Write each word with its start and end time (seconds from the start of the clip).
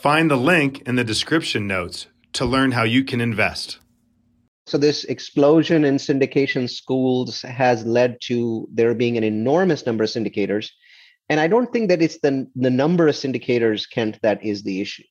Find 0.00 0.30
the 0.30 0.36
link 0.36 0.80
in 0.88 0.96
the 0.96 1.04
description 1.04 1.66
notes 1.66 2.06
to 2.32 2.46
learn 2.46 2.72
how 2.72 2.84
you 2.84 3.04
can 3.04 3.20
invest. 3.20 3.80
So, 4.66 4.78
this 4.78 5.04
explosion 5.04 5.84
in 5.84 5.96
syndication 5.96 6.70
schools 6.70 7.42
has 7.42 7.84
led 7.84 8.16
to 8.22 8.66
there 8.72 8.94
being 8.94 9.18
an 9.18 9.24
enormous 9.24 9.84
number 9.84 10.04
of 10.04 10.08
syndicators. 10.08 10.70
And 11.28 11.38
I 11.38 11.48
don't 11.48 11.70
think 11.70 11.90
that 11.90 12.00
it's 12.00 12.18
the, 12.20 12.46
the 12.56 12.70
number 12.70 13.08
of 13.08 13.14
syndicators, 13.14 13.84
Kent, 13.90 14.18
that 14.22 14.42
is 14.42 14.62
the 14.62 14.80
issue. 14.80 15.02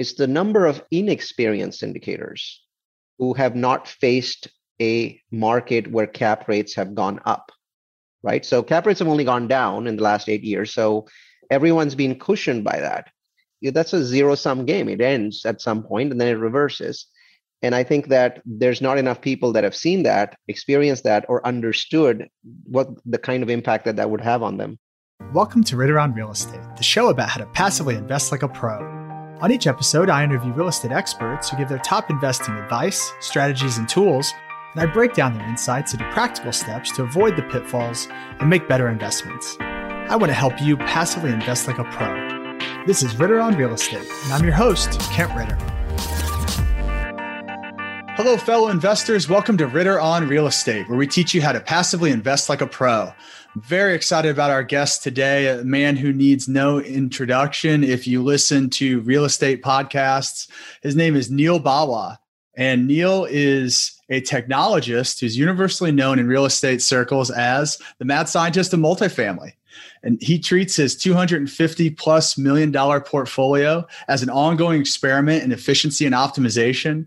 It's 0.00 0.14
the 0.14 0.26
number 0.26 0.66
of 0.66 0.82
inexperienced 0.90 1.80
syndicators 1.80 2.56
who 3.20 3.34
have 3.34 3.54
not 3.54 3.86
faced 3.86 4.48
a 4.80 5.20
market 5.30 5.86
where 5.86 6.08
cap 6.08 6.48
rates 6.48 6.74
have 6.74 6.96
gone 6.96 7.20
up, 7.24 7.52
right? 8.24 8.44
So, 8.44 8.64
cap 8.64 8.86
rates 8.86 8.98
have 8.98 9.06
only 9.06 9.24
gone 9.24 9.46
down 9.46 9.86
in 9.86 9.94
the 9.94 10.02
last 10.02 10.28
eight 10.28 10.42
years. 10.42 10.74
So, 10.74 11.06
everyone's 11.48 11.94
been 11.94 12.18
cushioned 12.18 12.64
by 12.64 12.80
that 12.80 13.06
that's 13.70 13.92
a 13.92 14.04
zero 14.04 14.34
sum 14.34 14.64
game. 14.64 14.88
It 14.88 15.00
ends 15.00 15.44
at 15.46 15.60
some 15.60 15.82
point 15.82 16.10
and 16.10 16.20
then 16.20 16.28
it 16.28 16.38
reverses. 16.38 17.06
And 17.62 17.76
I 17.76 17.84
think 17.84 18.08
that 18.08 18.42
there's 18.44 18.82
not 18.82 18.98
enough 18.98 19.20
people 19.20 19.52
that 19.52 19.62
have 19.62 19.76
seen 19.76 20.02
that, 20.02 20.36
experienced 20.48 21.04
that, 21.04 21.24
or 21.28 21.46
understood 21.46 22.28
what 22.64 22.88
the 23.06 23.18
kind 23.18 23.42
of 23.42 23.50
impact 23.50 23.84
that 23.84 23.96
that 23.96 24.10
would 24.10 24.20
have 24.20 24.42
on 24.42 24.56
them. 24.56 24.78
Welcome 25.32 25.62
to 25.64 25.76
Ritter 25.76 26.00
on 26.00 26.12
Real 26.12 26.32
Estate, 26.32 26.60
the 26.76 26.82
show 26.82 27.08
about 27.08 27.28
how 27.28 27.38
to 27.38 27.46
passively 27.46 27.94
invest 27.94 28.32
like 28.32 28.42
a 28.42 28.48
pro. 28.48 28.80
On 29.40 29.52
each 29.52 29.68
episode, 29.68 30.10
I 30.10 30.24
interview 30.24 30.52
real 30.52 30.68
estate 30.68 30.90
experts 30.90 31.50
who 31.50 31.56
give 31.56 31.68
their 31.68 31.78
top 31.78 32.10
investing 32.10 32.54
advice, 32.54 33.12
strategies, 33.20 33.78
and 33.78 33.88
tools, 33.88 34.32
and 34.74 34.82
I 34.82 34.92
break 34.92 35.14
down 35.14 35.34
their 35.34 35.48
insights 35.48 35.92
into 35.92 36.08
practical 36.10 36.52
steps 36.52 36.90
to 36.96 37.04
avoid 37.04 37.36
the 37.36 37.42
pitfalls 37.42 38.08
and 38.10 38.50
make 38.50 38.68
better 38.68 38.88
investments. 38.88 39.56
I 39.60 40.16
want 40.16 40.30
to 40.30 40.34
help 40.34 40.60
you 40.60 40.76
passively 40.76 41.30
invest 41.30 41.68
like 41.68 41.78
a 41.78 41.84
pro. 41.84 42.41
This 42.84 43.04
is 43.04 43.16
Ritter 43.16 43.38
on 43.38 43.54
Real 43.56 43.74
Estate, 43.74 44.08
and 44.24 44.32
I'm 44.32 44.42
your 44.42 44.54
host, 44.54 44.98
Kent 45.12 45.32
Ritter. 45.36 45.54
Hello, 48.16 48.36
fellow 48.36 48.70
investors. 48.70 49.28
Welcome 49.28 49.56
to 49.58 49.68
Ritter 49.68 50.00
on 50.00 50.26
Real 50.26 50.48
Estate, 50.48 50.88
where 50.88 50.98
we 50.98 51.06
teach 51.06 51.32
you 51.32 51.40
how 51.40 51.52
to 51.52 51.60
passively 51.60 52.10
invest 52.10 52.48
like 52.48 52.60
a 52.60 52.66
pro. 52.66 53.12
Very 53.54 53.94
excited 53.94 54.32
about 54.32 54.50
our 54.50 54.64
guest 54.64 55.04
today, 55.04 55.46
a 55.46 55.62
man 55.62 55.94
who 55.94 56.12
needs 56.12 56.48
no 56.48 56.80
introduction. 56.80 57.84
If 57.84 58.08
you 58.08 58.20
listen 58.20 58.68
to 58.70 58.98
real 59.02 59.24
estate 59.24 59.62
podcasts, 59.62 60.48
his 60.82 60.96
name 60.96 61.14
is 61.14 61.30
Neal 61.30 61.60
Bawa. 61.60 62.18
And 62.56 62.88
Neal 62.88 63.28
is 63.30 63.92
a 64.10 64.22
technologist 64.22 65.20
who's 65.20 65.38
universally 65.38 65.92
known 65.92 66.18
in 66.18 66.26
real 66.26 66.46
estate 66.46 66.82
circles 66.82 67.30
as 67.30 67.78
the 68.00 68.04
mad 68.04 68.28
scientist 68.28 68.72
of 68.72 68.80
multifamily 68.80 69.52
and 70.02 70.20
he 70.20 70.38
treats 70.38 70.76
his 70.76 70.96
250 70.96 71.90
plus 71.90 72.36
million 72.36 72.70
dollar 72.70 73.00
portfolio 73.00 73.86
as 74.08 74.22
an 74.22 74.30
ongoing 74.30 74.80
experiment 74.80 75.42
in 75.42 75.52
efficiency 75.52 76.06
and 76.06 76.14
optimization. 76.14 77.06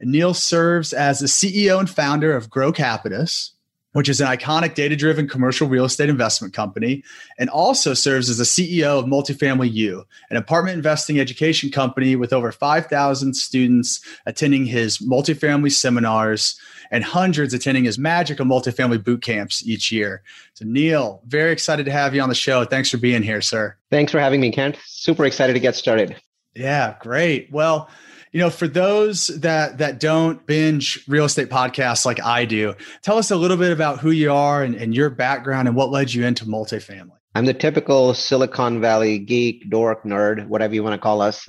And 0.00 0.12
Neil 0.12 0.34
serves 0.34 0.92
as 0.92 1.20
the 1.20 1.26
CEO 1.26 1.78
and 1.78 1.88
founder 1.88 2.36
of 2.36 2.50
Grocapitus, 2.50 3.53
which 3.94 4.08
is 4.08 4.20
an 4.20 4.26
iconic 4.26 4.74
data 4.74 4.96
driven 4.96 5.28
commercial 5.28 5.68
real 5.68 5.84
estate 5.84 6.08
investment 6.08 6.52
company, 6.52 7.02
and 7.38 7.48
also 7.48 7.94
serves 7.94 8.28
as 8.28 8.38
the 8.38 8.44
CEO 8.44 8.98
of 8.98 9.06
Multifamily 9.06 9.72
U, 9.72 10.04
an 10.30 10.36
apartment 10.36 10.76
investing 10.76 11.20
education 11.20 11.70
company 11.70 12.16
with 12.16 12.32
over 12.32 12.50
5,000 12.50 13.34
students 13.34 14.00
attending 14.26 14.66
his 14.66 14.98
multifamily 14.98 15.70
seminars 15.70 16.58
and 16.90 17.04
hundreds 17.04 17.54
attending 17.54 17.84
his 17.84 17.98
magic 17.98 18.40
of 18.40 18.48
multifamily 18.48 19.02
boot 19.02 19.22
camps 19.22 19.64
each 19.66 19.92
year. 19.92 20.22
So, 20.54 20.64
Neal, 20.64 21.22
very 21.26 21.52
excited 21.52 21.86
to 21.86 21.92
have 21.92 22.14
you 22.14 22.20
on 22.20 22.28
the 22.28 22.34
show. 22.34 22.64
Thanks 22.64 22.90
for 22.90 22.98
being 22.98 23.22
here, 23.22 23.40
sir. 23.40 23.76
Thanks 23.90 24.10
for 24.10 24.18
having 24.18 24.40
me, 24.40 24.50
Kent. 24.50 24.76
Super 24.86 25.24
excited 25.24 25.52
to 25.52 25.60
get 25.60 25.76
started. 25.76 26.16
Yeah, 26.54 26.96
great. 27.00 27.50
Well, 27.52 27.88
you 28.34 28.40
know, 28.40 28.50
for 28.50 28.66
those 28.66 29.28
that 29.28 29.78
that 29.78 30.00
don't 30.00 30.44
binge 30.44 31.04
real 31.06 31.24
estate 31.24 31.48
podcasts 31.48 32.04
like 32.04 32.20
I 32.20 32.44
do, 32.44 32.74
tell 33.00 33.16
us 33.16 33.30
a 33.30 33.36
little 33.36 33.56
bit 33.56 33.70
about 33.70 34.00
who 34.00 34.10
you 34.10 34.32
are 34.32 34.64
and, 34.64 34.74
and 34.74 34.92
your 34.92 35.08
background 35.08 35.68
and 35.68 35.76
what 35.76 35.90
led 35.90 36.12
you 36.12 36.26
into 36.26 36.44
multifamily. 36.44 37.16
I'm 37.36 37.46
the 37.46 37.54
typical 37.54 38.12
Silicon 38.12 38.80
Valley 38.80 39.20
geek, 39.20 39.70
dork, 39.70 40.02
nerd, 40.02 40.48
whatever 40.48 40.74
you 40.74 40.82
want 40.82 40.94
to 40.94 40.98
call 40.98 41.22
us. 41.22 41.48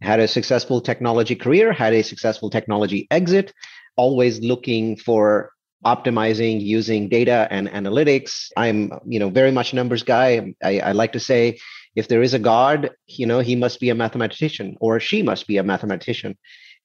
Had 0.00 0.18
a 0.18 0.26
successful 0.26 0.80
technology 0.80 1.36
career, 1.36 1.72
had 1.72 1.94
a 1.94 2.02
successful 2.02 2.50
technology 2.50 3.06
exit, 3.12 3.54
always 3.96 4.40
looking 4.40 4.96
for 4.96 5.52
optimizing 5.84 6.60
using 6.60 7.08
data 7.08 7.46
and 7.52 7.68
analytics. 7.68 8.50
I'm, 8.56 8.90
you 9.06 9.20
know, 9.20 9.30
very 9.30 9.52
much 9.52 9.72
numbers 9.72 10.02
guy. 10.02 10.54
I, 10.60 10.80
I 10.80 10.92
like 10.92 11.12
to 11.12 11.20
say 11.20 11.60
if 11.96 12.08
there 12.08 12.22
is 12.22 12.34
a 12.34 12.38
god 12.38 12.90
you 13.06 13.26
know 13.26 13.40
he 13.40 13.56
must 13.56 13.80
be 13.80 13.90
a 13.90 13.94
mathematician 13.94 14.76
or 14.80 15.00
she 15.00 15.22
must 15.22 15.46
be 15.46 15.56
a 15.56 15.64
mathematician. 15.64 16.36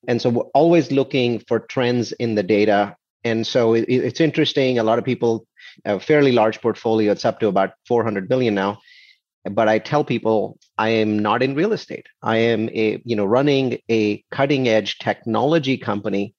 And 0.08 0.20
so 0.20 0.32
we're 0.32 0.52
always 0.56 0.92
looking 0.92 1.40
for 1.48 1.60
trends 1.60 2.12
in 2.14 2.34
the 2.34 2.42
data. 2.42 2.96
And 3.24 3.46
so 3.46 3.76
it, 3.76 3.86
it's 3.88 4.20
interesting. 4.20 4.80
A 4.80 4.84
lot 4.84 4.98
of 4.98 5.06
people 5.06 5.46
a 5.86 6.00
fairly 6.00 6.32
large 6.32 6.60
portfolio 6.60 7.12
it's 7.12 7.24
up 7.24 7.40
to 7.40 7.48
about 7.48 7.72
400 7.88 8.28
billion 8.28 8.56
now. 8.56 8.80
But 9.50 9.68
i 9.68 9.80
tell 9.80 10.04
people 10.04 10.58
i 10.78 10.90
am 10.90 11.20
not 11.20 11.44
in 11.44 11.56
real 11.56 11.74
estate. 11.74 12.08
I 12.24 12.38
am 12.38 12.70
a 12.70 13.02
you 13.06 13.16
know 13.16 13.26
running 13.26 13.80
a 13.90 14.24
cutting 14.32 14.68
edge 14.68 14.98
technology 15.00 15.78
company 15.78 16.34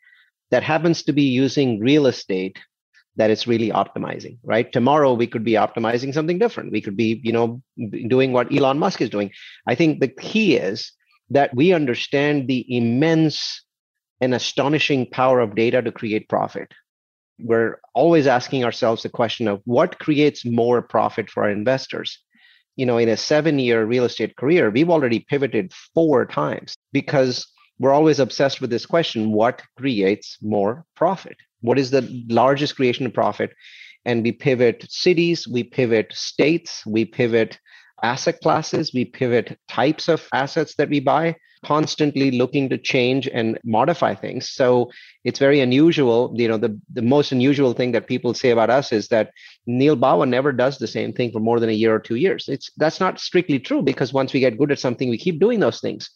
that 0.50 0.62
happens 0.62 1.02
to 1.04 1.12
be 1.12 1.22
using 1.22 1.80
real 1.80 2.06
estate 2.06 2.58
that 3.16 3.30
it's 3.30 3.46
really 3.46 3.70
optimizing 3.70 4.38
right? 4.42 4.72
Tomorrow 4.72 5.14
we 5.14 5.26
could 5.26 5.44
be 5.44 5.52
optimizing 5.52 6.14
something 6.14 6.38
different. 6.38 6.72
We 6.72 6.80
could 6.80 6.96
be 6.96 7.20
you 7.22 7.32
know 7.32 7.62
doing 8.08 8.32
what 8.32 8.52
elon 8.54 8.78
musk 8.78 9.00
is 9.00 9.10
doing. 9.10 9.30
I 9.66 9.74
think 9.74 10.00
the 10.00 10.08
key 10.08 10.56
is 10.56 10.92
that 11.30 11.54
we 11.54 11.72
understand 11.72 12.48
the 12.48 12.64
immense 12.68 13.62
and 14.20 14.34
astonishing 14.34 15.06
power 15.10 15.40
of 15.40 15.54
data 15.54 15.82
to 15.82 15.92
create 15.92 16.28
profit. 16.28 16.72
We're 17.38 17.80
always 17.94 18.26
asking 18.26 18.64
ourselves 18.64 19.02
the 19.02 19.08
question 19.08 19.48
of 19.48 19.60
what 19.64 19.98
creates 19.98 20.44
more 20.44 20.80
profit 20.80 21.28
for 21.28 21.42
our 21.42 21.50
investors. 21.50 22.18
You 22.76 22.86
know 22.86 22.98
in 22.98 23.08
a 23.08 23.16
7 23.16 23.58
year 23.58 23.84
real 23.84 24.04
estate 24.04 24.36
career 24.36 24.70
we've 24.70 24.90
already 24.90 25.20
pivoted 25.20 25.72
four 25.94 26.24
times 26.24 26.74
because 26.92 27.46
we're 27.78 27.92
always 27.92 28.18
obsessed 28.18 28.60
with 28.60 28.70
this 28.70 28.86
question 28.86 29.32
what 29.32 29.62
creates 29.76 30.38
more 30.40 30.86
profit 30.94 31.36
what 31.62 31.78
is 31.78 31.90
the 31.90 32.02
largest 32.28 32.76
creation 32.76 33.06
of 33.06 33.14
profit? 33.14 33.52
And 34.04 34.22
we 34.22 34.32
pivot 34.32 34.84
cities 34.90 35.48
we 35.48 35.62
pivot 35.62 36.12
states 36.12 36.82
we 36.86 37.04
pivot 37.04 37.58
asset 38.02 38.40
classes 38.40 38.90
we 38.92 39.04
pivot 39.04 39.56
types 39.68 40.08
of 40.08 40.28
assets 40.32 40.74
that 40.74 40.88
we 40.88 41.00
buy 41.00 41.36
constantly 41.64 42.32
looking 42.32 42.68
to 42.68 42.76
change 42.76 43.28
and 43.32 43.56
modify 43.64 44.12
things. 44.16 44.50
So 44.50 44.90
it's 45.22 45.38
very 45.38 45.60
unusual 45.60 46.32
you 46.34 46.48
know 46.48 46.58
the, 46.58 46.78
the 46.92 47.02
most 47.02 47.30
unusual 47.30 47.72
thing 47.72 47.92
that 47.92 48.08
people 48.08 48.34
say 48.34 48.50
about 48.50 48.70
us 48.70 48.92
is 48.92 49.08
that 49.08 49.30
neal 49.66 49.96
bawa 49.96 50.28
never 50.28 50.52
does 50.52 50.78
the 50.78 50.88
same 50.88 51.12
thing 51.12 51.30
for 51.30 51.38
more 51.38 51.60
than 51.60 51.70
a 51.70 51.80
year 51.82 51.94
or 51.94 52.00
two 52.00 52.16
years. 52.16 52.48
It's 52.48 52.70
that's 52.76 52.98
not 52.98 53.20
strictly 53.20 53.60
true 53.60 53.82
because 53.82 54.12
once 54.12 54.32
we 54.32 54.40
get 54.40 54.58
good 54.58 54.72
at 54.72 54.80
something 54.80 55.08
we 55.08 55.18
keep 55.18 55.38
doing 55.38 55.60
those 55.60 55.80
things. 55.80 56.10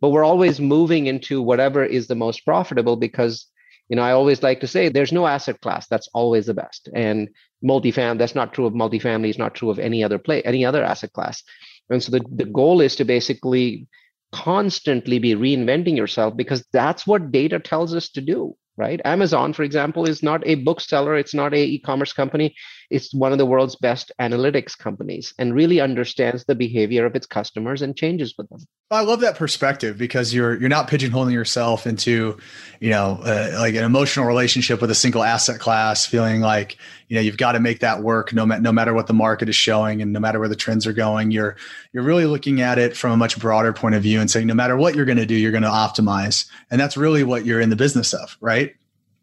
But 0.00 0.10
we're 0.10 0.24
always 0.24 0.60
moving 0.60 1.06
into 1.06 1.42
whatever 1.42 1.84
is 1.84 2.06
the 2.06 2.14
most 2.14 2.44
profitable 2.44 2.96
because 2.96 3.46
you 3.88 3.96
know 3.96 4.02
i 4.02 4.12
always 4.12 4.42
like 4.42 4.60
to 4.60 4.66
say 4.66 4.88
there's 4.88 5.12
no 5.12 5.26
asset 5.26 5.60
class 5.60 5.86
that's 5.86 6.08
always 6.14 6.46
the 6.46 6.54
best. 6.54 6.88
And 6.94 7.28
multifamily 7.64 8.18
that's 8.18 8.34
not 8.34 8.52
true 8.54 8.66
of 8.66 8.72
multifamily 8.72 9.28
it's 9.28 9.38
not 9.38 9.54
true 9.54 9.70
of 9.70 9.78
any 9.78 10.04
other 10.04 10.18
play 10.18 10.42
any 10.42 10.64
other 10.64 10.82
asset 10.84 11.12
class. 11.12 11.42
And 11.90 12.02
so 12.02 12.12
the, 12.12 12.22
the 12.30 12.44
goal 12.44 12.80
is 12.80 12.96
to 12.96 13.04
basically 13.04 13.88
constantly 14.32 15.18
be 15.18 15.34
reinventing 15.34 15.96
yourself 15.96 16.36
because 16.36 16.64
that's 16.72 17.06
what 17.06 17.32
data 17.32 17.58
tells 17.58 17.94
us 17.94 18.10
to 18.10 18.20
do 18.20 18.56
right? 18.76 19.00
Amazon 19.04 19.52
for 19.52 19.64
example 19.64 20.08
is 20.08 20.22
not 20.22 20.46
a 20.46 20.54
bookseller 20.54 21.16
it's 21.16 21.34
not 21.34 21.52
a 21.54 21.64
e-commerce 21.64 22.12
company 22.12 22.54
it's 22.90 23.12
one 23.12 23.32
of 23.32 23.38
the 23.38 23.46
world's 23.46 23.76
best 23.76 24.10
analytics 24.20 24.76
companies 24.76 25.34
and 25.38 25.54
really 25.54 25.80
understands 25.80 26.44
the 26.44 26.54
behavior 26.54 27.04
of 27.04 27.14
its 27.14 27.26
customers 27.26 27.82
and 27.82 27.96
changes 27.96 28.34
with 28.38 28.48
them. 28.48 28.60
I 28.90 29.02
love 29.02 29.20
that 29.20 29.36
perspective 29.36 29.98
because 29.98 30.32
you're 30.32 30.58
you're 30.58 30.70
not 30.70 30.88
pigeonholing 30.88 31.32
yourself 31.32 31.86
into 31.86 32.38
you 32.80 32.90
know 32.90 33.20
uh, 33.22 33.56
like 33.58 33.74
an 33.74 33.84
emotional 33.84 34.24
relationship 34.24 34.80
with 34.80 34.90
a 34.90 34.94
single 34.94 35.22
asset 35.22 35.60
class 35.60 36.06
feeling 36.06 36.40
like 36.40 36.78
you 37.08 37.16
know 37.16 37.20
you've 37.20 37.36
got 37.36 37.52
to 37.52 37.60
make 37.60 37.80
that 37.80 38.02
work 38.02 38.32
no, 38.32 38.46
ma- 38.46 38.58
no 38.58 38.72
matter 38.72 38.94
what 38.94 39.06
the 39.06 39.12
market 39.12 39.48
is 39.48 39.56
showing 39.56 40.00
and 40.00 40.12
no 40.12 40.20
matter 40.20 40.38
where 40.38 40.48
the 40.48 40.56
trends 40.56 40.86
are 40.86 40.94
going. 40.94 41.30
You're 41.30 41.56
you're 41.92 42.02
really 42.02 42.24
looking 42.24 42.62
at 42.62 42.78
it 42.78 42.96
from 42.96 43.12
a 43.12 43.16
much 43.16 43.38
broader 43.38 43.74
point 43.74 43.94
of 43.94 44.02
view 44.02 44.20
and 44.20 44.30
saying 44.30 44.46
no 44.46 44.54
matter 44.54 44.76
what 44.76 44.94
you're 44.94 45.04
going 45.04 45.18
to 45.18 45.26
do 45.26 45.34
you're 45.34 45.52
going 45.52 45.62
to 45.62 45.68
optimize. 45.68 46.48
And 46.70 46.80
that's 46.80 46.96
really 46.96 47.24
what 47.24 47.44
you're 47.44 47.60
in 47.60 47.70
the 47.70 47.76
business 47.76 48.14
of 48.14 48.36
right? 48.40 48.74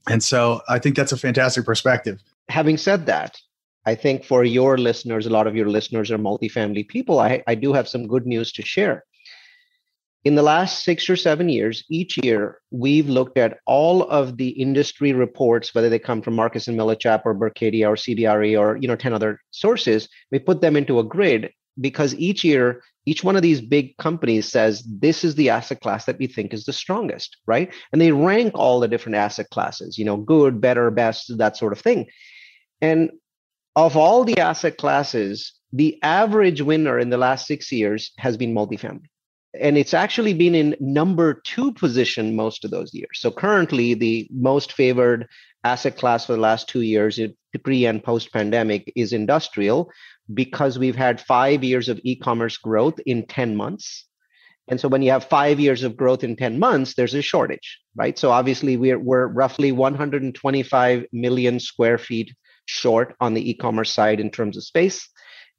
And 0.08 0.24
so 0.24 0.62
i 0.70 0.78
think 0.78 0.96
that's 0.96 1.12
a 1.12 1.18
fantastic 1.18 1.66
perspective. 1.66 2.22
Having 2.50 2.78
said 2.78 3.08
that 3.08 3.42
I 3.86 3.96
think 3.96 4.26
for 4.26 4.44
your 4.44 4.78
listeners, 4.78 5.26
a 5.26 5.30
lot 5.30 5.48
of 5.48 5.56
your 5.56 5.70
listeners 5.70 6.12
are 6.12 6.18
multifamily 6.18 6.88
people. 6.88 7.20
I, 7.20 7.44
I 7.48 7.56
do 7.56 7.74
have 7.74 7.88
some 7.88 8.08
good 8.08 8.26
news 8.26 8.52
to 8.54 8.64
share. 8.64 9.04
In 10.24 10.34
the 10.34 10.42
last 10.42 10.84
six 10.84 11.08
or 11.08 11.16
seven 11.16 11.50
years, 11.50 11.84
each 11.88 12.18
year, 12.24 12.60
we've 12.72 13.08
looked 13.08 13.38
at 13.38 13.60
all 13.68 14.02
of 14.10 14.38
the 14.38 14.50
industry 14.50 15.14
reports, 15.14 15.76
whether 15.76 15.88
they 15.88 16.00
come 16.00 16.24
from 16.24 16.34
Marcus 16.36 16.68
and 16.68 16.80
Millichap 16.80 17.22
or 17.26 17.36
Berkadia 17.36 17.88
or 17.88 17.96
CBRE 17.96 18.60
or 18.60 18.76
you 18.78 18.88
know 18.88 18.96
10 18.96 19.14
other 19.14 19.40
sources. 19.52 20.10
We 20.32 20.40
put 20.40 20.62
them 20.62 20.76
into 20.76 20.98
a 20.98 21.04
grid 21.04 21.52
because 21.80 22.16
each 22.16 22.44
year, 22.44 22.82
each 23.06 23.24
one 23.24 23.36
of 23.36 23.44
these 23.44 23.62
big 23.62 23.96
companies 23.98 24.52
says 24.52 24.84
this 25.00 25.24
is 25.24 25.36
the 25.36 25.52
asset 25.52 25.82
class 25.82 26.06
that 26.06 26.18
we 26.18 26.26
think 26.26 26.56
is 26.56 26.66
the 26.66 26.74
strongest, 26.74 27.38
right? 27.46 27.72
And 27.92 28.02
they 28.02 28.12
rank 28.12 28.54
all 28.56 28.80
the 28.80 28.88
different 28.88 29.18
asset 29.18 29.52
classes, 29.52 30.00
you 30.00 30.06
know, 30.06 30.18
good, 30.18 30.60
better, 30.60 30.90
best, 30.90 31.38
that 31.38 31.56
sort 31.56 31.74
of 31.74 31.80
thing. 31.80 32.08
And 32.82 33.12
of 33.76 33.98
all 33.98 34.24
the 34.24 34.40
asset 34.40 34.78
classes, 34.78 35.54
the 35.74 36.00
average 36.02 36.62
winner 36.62 36.98
in 36.98 37.10
the 37.10 37.18
last 37.18 37.48
six 37.48 37.72
years 37.72 38.12
has 38.18 38.38
been 38.38 38.54
multifamily. 38.54 39.10
And 39.60 39.78
it's 39.78 39.94
actually 39.94 40.34
been 40.34 40.56
in 40.56 40.76
number 40.80 41.42
two 41.46 41.74
position 41.74 42.36
most 42.36 42.66
of 42.66 42.72
those 42.72 42.94
years. 42.94 43.20
So 43.20 43.32
currently, 43.32 43.94
the 43.94 44.28
most 44.32 44.74
favored 44.74 45.28
asset 45.64 45.98
class 45.98 46.26
for 46.26 46.34
the 46.34 46.42
last 46.42 46.68
two 46.68 46.82
years, 46.82 47.20
pre 47.64 47.86
and 47.86 48.04
post 48.04 48.34
pandemic, 48.34 48.92
is 48.96 49.14
industrial 49.14 49.90
because 50.34 50.78
we've 50.78 50.96
had 50.96 51.22
five 51.22 51.64
years 51.64 51.88
of 51.88 52.00
e 52.04 52.16
commerce 52.18 52.58
growth 52.58 53.00
in 53.06 53.26
10 53.28 53.56
months. 53.56 54.06
And 54.68 54.80
so 54.80 54.88
when 54.88 55.02
you 55.02 55.12
have 55.12 55.26
five 55.26 55.60
years 55.60 55.84
of 55.84 55.96
growth 55.96 56.24
in 56.24 56.36
10 56.36 56.60
months, 56.60 56.96
there's 56.96 57.14
a 57.14 57.22
shortage, 57.22 57.80
right? 57.96 58.18
So 58.18 58.32
obviously, 58.32 58.78
we're, 58.78 59.00
we're 59.00 59.28
roughly 59.28 59.72
125 59.72 61.06
million 61.14 61.60
square 61.60 61.98
feet 61.98 62.34
short 62.66 63.16
on 63.20 63.34
the 63.34 63.50
e-commerce 63.50 63.94
side 63.94 64.20
in 64.20 64.30
terms 64.30 64.58
of 64.58 64.64
space. 64.64 65.08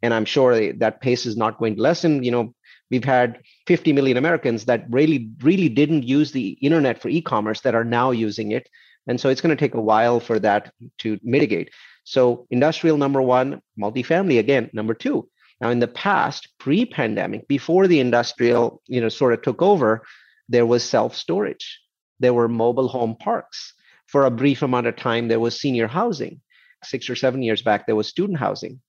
And 0.03 0.13
i'm 0.13 0.25
sure 0.25 0.73
that 0.75 1.01
pace 1.01 1.27
is 1.27 1.37
not 1.37 1.59
going 1.59 1.77
to 1.77 1.83
lessen. 1.83 2.23
You 2.23 2.31
know 2.31 2.55
we've 2.91 3.05
had 3.05 3.41
50 3.67 3.93
million 3.93 4.17
americans 4.17 4.67
that 4.67 4.85
really 4.91 5.31
really 5.43 5.69
didn't 5.69 6.05
use 6.05 6.33
the 6.33 6.51
internet 6.61 7.01
for 7.01 7.09
e-commerce 7.09 7.61
that 7.63 7.75
are 7.75 7.85
now 7.85 8.11
using 8.11 8.53
it. 8.53 8.69
And 9.09 9.21
so 9.21 9.29
it's 9.29 9.41
going 9.41 9.57
to 9.57 9.61
take 9.65 9.75
a 9.75 9.81
while 9.81 10.19
for 10.19 10.39
that 10.41 10.73
to 10.99 11.19
mitigate. 11.23 11.71
So 12.05 12.47
industrial 12.51 12.99
number 12.99 13.23
one 13.23 13.63
multifamily 13.81 14.39
again 14.39 14.71
number 14.73 14.95
two. 14.95 15.29
Now 15.61 15.71
in 15.71 15.81
the 15.81 15.89
past 15.89 16.49
pre-pandemic 16.59 17.49
before 17.49 17.87
the 17.87 18.01
industrial 18.01 18.83
you 18.87 19.01
know 19.01 19.09
sort 19.09 19.33
of 19.33 19.43
took 19.43 19.63
over 19.63 20.03
there 20.49 20.67
was 20.67 20.85
self-storage. 20.85 21.81
There 22.21 22.35
were 22.35 22.49
mobile 22.49 22.89
home 22.89 23.17
parks. 23.17 23.73
For 24.07 24.25
a 24.25 24.31
brief 24.31 24.63
amount 24.63 24.87
of 24.87 24.97
time 24.97 25.29
there 25.29 25.41
was 25.41 25.61
senior 25.61 25.89
housing 25.89 26.41
six 26.85 27.09
or 27.11 27.17
seven 27.17 27.43
years 27.43 27.63
back, 27.63 27.87
there 27.87 27.97
was 27.97 28.09
student 28.09 28.39
housing. 28.39 28.81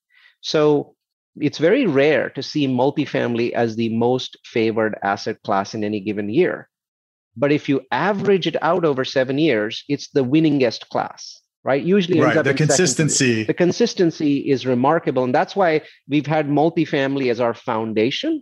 So 0.41 0.95
it's 1.39 1.57
very 1.57 1.85
rare 1.85 2.29
to 2.31 2.43
see 2.43 2.67
multifamily 2.67 3.51
as 3.51 3.75
the 3.75 3.89
most 3.89 4.37
favored 4.43 4.97
asset 5.03 5.41
class 5.43 5.73
in 5.73 5.83
any 5.83 5.99
given 5.99 6.29
year. 6.29 6.69
But 7.35 7.51
if 7.51 7.69
you 7.69 7.81
average 7.91 8.47
it 8.47 8.55
out 8.63 8.83
over 8.83 9.05
seven 9.05 9.37
years, 9.37 9.83
it's 9.87 10.09
the 10.09 10.25
winningest 10.25 10.89
class, 10.89 11.39
right? 11.63 11.83
Usually, 11.83 12.19
right. 12.19 12.43
the 12.43 12.53
consistency. 12.53 13.43
The 13.43 13.53
consistency 13.53 14.37
is 14.37 14.65
remarkable, 14.65 15.23
and 15.23 15.35
that's 15.35 15.55
why 15.55 15.81
we've 16.07 16.25
had 16.25 16.47
multifamily 16.47 17.29
as 17.29 17.39
our 17.39 17.53
foundation. 17.53 18.41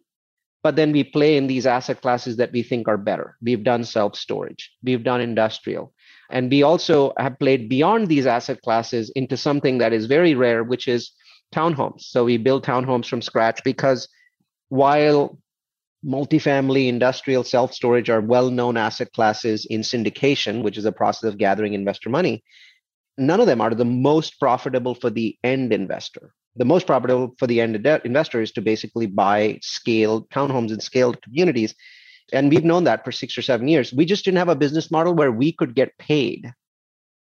But 0.63 0.77
then 0.77 0.93
we 0.93 1.03
play 1.03 1.35
in 1.37 1.47
these 1.47 1.67
asset 1.67 2.01
classes 2.01 2.37
that 2.37 2.51
we 2.51 2.63
think 2.63 2.87
are 2.87 2.97
better. 2.97 3.37
We've 3.41 3.63
done 3.63 3.83
self 3.83 4.15
storage, 4.15 4.71
we've 4.81 5.03
done 5.03 5.19
industrial, 5.19 5.93
and 6.29 6.49
we 6.49 6.63
also 6.63 7.13
have 7.17 7.39
played 7.39 7.69
beyond 7.69 8.07
these 8.07 8.25
asset 8.25 8.61
classes 8.61 9.11
into 9.15 9.37
something 9.37 9.77
that 9.77 9.93
is 9.93 10.05
very 10.05 10.35
rare, 10.35 10.63
which 10.63 10.87
is 10.87 11.11
townhomes. 11.53 12.01
So 12.01 12.25
we 12.25 12.37
build 12.37 12.65
townhomes 12.65 13.07
from 13.07 13.21
scratch 13.21 13.63
because 13.63 14.07
while 14.69 15.37
multifamily, 16.05 16.87
industrial, 16.87 17.43
self 17.43 17.73
storage 17.73 18.09
are 18.09 18.21
well 18.21 18.49
known 18.49 18.77
asset 18.77 19.11
classes 19.13 19.65
in 19.65 19.81
syndication, 19.81 20.63
which 20.63 20.77
is 20.77 20.85
a 20.85 20.91
process 20.91 21.29
of 21.29 21.37
gathering 21.37 21.73
investor 21.73 22.09
money, 22.09 22.43
none 23.17 23.39
of 23.39 23.47
them 23.47 23.61
are 23.61 23.73
the 23.73 23.85
most 23.85 24.39
profitable 24.39 24.95
for 24.95 25.09
the 25.09 25.37
end 25.43 25.73
investor. 25.73 26.33
The 26.57 26.65
most 26.65 26.87
profitable 26.87 27.35
for 27.37 27.47
the 27.47 27.59
end 27.59 27.75
investor 28.05 28.41
is 28.41 28.51
to 28.53 28.61
basically 28.61 29.07
buy 29.07 29.59
scaled 29.61 30.29
townhomes 30.29 30.71
in 30.71 30.79
scaled 30.79 31.21
communities 31.21 31.75
and 32.33 32.49
we've 32.49 32.65
known 32.65 32.83
that 32.85 33.05
for 33.05 33.11
six 33.11 33.37
or 33.37 33.41
seven 33.41 33.67
years. 33.67 33.93
We 33.93 34.05
just 34.05 34.25
didn't 34.25 34.37
have 34.37 34.49
a 34.49 34.55
business 34.55 34.91
model 34.91 35.13
where 35.13 35.31
we 35.31 35.51
could 35.51 35.75
get 35.75 35.97
paid 35.97 36.53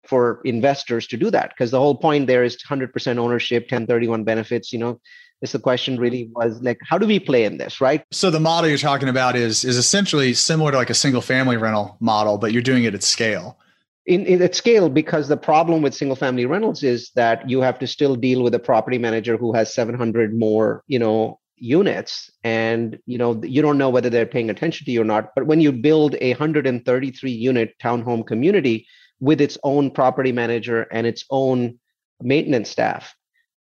for 0.06 0.41
investors 0.44 1.06
to 1.08 1.17
do 1.17 1.31
that 1.31 1.50
because 1.50 1.70
the 1.70 1.79
whole 1.79 1.94
point 1.94 2.26
there 2.26 2.44
is 2.44 2.56
100% 2.56 3.19
ownership, 3.19 3.64
1031 3.64 4.25
benefits. 4.25 4.73
You 4.73 4.79
know, 4.79 5.00
this 5.41 5.52
the 5.52 5.58
question 5.58 5.94
mm-hmm. 5.94 6.02
really 6.02 6.31
was 6.35 6.61
like, 6.62 6.79
how 6.82 6.99
do 6.99 7.06
we 7.06 7.19
play 7.19 7.44
in 7.44 7.58
this, 7.58 7.81
right? 7.81 8.05
So 8.11 8.31
the 8.31 8.41
model 8.41 8.69
you're 8.69 8.79
talking 8.79 9.08
about 9.08 9.37
is 9.37 9.64
is 9.64 9.76
essentially 9.76 10.35
similar 10.35 10.73
to 10.73 10.76
like 10.76 10.91
a 10.91 10.94
single 10.94 11.23
family 11.23 11.56
rental 11.56 11.97
model, 12.00 12.38
but 12.38 12.52
you're 12.52 12.62
doing 12.62 12.85
it 12.85 12.94
at 12.94 13.02
scale. 13.02 13.58
In, 14.06 14.26
in 14.26 14.43
at 14.43 14.55
scale 14.55 14.88
because 14.88 15.29
the 15.29 15.37
problem 15.37 15.82
with 15.82 15.94
single 15.94 16.17
family 16.17 16.47
rentals 16.47 16.82
is 16.82 17.11
that 17.14 17.49
you 17.49 17.61
have 17.61 17.79
to 17.79 17.87
still 17.87 18.17
deal 18.17 18.43
with 18.43 18.55
a 18.55 18.58
property 18.58 18.99
manager 18.99 19.37
who 19.37 19.52
has 19.52 19.73
700 19.73 20.37
more 20.37 20.82
you 20.88 20.99
know 20.99 21.38
units 21.61 22.31
and 22.43 22.99
you 23.07 23.19
know 23.19 23.41
you 23.45 23.62
don't 23.62 23.79
know 23.79 23.91
whether 23.91 24.11
they're 24.11 24.27
paying 24.27 24.51
attention 24.51 24.85
to 24.85 24.91
you 24.91 25.03
or 25.03 25.05
not 25.05 25.31
but 25.35 25.47
when 25.47 25.61
you 25.61 25.71
build 25.71 26.17
a 26.21 26.31
133 26.31 27.31
unit 27.31 27.75
townhome 27.83 28.26
community 28.26 28.87
with 29.21 29.40
its 29.40 29.59
own 29.62 29.90
property 29.90 30.33
manager 30.33 30.83
and 30.90 31.07
its 31.07 31.25
own 31.31 31.79
maintenance 32.23 32.71
staff 32.71 33.14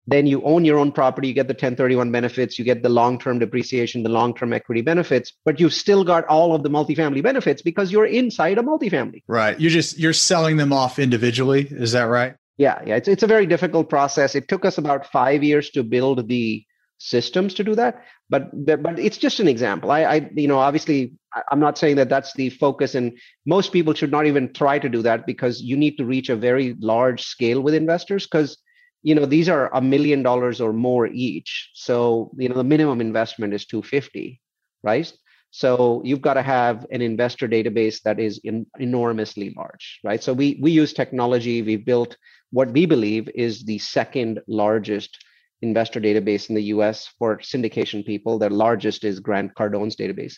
then 0.08 0.26
you 0.26 0.42
own 0.42 0.64
your 0.64 0.78
own 0.78 0.90
property 0.90 1.28
you 1.28 1.34
get 1.34 1.48
the 1.48 1.54
1031 1.54 2.10
benefits 2.10 2.58
you 2.58 2.64
get 2.64 2.82
the 2.82 2.88
long-term 2.88 3.38
depreciation 3.38 4.02
the 4.02 4.08
long-term 4.08 4.52
equity 4.52 4.80
benefits 4.80 5.32
but 5.44 5.60
you've 5.60 5.74
still 5.74 6.02
got 6.02 6.24
all 6.26 6.54
of 6.54 6.62
the 6.62 6.70
multifamily 6.70 7.22
benefits 7.22 7.60
because 7.62 7.92
you're 7.92 8.06
inside 8.06 8.58
a 8.58 8.62
multifamily. 8.62 9.22
Right. 9.26 9.60
You're 9.60 9.70
just 9.70 9.98
you're 9.98 10.12
selling 10.12 10.56
them 10.56 10.72
off 10.72 10.98
individually. 10.98 11.68
Is 11.70 11.92
that 11.92 12.04
right? 12.04 12.34
Yeah 12.56 12.80
yeah. 12.86 12.96
It's, 12.96 13.08
it's 13.08 13.22
a 13.22 13.26
very 13.26 13.46
difficult 13.46 13.90
process. 13.90 14.34
It 14.34 14.48
took 14.48 14.64
us 14.64 14.78
about 14.78 15.06
five 15.06 15.42
years 15.42 15.70
to 15.70 15.82
build 15.82 16.26
the 16.28 16.64
systems 16.98 17.54
to 17.54 17.64
do 17.64 17.74
that 17.74 18.02
but 18.30 18.50
but 18.82 18.98
it's 18.98 19.16
just 19.16 19.40
an 19.40 19.48
example. 19.48 19.90
I 19.90 20.02
i 20.04 20.30
you 20.34 20.48
know 20.48 20.58
obviously 20.58 21.12
i'm 21.50 21.60
not 21.60 21.78
saying 21.78 21.96
that 21.96 22.08
that's 22.08 22.32
the 22.34 22.50
focus 22.50 22.94
and 22.94 23.16
most 23.46 23.72
people 23.72 23.94
should 23.94 24.10
not 24.10 24.26
even 24.26 24.52
try 24.52 24.78
to 24.78 24.88
do 24.88 25.02
that 25.02 25.26
because 25.26 25.62
you 25.62 25.76
need 25.76 25.96
to 25.98 26.04
reach 26.04 26.28
a 26.28 26.36
very 26.36 26.74
large 26.80 27.22
scale 27.22 27.60
with 27.60 27.74
investors 27.74 28.26
because 28.26 28.58
you 29.02 29.14
know 29.14 29.26
these 29.26 29.48
are 29.48 29.74
a 29.74 29.80
million 29.80 30.22
dollars 30.22 30.60
or 30.60 30.72
more 30.72 31.06
each. 31.06 31.70
So 31.74 32.30
you 32.36 32.48
know 32.48 32.56
the 32.56 32.64
minimum 32.64 33.00
investment 33.00 33.54
is 33.54 33.66
250 33.66 34.40
right? 34.82 35.12
So 35.50 36.02
you've 36.04 36.20
got 36.20 36.34
to 36.34 36.42
have 36.42 36.86
an 36.92 37.00
investor 37.00 37.48
database 37.48 38.02
that 38.02 38.20
is 38.20 38.38
in, 38.44 38.66
enormously 38.78 39.54
large 39.56 40.00
right? 40.04 40.22
So 40.22 40.32
we 40.34 40.58
we 40.60 40.70
use 40.72 40.92
technology. 40.92 41.62
We 41.62 41.76
built 41.76 42.16
what 42.50 42.72
we 42.72 42.86
believe 42.86 43.28
is 43.34 43.64
the 43.64 43.78
second 43.78 44.40
largest 44.46 45.18
investor 45.62 46.00
database 46.00 46.48
in 46.48 46.54
the 46.54 46.64
US 46.64 47.08
for 47.18 47.38
syndication 47.38 48.04
people. 48.04 48.38
Their 48.38 48.50
largest 48.50 49.04
is 49.04 49.20
Grant 49.20 49.54
Cardone's 49.54 49.96
database. 49.96 50.36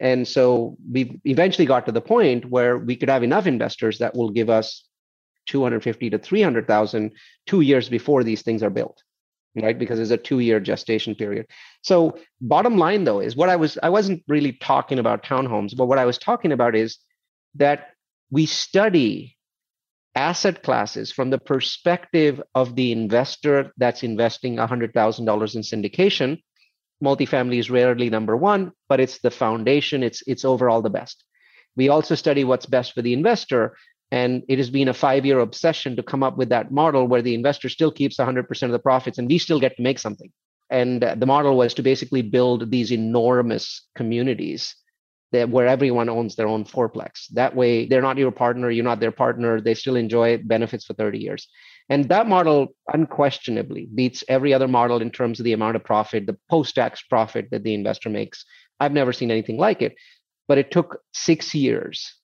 And 0.00 0.26
so 0.26 0.76
we 0.90 1.20
eventually 1.24 1.66
got 1.66 1.86
to 1.86 1.92
the 1.92 2.00
point 2.00 2.44
where 2.44 2.78
we 2.78 2.96
could 2.96 3.08
have 3.08 3.22
enough 3.22 3.46
investors 3.46 3.98
that 3.98 4.14
will 4.14 4.30
give 4.30 4.48
us 4.48 4.84
250 5.46 6.10
to 6.10 6.18
300,000 6.18 7.12
two 7.46 7.62
years 7.62 7.88
before 7.88 8.22
these 8.22 8.42
things 8.42 8.62
are 8.62 8.70
built, 8.70 9.02
right? 9.56 9.78
Because 9.78 9.98
there's 9.98 10.10
a 10.10 10.16
two 10.16 10.40
year 10.40 10.60
gestation 10.60 11.14
period. 11.14 11.46
So 11.82 12.18
bottom 12.40 12.76
line 12.76 13.04
though 13.04 13.20
is 13.20 13.34
what 13.34 13.48
I 13.48 13.56
was, 13.56 13.78
I 13.82 13.88
wasn't 13.88 14.22
really 14.28 14.52
talking 14.52 14.98
about 14.98 15.24
townhomes, 15.24 15.76
but 15.76 15.86
what 15.86 15.98
I 15.98 16.04
was 16.04 16.18
talking 16.18 16.52
about 16.52 16.76
is 16.76 16.98
that 17.54 17.88
we 18.30 18.46
study 18.46 19.37
asset 20.14 20.62
classes 20.62 21.12
from 21.12 21.30
the 21.30 21.38
perspective 21.38 22.42
of 22.54 22.74
the 22.74 22.92
investor 22.92 23.72
that's 23.76 24.02
investing 24.02 24.56
$100,000 24.56 25.54
in 25.54 25.62
syndication 25.62 26.38
multifamily 27.02 27.58
is 27.58 27.70
rarely 27.70 28.10
number 28.10 28.36
one, 28.36 28.72
but 28.88 29.00
it's 29.00 29.18
the 29.18 29.30
foundation. 29.30 30.02
It's 30.02 30.22
it's 30.26 30.44
overall 30.44 30.82
the 30.82 30.90
best. 30.90 31.24
We 31.76 31.88
also 31.88 32.14
study 32.14 32.44
what's 32.44 32.66
best 32.66 32.92
for 32.92 33.02
the 33.02 33.12
investor, 33.12 33.76
and 34.10 34.42
it 34.48 34.58
has 34.58 34.70
been 34.70 34.88
a 34.88 34.94
five-year 34.94 35.38
obsession 35.38 35.96
to 35.96 36.02
come 36.02 36.22
up 36.22 36.36
with 36.36 36.48
that 36.48 36.72
model 36.72 37.06
where 37.06 37.22
the 37.22 37.34
investor 37.34 37.68
still 37.68 37.92
keeps 37.92 38.16
100% 38.16 38.62
of 38.62 38.72
the 38.72 38.78
profits, 38.78 39.18
and 39.18 39.28
we 39.28 39.38
still 39.38 39.60
get 39.60 39.76
to 39.76 39.82
make 39.82 39.98
something. 39.98 40.32
And 40.70 41.00
the 41.00 41.26
model 41.26 41.56
was 41.56 41.74
to 41.74 41.82
basically 41.82 42.22
build 42.22 42.70
these 42.70 42.92
enormous 42.92 43.86
communities 43.94 44.74
that 45.32 45.50
where 45.50 45.66
everyone 45.66 46.08
owns 46.08 46.36
their 46.36 46.48
own 46.48 46.64
fourplex. 46.64 47.26
That 47.32 47.54
way, 47.54 47.86
they're 47.86 48.02
not 48.02 48.16
your 48.16 48.30
partner, 48.30 48.70
you're 48.70 48.84
not 48.84 49.00
their 49.00 49.12
partner. 49.12 49.60
They 49.60 49.74
still 49.74 49.96
enjoy 49.96 50.38
benefits 50.38 50.86
for 50.86 50.94
30 50.94 51.18
years. 51.18 51.48
And 51.90 52.08
that 52.08 52.26
model 52.26 52.68
unquestionably 52.92 53.88
beats 53.94 54.24
every 54.28 54.52
other 54.52 54.68
model 54.68 55.00
in 55.00 55.10
terms 55.10 55.40
of 55.40 55.44
the 55.44 55.52
amount 55.52 55.76
of 55.76 55.84
profit, 55.84 56.26
the 56.26 56.38
post 56.50 56.74
tax 56.74 57.02
profit 57.02 57.48
that 57.50 57.62
the 57.62 57.74
investor 57.74 58.08
makes. 58.10 58.44
I've 58.80 58.92
never 58.92 59.12
seen 59.12 59.30
anything 59.30 59.58
like 59.58 59.82
it. 59.82 59.94
But 60.46 60.58
it 60.58 60.70
took 60.70 61.00
six 61.12 61.54
years 61.54 62.14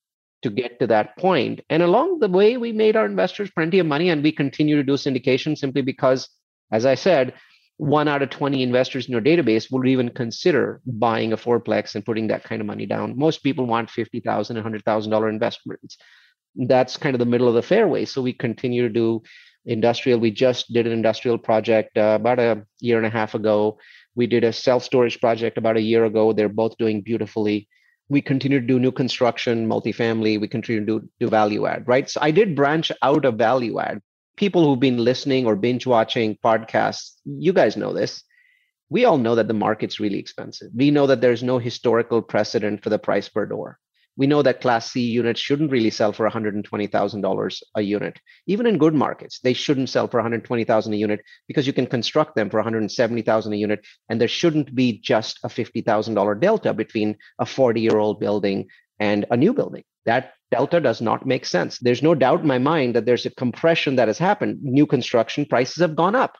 to 0.42 0.50
get 0.50 0.78
to 0.78 0.86
that 0.86 1.16
point. 1.18 1.60
And 1.70 1.82
along 1.82 2.20
the 2.20 2.28
way, 2.28 2.56
we 2.56 2.72
made 2.72 2.96
our 2.96 3.06
investors 3.06 3.50
plenty 3.50 3.78
of 3.78 3.86
money 3.86 4.10
and 4.10 4.22
we 4.22 4.32
continue 4.32 4.76
to 4.76 4.82
do 4.82 4.92
syndication 4.92 5.56
simply 5.56 5.82
because, 5.82 6.28
as 6.70 6.86
I 6.86 6.94
said, 6.94 7.34
one 7.76 8.06
out 8.06 8.22
of 8.22 8.30
20 8.30 8.62
investors 8.62 9.06
in 9.06 9.12
your 9.12 9.20
database 9.20 9.70
will 9.70 9.84
even 9.86 10.08
consider 10.10 10.80
buying 10.86 11.32
a 11.32 11.36
fourplex 11.36 11.94
and 11.94 12.04
putting 12.04 12.28
that 12.28 12.44
kind 12.44 12.60
of 12.60 12.66
money 12.66 12.86
down. 12.86 13.18
Most 13.18 13.42
people 13.42 13.66
want 13.66 13.90
$50,000, 13.90 14.22
$100,000 14.22 15.28
investments. 15.28 15.96
That's 16.54 16.96
kind 16.96 17.16
of 17.16 17.18
the 17.18 17.26
middle 17.26 17.48
of 17.48 17.54
the 17.54 17.62
fairway. 17.62 18.04
So 18.04 18.22
we 18.22 18.32
continue 18.32 18.82
to 18.82 18.88
do 18.88 19.22
industrial. 19.66 20.20
We 20.20 20.30
just 20.30 20.72
did 20.72 20.86
an 20.86 20.92
industrial 20.92 21.38
project 21.38 21.98
uh, 21.98 22.16
about 22.20 22.38
a 22.38 22.64
year 22.80 22.98
and 22.98 23.06
a 23.06 23.10
half 23.10 23.34
ago. 23.34 23.78
We 24.14 24.28
did 24.28 24.44
a 24.44 24.52
self 24.52 24.84
storage 24.84 25.20
project 25.20 25.58
about 25.58 25.76
a 25.76 25.82
year 25.82 26.04
ago. 26.04 26.32
They're 26.32 26.48
both 26.48 26.76
doing 26.76 27.00
beautifully. 27.00 27.68
We 28.08 28.20
continue 28.20 28.60
to 28.60 28.66
do 28.66 28.78
new 28.78 28.92
construction, 28.92 29.66
multifamily. 29.66 30.40
We 30.40 30.46
continue 30.46 30.84
to 30.84 31.00
do, 31.00 31.08
do 31.18 31.28
value 31.28 31.66
add, 31.66 31.88
right? 31.88 32.08
So 32.08 32.20
I 32.22 32.30
did 32.30 32.54
branch 32.54 32.92
out 33.02 33.24
of 33.24 33.36
value 33.36 33.80
add. 33.80 34.00
People 34.36 34.64
who've 34.64 34.80
been 34.80 34.98
listening 34.98 35.46
or 35.46 35.56
binge 35.56 35.86
watching 35.86 36.36
podcasts, 36.44 37.12
you 37.24 37.52
guys 37.52 37.76
know 37.76 37.92
this. 37.92 38.22
We 38.90 39.04
all 39.04 39.18
know 39.18 39.34
that 39.34 39.48
the 39.48 39.54
market's 39.54 40.00
really 40.00 40.18
expensive. 40.18 40.70
We 40.74 40.90
know 40.90 41.06
that 41.06 41.20
there's 41.20 41.42
no 41.42 41.58
historical 41.58 42.20
precedent 42.22 42.82
for 42.82 42.90
the 42.90 42.98
price 42.98 43.28
per 43.28 43.46
door 43.46 43.78
we 44.16 44.26
know 44.26 44.42
that 44.42 44.60
class 44.60 44.90
C 44.90 45.00
units 45.00 45.40
shouldn't 45.40 45.72
really 45.72 45.90
sell 45.90 46.12
for 46.12 46.28
$120,000 46.28 47.62
a 47.74 47.82
unit. 47.82 48.20
Even 48.46 48.66
in 48.66 48.78
good 48.78 48.94
markets, 48.94 49.40
they 49.40 49.52
shouldn't 49.52 49.88
sell 49.88 50.06
for 50.06 50.22
$120,000 50.22 50.92
a 50.92 50.96
unit 50.96 51.20
because 51.48 51.66
you 51.66 51.72
can 51.72 51.86
construct 51.86 52.36
them 52.36 52.48
for 52.48 52.62
$170,000 52.62 53.52
a 53.52 53.56
unit 53.56 53.84
and 54.08 54.20
there 54.20 54.28
shouldn't 54.28 54.74
be 54.74 55.00
just 55.00 55.40
a 55.42 55.48
$50,000 55.48 56.40
delta 56.40 56.72
between 56.72 57.16
a 57.38 57.44
40-year-old 57.44 58.20
building 58.20 58.68
and 58.98 59.24
a 59.30 59.36
new 59.36 59.52
building. 59.52 59.84
That 60.06 60.34
delta 60.50 60.80
does 60.80 61.00
not 61.00 61.26
make 61.26 61.46
sense. 61.46 61.78
There's 61.78 62.02
no 62.02 62.14
doubt 62.14 62.40
in 62.42 62.46
my 62.46 62.58
mind 62.58 62.94
that 62.94 63.06
there's 63.06 63.26
a 63.26 63.34
compression 63.34 63.96
that 63.96 64.08
has 64.08 64.18
happened. 64.18 64.62
New 64.62 64.86
construction 64.86 65.46
prices 65.46 65.80
have 65.80 65.96
gone 65.96 66.14
up, 66.14 66.36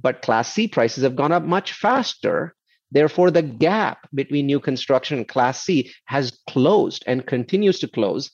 but 0.00 0.22
class 0.22 0.52
C 0.52 0.66
prices 0.66 1.04
have 1.04 1.16
gone 1.16 1.32
up 1.32 1.44
much 1.44 1.72
faster 1.72 2.56
Therefore, 2.90 3.30
the 3.30 3.42
gap 3.42 4.08
between 4.14 4.46
new 4.46 4.60
construction 4.60 5.18
and 5.18 5.28
Class 5.28 5.62
C 5.62 5.92
has 6.04 6.38
closed 6.48 7.02
and 7.06 7.26
continues 7.26 7.80
to 7.80 7.88
close. 7.88 8.30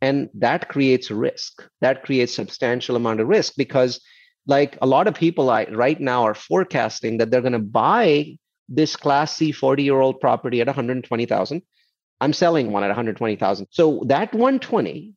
And 0.00 0.28
that 0.34 0.68
creates 0.68 1.10
risk. 1.10 1.66
That 1.80 2.04
creates 2.04 2.34
substantial 2.34 2.94
amount 2.94 3.20
of 3.20 3.26
risk 3.26 3.54
because, 3.56 4.00
like 4.46 4.78
a 4.80 4.86
lot 4.86 5.08
of 5.08 5.14
people 5.14 5.50
I, 5.50 5.64
right 5.64 6.00
now 6.00 6.22
are 6.22 6.34
forecasting 6.34 7.18
that 7.18 7.30
they're 7.30 7.42
going 7.42 7.52
to 7.52 7.58
buy 7.58 8.38
this 8.68 8.94
Class 8.94 9.34
C 9.34 9.50
40 9.50 9.82
year 9.82 10.00
old 10.00 10.20
property 10.20 10.60
at 10.60 10.68
120,000. 10.68 11.62
I'm 12.20 12.32
selling 12.32 12.72
one 12.72 12.82
at 12.82 12.88
120,000. 12.88 13.68
So 13.70 14.02
that 14.06 14.32
120, 14.32 15.14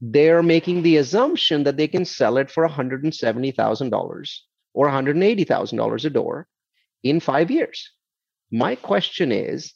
they're 0.00 0.42
making 0.42 0.82
the 0.82 0.96
assumption 0.98 1.64
that 1.64 1.76
they 1.76 1.88
can 1.88 2.04
sell 2.04 2.36
it 2.38 2.50
for 2.50 2.66
$170,000 2.68 4.38
or 4.74 4.88
$180,000 4.88 6.04
a 6.04 6.10
door 6.10 6.46
in 7.02 7.20
five 7.20 7.50
years. 7.50 7.92
My 8.50 8.74
question 8.74 9.32
is 9.32 9.74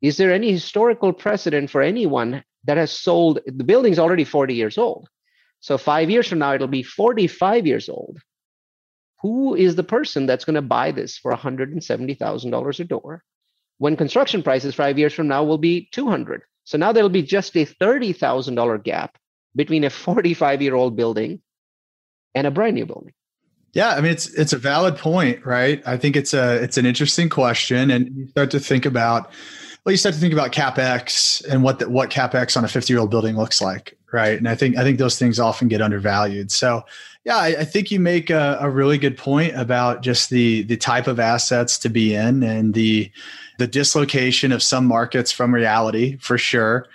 Is 0.00 0.16
there 0.16 0.32
any 0.32 0.52
historical 0.52 1.12
precedent 1.12 1.70
for 1.70 1.82
anyone 1.82 2.44
that 2.64 2.76
has 2.76 2.92
sold? 2.92 3.40
The 3.46 3.64
building's 3.64 3.98
already 3.98 4.24
40 4.24 4.54
years 4.54 4.78
old. 4.78 5.08
So 5.60 5.78
five 5.78 6.10
years 6.10 6.28
from 6.28 6.40
now, 6.40 6.54
it'll 6.54 6.68
be 6.68 6.82
45 6.82 7.66
years 7.66 7.88
old. 7.88 8.18
Who 9.22 9.54
is 9.54 9.76
the 9.76 9.82
person 9.82 10.26
that's 10.26 10.44
going 10.44 10.56
to 10.56 10.62
buy 10.62 10.92
this 10.92 11.16
for 11.16 11.32
$170,000 11.32 12.80
a 12.80 12.84
door 12.84 13.24
when 13.84 13.98
construction 13.98 14.42
prices 14.42 14.74
five 14.74 14.98
years 14.98 15.12
from 15.12 15.28
now 15.28 15.44
will 15.44 15.58
be 15.58 15.90
200? 15.92 16.40
So 16.64 16.78
now 16.78 16.90
there'll 16.90 17.10
be 17.10 17.22
just 17.22 17.54
a 17.54 17.66
$30,000 17.66 18.82
gap 18.82 19.18
between 19.54 19.84
a 19.84 19.90
45 19.90 20.62
year 20.62 20.74
old 20.74 20.96
building 20.96 21.42
and 22.34 22.46
a 22.46 22.50
brand 22.50 22.76
new 22.76 22.86
building. 22.86 23.12
Yeah, 23.74 23.90
I 23.90 24.00
mean 24.00 24.12
it's 24.12 24.32
it's 24.32 24.54
a 24.54 24.56
valid 24.56 24.96
point, 24.96 25.44
right? 25.44 25.82
I 25.84 25.98
think 25.98 26.16
it's 26.16 26.32
a 26.32 26.62
it's 26.62 26.78
an 26.78 26.86
interesting 26.86 27.28
question, 27.28 27.90
and 27.90 28.08
you 28.16 28.26
start 28.28 28.50
to 28.52 28.60
think 28.60 28.86
about 28.86 29.32
well, 29.84 29.90
you 29.90 29.98
start 29.98 30.14
to 30.14 30.20
think 30.20 30.32
about 30.32 30.52
capex 30.52 31.44
and 31.44 31.62
what 31.62 31.80
the, 31.80 31.90
what 31.90 32.08
capex 32.08 32.56
on 32.56 32.64
a 32.64 32.68
fifty 32.68 32.94
year 32.94 33.00
old 33.00 33.10
building 33.10 33.36
looks 33.36 33.60
like, 33.60 33.98
right? 34.12 34.38
And 34.38 34.48
I 34.48 34.54
think 34.54 34.78
I 34.78 34.82
think 34.82 34.98
those 34.98 35.18
things 35.18 35.38
often 35.38 35.68
get 35.68 35.82
undervalued. 35.82 36.50
So, 36.52 36.84
yeah, 37.24 37.36
I, 37.36 37.48
I 37.48 37.64
think 37.64 37.90
you 37.90 38.00
make 38.00 38.30
a, 38.30 38.56
a 38.60 38.70
really 38.70 38.96
good 38.96 39.18
point 39.18 39.54
about 39.56 40.02
just 40.02 40.30
the 40.30 40.62
the 40.62 40.78
type 40.78 41.06
of 41.06 41.20
assets 41.20 41.76
to 41.80 41.90
be 41.90 42.14
in 42.14 42.42
and 42.44 42.72
the 42.72 43.10
the 43.58 43.66
dislocation 43.66 44.52
of 44.52 44.62
some 44.62 44.86
markets 44.86 45.30
from 45.32 45.54
reality 45.54 46.16
for 46.18 46.38
sure 46.38 46.86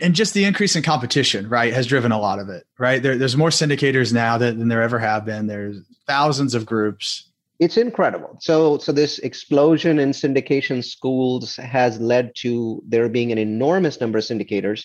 and 0.00 0.14
just 0.14 0.34
the 0.34 0.44
increase 0.44 0.74
in 0.76 0.82
competition, 0.82 1.48
right, 1.48 1.72
has 1.72 1.86
driven 1.86 2.12
a 2.12 2.18
lot 2.18 2.38
of 2.38 2.48
it, 2.48 2.66
right? 2.78 3.02
There, 3.02 3.16
there's 3.16 3.36
more 3.36 3.50
syndicators 3.50 4.12
now 4.12 4.36
than, 4.38 4.58
than 4.58 4.68
there 4.68 4.82
ever 4.82 4.98
have 4.98 5.24
been. 5.24 5.46
There's 5.46 5.78
thousands 6.06 6.54
of 6.54 6.66
groups. 6.66 7.30
It's 7.60 7.76
incredible. 7.76 8.36
So, 8.40 8.78
so 8.78 8.90
this 8.90 9.20
explosion 9.20 10.00
in 10.00 10.10
syndication 10.10 10.84
schools 10.84 11.56
has 11.56 12.00
led 12.00 12.34
to 12.36 12.82
there 12.86 13.08
being 13.08 13.30
an 13.30 13.38
enormous 13.38 14.00
number 14.00 14.18
of 14.18 14.24
syndicators, 14.24 14.84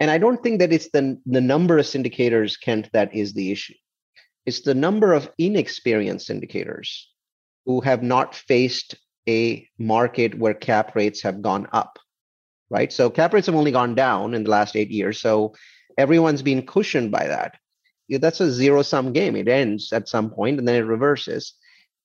and 0.00 0.10
I 0.10 0.18
don't 0.18 0.42
think 0.42 0.58
that 0.58 0.72
it's 0.72 0.90
the 0.90 1.20
the 1.26 1.40
number 1.40 1.78
of 1.78 1.86
syndicators, 1.86 2.60
Kent, 2.60 2.90
that 2.92 3.14
is 3.14 3.32
the 3.34 3.52
issue. 3.52 3.74
It's 4.44 4.62
the 4.62 4.74
number 4.74 5.12
of 5.12 5.30
inexperienced 5.38 6.28
syndicators 6.28 7.04
who 7.64 7.80
have 7.82 8.02
not 8.02 8.34
faced 8.34 8.96
a 9.30 9.68
market 9.78 10.38
where 10.38 10.54
cap 10.54 10.94
rates 10.96 11.22
have 11.22 11.42
gone 11.42 11.66
up 11.72 11.98
right? 12.70 12.92
So 12.92 13.10
cap 13.10 13.34
rates 13.34 13.46
have 13.46 13.56
only 13.56 13.72
gone 13.72 13.94
down 13.94 14.32
in 14.32 14.44
the 14.44 14.50
last 14.50 14.76
eight 14.76 14.90
years. 14.90 15.20
So 15.20 15.54
everyone's 15.98 16.42
been 16.42 16.64
cushioned 16.64 17.10
by 17.10 17.26
that. 17.26 17.56
That's 18.08 18.40
a 18.40 18.50
zero 18.50 18.82
sum 18.82 19.12
game. 19.12 19.36
It 19.36 19.48
ends 19.48 19.92
at 19.92 20.08
some 20.08 20.30
point 20.30 20.58
and 20.58 20.66
then 20.66 20.76
it 20.76 20.86
reverses. 20.86 21.54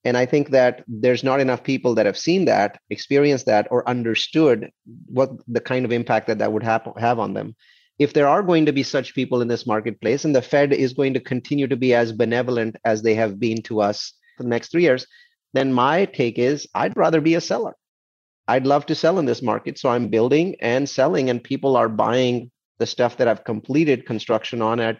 And 0.03 0.17
I 0.17 0.25
think 0.25 0.49
that 0.49 0.83
there's 0.87 1.23
not 1.23 1.39
enough 1.39 1.63
people 1.63 1.95
that 1.95 2.05
have 2.05 2.17
seen 2.17 2.45
that, 2.45 2.79
experienced 2.91 3.47
that, 3.47 3.67
or 3.71 3.87
understood 3.89 4.69
what 5.07 5.31
the 5.47 5.61
kind 5.61 5.83
of 5.83 5.91
impact 5.91 6.27
that 6.27 6.37
that 6.39 6.51
would 6.51 6.61
have, 6.61 6.87
have 6.97 7.17
on 7.17 7.33
them. 7.33 7.55
If 7.97 8.13
there 8.13 8.27
are 8.27 8.43
going 8.43 8.67
to 8.67 8.73
be 8.73 8.83
such 8.83 9.15
people 9.15 9.41
in 9.41 9.47
this 9.47 9.65
marketplace, 9.65 10.25
and 10.25 10.35
the 10.35 10.43
Fed 10.43 10.73
is 10.73 10.93
going 10.93 11.15
to 11.15 11.19
continue 11.19 11.65
to 11.67 11.77
be 11.77 11.95
as 11.95 12.11
benevolent 12.11 12.75
as 12.85 13.01
they 13.01 13.15
have 13.15 13.39
been 13.39 13.63
to 13.63 13.81
us 13.81 14.13
for 14.37 14.43
the 14.43 14.49
next 14.49 14.69
three 14.69 14.83
years, 14.83 15.07
then 15.55 15.73
my 15.73 16.05
take 16.05 16.37
is 16.37 16.67
I'd 16.75 16.97
rather 16.97 17.21
be 17.21 17.35
a 17.35 17.41
seller. 17.41 17.75
I'd 18.47 18.67
love 18.67 18.85
to 18.87 18.95
sell 18.95 19.17
in 19.17 19.25
this 19.25 19.41
market. 19.41 19.79
So 19.79 19.89
I'm 19.89 20.09
building 20.09 20.55
and 20.59 20.87
selling, 20.87 21.29
and 21.29 21.43
people 21.43 21.75
are 21.75 21.89
buying 21.89 22.51
the 22.77 22.85
stuff 22.85 23.17
that 23.17 23.27
I've 23.27 23.43
completed 23.43 24.05
construction 24.05 24.61
on 24.61 24.79
at 24.79 24.99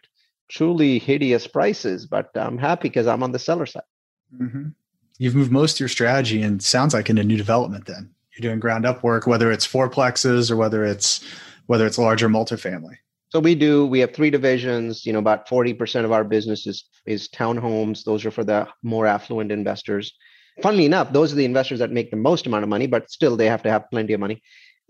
truly 0.50 0.98
hideous 1.00 1.46
prices. 1.46 2.08
But 2.08 2.30
I'm 2.36 2.58
happy 2.58 2.90
because 2.90 3.08
I'm 3.08 3.22
on 3.22 3.32
the 3.32 3.40
seller 3.40 3.66
side. 3.66 3.84
Mm-hmm. 4.40 4.70
You've 5.18 5.36
moved 5.36 5.52
most 5.52 5.76
of 5.76 5.80
your 5.80 5.90
strategy 5.90 6.42
and 6.42 6.64
sounds 6.64 6.94
like 6.94 7.10
into 7.10 7.24
new 7.24 7.38
development. 7.38 7.86
Then 7.86 8.10
you're 8.36 8.50
doing 8.50 8.60
ground 8.60 8.86
up 8.86 9.04
work, 9.04 9.28
whether 9.28 9.52
it's 9.52 9.68
fourplexes 9.68 10.50
or 10.50 10.56
whether 10.56 10.84
it's 10.84 11.24
whether 11.68 11.86
it's 11.86 11.98
larger 11.98 12.30
multifamily. 12.30 12.98
So 13.30 13.40
we 13.40 13.56
do. 13.56 13.86
We 13.86 14.00
have 14.00 14.14
three 14.14 14.30
divisions. 14.30 15.06
You 15.06 15.14
know, 15.14 15.20
about 15.20 15.48
forty 15.48 15.74
percent 15.74 16.06
of 16.06 16.12
our 16.12 16.24
business 16.24 16.66
is 16.66 16.86
is 17.06 17.28
townhomes. 17.30 18.04
Those 18.04 18.26
are 18.26 18.32
for 18.32 18.44
the 18.44 18.68
more 18.84 19.06
affluent 19.06 19.52
investors 19.52 20.14
funnily 20.62 20.86
enough, 20.86 21.12
those 21.12 21.32
are 21.32 21.36
the 21.36 21.46
investors 21.46 21.80
that 21.80 21.92
make 21.92 22.12
the 22.12 22.18
most 22.18 22.46
amount 22.48 22.64
of 22.64 22.70
money, 22.70 22.88
but 22.88 23.10
still 23.12 23.36
they 23.36 23.48
have 23.48 23.64
to 23.64 23.70
have 23.70 23.90
plenty 23.90 24.14
of 24.14 24.20
money. 24.20 24.42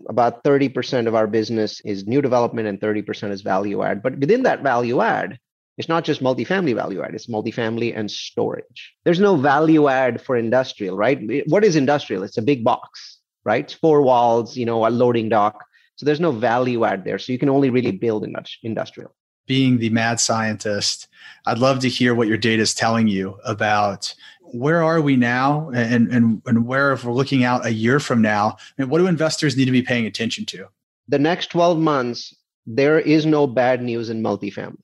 About 0.08 0.44
30% 0.44 1.06
of 1.06 1.14
our 1.14 1.26
business 1.26 1.80
is 1.80 2.06
new 2.06 2.20
development 2.20 2.68
and 2.68 2.80
30% 2.80 3.30
is 3.30 3.42
value 3.42 3.82
add. 3.82 4.02
But 4.02 4.18
within 4.18 4.42
that 4.42 4.62
value 4.62 5.00
add, 5.00 5.38
it's 5.78 5.88
not 5.88 6.04
just 6.04 6.22
multifamily 6.22 6.74
value 6.74 7.02
add, 7.02 7.14
it's 7.14 7.26
multifamily 7.26 7.96
and 7.96 8.10
storage. 8.10 8.94
There's 9.04 9.20
no 9.20 9.36
value 9.36 9.88
add 9.88 10.22
for 10.22 10.36
industrial, 10.36 10.96
right? 10.96 11.44
What 11.48 11.64
is 11.64 11.76
industrial? 11.76 12.22
It's 12.22 12.38
a 12.38 12.42
big 12.42 12.64
box, 12.64 13.18
right? 13.44 13.64
It's 13.64 13.74
four 13.74 14.02
walls, 14.02 14.56
you 14.56 14.64
know, 14.66 14.86
a 14.86 14.88
loading 14.88 15.28
dock. 15.28 15.64
So 15.96 16.04
there's 16.06 16.20
no 16.20 16.32
value 16.32 16.84
add 16.84 17.04
there. 17.04 17.18
So 17.18 17.32
you 17.32 17.38
can 17.38 17.48
only 17.48 17.70
really 17.70 17.92
build 17.92 18.26
industrial. 18.62 19.14
Being 19.46 19.78
the 19.78 19.90
mad 19.90 20.18
scientist, 20.18 21.08
I'd 21.46 21.58
love 21.58 21.78
to 21.80 21.88
hear 21.88 22.14
what 22.14 22.28
your 22.28 22.36
data 22.36 22.62
is 22.62 22.74
telling 22.74 23.06
you 23.06 23.38
about 23.44 24.14
where 24.58 24.82
are 24.82 25.00
we 25.00 25.16
now? 25.16 25.70
And, 25.70 26.12
and, 26.12 26.42
and 26.46 26.66
where 26.66 26.92
if 26.92 27.04
we're 27.04 27.12
looking 27.12 27.44
out 27.44 27.66
a 27.66 27.72
year 27.72 28.00
from 28.00 28.22
now 28.22 28.56
and 28.78 28.90
what 28.90 28.98
do 28.98 29.06
investors 29.06 29.56
need 29.56 29.66
to 29.66 29.70
be 29.72 29.82
paying 29.82 30.06
attention 30.06 30.44
to? 30.46 30.68
The 31.08 31.18
next 31.18 31.50
12 31.50 31.78
months 31.78 32.34
there 32.66 32.98
is 32.98 33.24
no 33.24 33.46
bad 33.46 33.82
news 33.82 34.10
in 34.10 34.22
multifamily. 34.22 34.82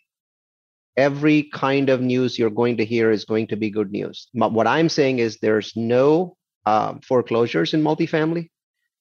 Every 0.97 1.45
kind 1.45 1.91
of 1.91 2.01
news 2.01 2.39
you're 2.39 2.51
going 2.51 2.77
to 2.77 2.85
hear 2.85 3.11
is 3.11 3.25
going 3.25 3.49
to 3.49 3.57
be 3.57 3.71
good 3.71 3.91
news. 3.91 4.29
But 4.35 4.53
what 4.53 4.67
i'm 4.67 4.89
saying 4.89 5.19
is 5.19 5.39
there's 5.39 5.73
no 5.75 6.37
uh, 6.65 6.95
foreclosures 7.03 7.75
in 7.75 7.83
multifamily 7.83 8.51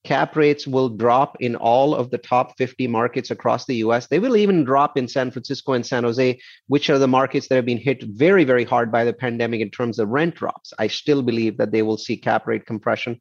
cap 0.04 0.36
rates 0.36 0.66
will 0.66 0.90
drop 0.90 1.38
in 1.40 1.56
all 1.56 1.94
of 1.94 2.10
the 2.10 2.18
top 2.18 2.58
50 2.58 2.88
markets 2.88 3.30
across 3.30 3.66
the 3.66 3.76
US. 3.76 4.08
They 4.08 4.20
will 4.20 4.36
even 4.36 4.64
drop 4.64 4.98
in 4.98 5.08
San 5.08 5.30
Francisco 5.32 5.74
and 5.74 5.86
San 5.86 6.04
Jose, 6.04 6.40
which 6.68 6.90
are 6.90 6.98
the 6.98 7.08
markets 7.08 7.48
that 7.48 7.56
have 7.56 7.66
been 7.66 7.78
hit 7.78 8.04
very, 8.04 8.44
very 8.44 8.64
hard 8.64 8.92
by 8.92 9.04
the 9.04 9.14
pandemic 9.14 9.62
in 9.62 9.70
terms 9.70 10.00
of 10.00 10.10
rent 10.10 10.36
drops. 10.36 10.74
I 10.80 10.88
still 10.88 11.22
believe 11.22 11.58
that 11.58 11.72
they 11.72 11.84
will 11.84 11.98
see 11.98 12.18
cap 12.18 12.48
rate 12.48 12.66
compression 12.66 13.20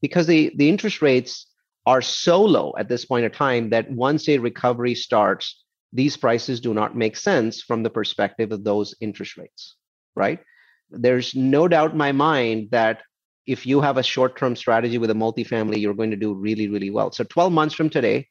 because 0.00 0.26
the, 0.26 0.52
the 0.56 0.68
interest 0.68 1.02
rates 1.02 1.46
are 1.86 2.02
so 2.02 2.42
low 2.42 2.72
at 2.78 2.88
this 2.88 3.04
point 3.04 3.26
of 3.26 3.32
time 3.32 3.70
that 3.70 3.90
once 3.90 4.28
a 4.28 4.38
recovery 4.38 4.94
starts, 4.94 5.62
these 5.92 6.16
prices 6.16 6.60
do 6.60 6.72
not 6.72 6.96
make 6.96 7.16
sense 7.16 7.60
from 7.60 7.82
the 7.82 7.90
perspective 7.90 8.52
of 8.52 8.64
those 8.64 8.94
interest 9.00 9.36
rates, 9.36 9.76
right? 10.14 10.40
There's 10.90 11.34
no 11.34 11.68
doubt 11.68 11.92
in 11.92 11.98
my 11.98 12.12
mind 12.12 12.68
that 12.70 13.02
if 13.46 13.66
you 13.66 13.80
have 13.80 13.96
a 13.96 14.02
short-term 14.02 14.56
strategy 14.56 14.98
with 14.98 15.10
a 15.10 15.14
multifamily, 15.14 15.80
you're 15.80 15.94
going 15.94 16.10
to 16.10 16.16
do 16.16 16.34
really, 16.34 16.68
really 16.68 16.90
well. 16.90 17.10
So 17.12 17.24
12 17.24 17.52
months 17.52 17.74
from 17.74 17.90
today, 17.90 18.28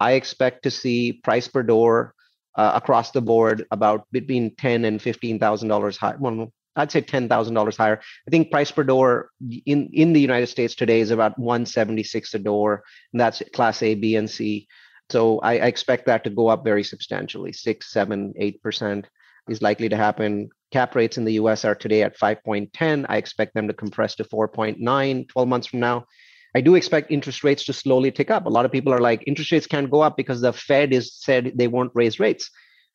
I 0.00 0.12
expect 0.12 0.62
to 0.64 0.70
see 0.70 1.12
price 1.12 1.48
per 1.48 1.62
door 1.62 2.14
uh, 2.56 2.72
across 2.74 3.10
the 3.10 3.20
board 3.20 3.66
about 3.70 4.06
between 4.10 4.54
ten 4.56 4.84
and 4.84 5.00
fifteen 5.00 5.38
thousand 5.38 5.68
dollars 5.68 5.96
high. 5.96 6.16
Well, 6.18 6.52
I'd 6.74 6.90
say 6.90 7.00
ten 7.00 7.28
thousand 7.28 7.54
dollars 7.54 7.76
higher. 7.76 8.00
I 8.26 8.30
think 8.30 8.50
price 8.50 8.70
per 8.70 8.82
door 8.82 9.30
in 9.66 9.90
in 9.92 10.12
the 10.12 10.20
United 10.20 10.48
States 10.48 10.74
today 10.74 11.00
is 11.00 11.10
about 11.10 11.38
one 11.38 11.66
seventy 11.66 12.02
six 12.02 12.34
a 12.34 12.38
door, 12.38 12.82
and 13.12 13.20
that's 13.20 13.42
Class 13.52 13.82
A, 13.82 13.94
B, 13.94 14.16
and 14.16 14.28
C. 14.28 14.66
So 15.10 15.40
I, 15.40 15.52
I 15.58 15.66
expect 15.66 16.06
that 16.06 16.24
to 16.24 16.30
go 16.30 16.48
up 16.48 16.64
very 16.64 16.84
substantially, 16.84 17.52
six, 17.52 17.92
seven, 17.92 18.32
eight 18.36 18.62
percent 18.62 19.06
is 19.48 19.62
likely 19.62 19.88
to 19.88 19.96
happen 19.96 20.50
cap 20.70 20.94
rates 20.94 21.18
in 21.18 21.24
the 21.24 21.34
US 21.34 21.64
are 21.64 21.74
today 21.74 22.02
at 22.02 22.18
5.10. 22.18 23.06
I 23.08 23.16
expect 23.16 23.54
them 23.54 23.68
to 23.68 23.74
compress 23.74 24.14
to 24.16 24.24
4.9 24.24 25.28
12 25.28 25.48
months 25.48 25.66
from 25.66 25.80
now. 25.80 26.06
I 26.54 26.60
do 26.60 26.74
expect 26.74 27.12
interest 27.12 27.44
rates 27.44 27.64
to 27.66 27.72
slowly 27.72 28.10
tick 28.10 28.30
up. 28.30 28.46
A 28.46 28.50
lot 28.50 28.64
of 28.64 28.72
people 28.72 28.92
are 28.92 29.00
like, 29.00 29.22
interest 29.26 29.52
rates 29.52 29.66
can't 29.66 29.90
go 29.90 30.00
up 30.00 30.16
because 30.16 30.40
the 30.40 30.52
Fed 30.52 30.92
is 30.92 31.14
said 31.14 31.52
they 31.54 31.68
won't 31.68 31.92
raise 31.94 32.18
rates. 32.18 32.50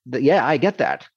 The, 0.06 0.22
yeah, 0.22 0.46
I 0.46 0.58
get 0.58 0.78
that. 0.80 1.08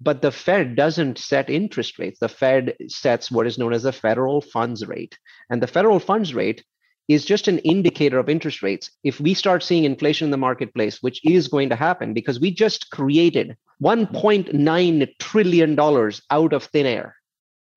But 0.00 0.22
the 0.22 0.30
Fed 0.30 0.76
doesn't 0.76 1.18
set 1.18 1.50
interest 1.50 1.98
rates. 1.98 2.20
The 2.20 2.28
Fed 2.28 2.76
sets 2.86 3.32
what 3.32 3.48
is 3.48 3.58
known 3.58 3.72
as 3.72 3.82
the 3.82 3.92
federal 3.92 4.40
funds 4.40 4.86
rate. 4.86 5.18
And 5.50 5.60
the 5.60 5.66
federal 5.66 5.98
funds 5.98 6.34
rate 6.34 6.64
is 7.08 7.24
just 7.24 7.48
an 7.48 7.58
indicator 7.60 8.18
of 8.18 8.28
interest 8.28 8.62
rates. 8.62 8.90
If 9.02 9.18
we 9.18 9.32
start 9.32 9.62
seeing 9.62 9.84
inflation 9.84 10.26
in 10.26 10.30
the 10.30 10.36
marketplace, 10.36 11.02
which 11.02 11.24
is 11.24 11.48
going 11.48 11.70
to 11.70 11.76
happen 11.76 12.12
because 12.12 12.38
we 12.38 12.50
just 12.50 12.90
created 12.90 13.56
$1.9 13.82 15.08
trillion 15.18 15.80
out 15.80 16.52
of 16.52 16.64
thin 16.64 16.86
air, 16.86 17.16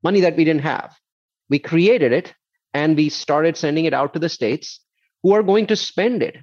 money 0.03 0.19
that 0.21 0.35
we 0.35 0.43
didn't 0.43 0.63
have. 0.63 0.93
We 1.49 1.59
created 1.59 2.11
it 2.11 2.33
and 2.73 2.97
we 2.97 3.09
started 3.09 3.55
sending 3.55 3.85
it 3.85 3.93
out 3.93 4.13
to 4.13 4.19
the 4.19 4.29
states 4.29 4.81
who 5.23 5.33
are 5.33 5.43
going 5.43 5.67
to 5.67 5.75
spend 5.75 6.21
it. 6.21 6.37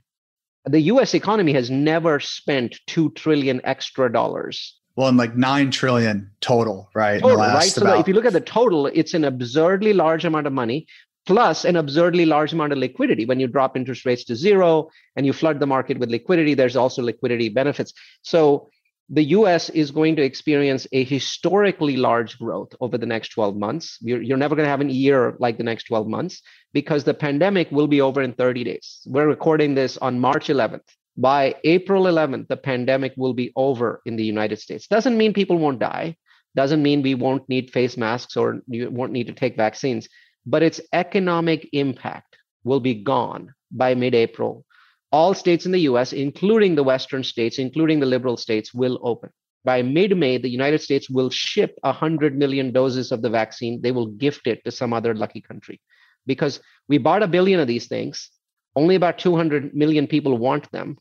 The 0.65 0.81
US 0.81 1.15
economy 1.15 1.53
has 1.53 1.71
never 1.71 2.21
spent 2.21 2.79
2 2.87 3.11
trillion 3.11 3.61
extra 3.65 4.11
dollars. 4.11 4.77
Well, 4.97 5.09
and 5.09 5.17
like 5.17 5.37
9 5.37 5.71
trillion 5.71 6.31
total, 6.41 6.91
right? 6.95 7.21
Total, 7.21 7.37
right? 7.37 7.63
So 7.63 7.83
about... 7.83 8.01
if 8.01 8.09
you 8.09 8.15
look 8.15 8.25
at 8.25 8.33
the 8.33 8.41
total, 8.41 8.87
it's 8.87 9.15
an 9.15 9.25
absurdly 9.25 9.93
large 9.93 10.25
amount 10.25 10.47
of 10.47 10.53
money 10.53 10.87
plus 11.29 11.67
an 11.67 11.77
absurdly 11.77 12.25
large 12.25 12.55
amount 12.55 12.73
of 12.73 12.79
liquidity. 12.79 13.27
When 13.27 13.39
you 13.39 13.47
drop 13.47 13.77
interest 13.77 14.07
rates 14.07 14.25
to 14.25 14.35
zero 14.35 14.89
and 15.15 15.27
you 15.27 15.35
flood 15.35 15.61
the 15.61 15.67
market 15.67 15.99
with 15.99 16.09
liquidity, 16.09 16.55
there's 16.55 16.75
also 16.75 17.03
liquidity 17.03 17.51
benefits. 17.51 17.93
So 18.23 18.71
the 19.11 19.25
US 19.37 19.69
is 19.69 19.91
going 19.91 20.17
to 20.17 20.23
experience 20.23 20.87
a 20.93 21.05
historically 21.05 21.99
large 21.99 22.39
growth 22.39 22.73
over 22.81 22.97
the 22.97 23.05
next 23.05 23.29
12 23.29 23.57
months. 23.57 23.99
You're, 24.01 24.23
you're 24.23 24.39
never 24.39 24.57
going 24.57 24.65
to 24.65 24.71
have 24.71 24.81
an 24.81 24.89
year 24.89 25.37
like 25.39 25.59
the 25.59 25.65
next 25.65 25.85
12 25.85 26.09
months 26.09 26.41
because 26.73 27.05
the 27.05 27.13
pandemic 27.13 27.71
will 27.71 27.89
be 27.89 28.01
over 28.01 28.23
in 28.23 28.33
30 28.33 28.65
days. 28.65 29.03
We're 29.05 29.29
recording 29.29 29.75
this 29.75 29.99
on 29.99 30.19
March 30.19 30.47
11th. 30.47 30.89
By 31.19 31.57
April 31.65 32.05
11th, 32.05 32.49
the 32.49 32.57
pandemic 32.57 33.13
will 33.19 33.35
be 33.35 33.53
over 33.55 34.01
in 34.07 34.17
the 34.17 34.25
United 34.25 34.61
States. 34.61 34.87
Doesn't 34.87 35.19
mean 35.19 35.35
people 35.35 35.59
won't 35.59 35.79
die, 35.79 36.17
doesn't 36.57 36.83
mean 36.83 37.03
we 37.03 37.15
won't 37.15 37.47
need 37.51 37.71
face 37.71 37.99
masks 37.99 38.35
or 38.35 38.63
you 38.67 38.89
won't 38.89 39.13
need 39.13 39.27
to 39.27 39.35
take 39.35 39.57
vaccines, 39.57 40.09
but 40.49 40.63
its 40.63 40.81
economic 40.93 41.69
impact 41.73 42.37
will 42.65 42.81
be 42.81 42.95
gone 42.95 43.55
by 43.71 43.95
mid 43.95 44.15
April 44.15 44.65
all 45.11 45.35
states 45.35 45.65
in 45.65 45.73
the 45.73 45.87
US, 45.91 46.13
including 46.13 46.75
the 46.75 46.83
Western 46.83 47.25
states, 47.25 47.59
including 47.59 48.01
the 48.01 48.07
liberal 48.07 48.37
states, 48.37 48.75
will 48.75 48.99
open. 49.03 49.31
By 49.65 49.83
mid 49.83 50.17
May, 50.17 50.39
the 50.39 50.51
United 50.51 50.81
States 50.81 51.11
will 51.11 51.31
ship 51.31 51.77
100 51.83 52.37
million 52.37 52.73
doses 52.73 53.11
of 53.11 53.23
the 53.23 53.31
vaccine. 53.31 53.81
They 53.81 53.93
will 53.93 54.07
gift 54.07 54.47
it 54.47 54.65
to 54.65 54.71
some 54.71 54.93
other 54.93 55.15
lucky 55.15 55.41
country 55.41 55.81
because 56.27 56.61
we 56.89 56.99
bought 56.99 57.23
a 57.23 57.29
billion 57.29 57.61
of 57.61 57.67
these 57.67 57.89
things. 57.89 58.31
Only 58.77 58.95
about 58.95 59.19
200 59.19 59.75
million 59.75 60.07
people 60.07 60.37
want 60.37 60.71
them. 60.71 60.99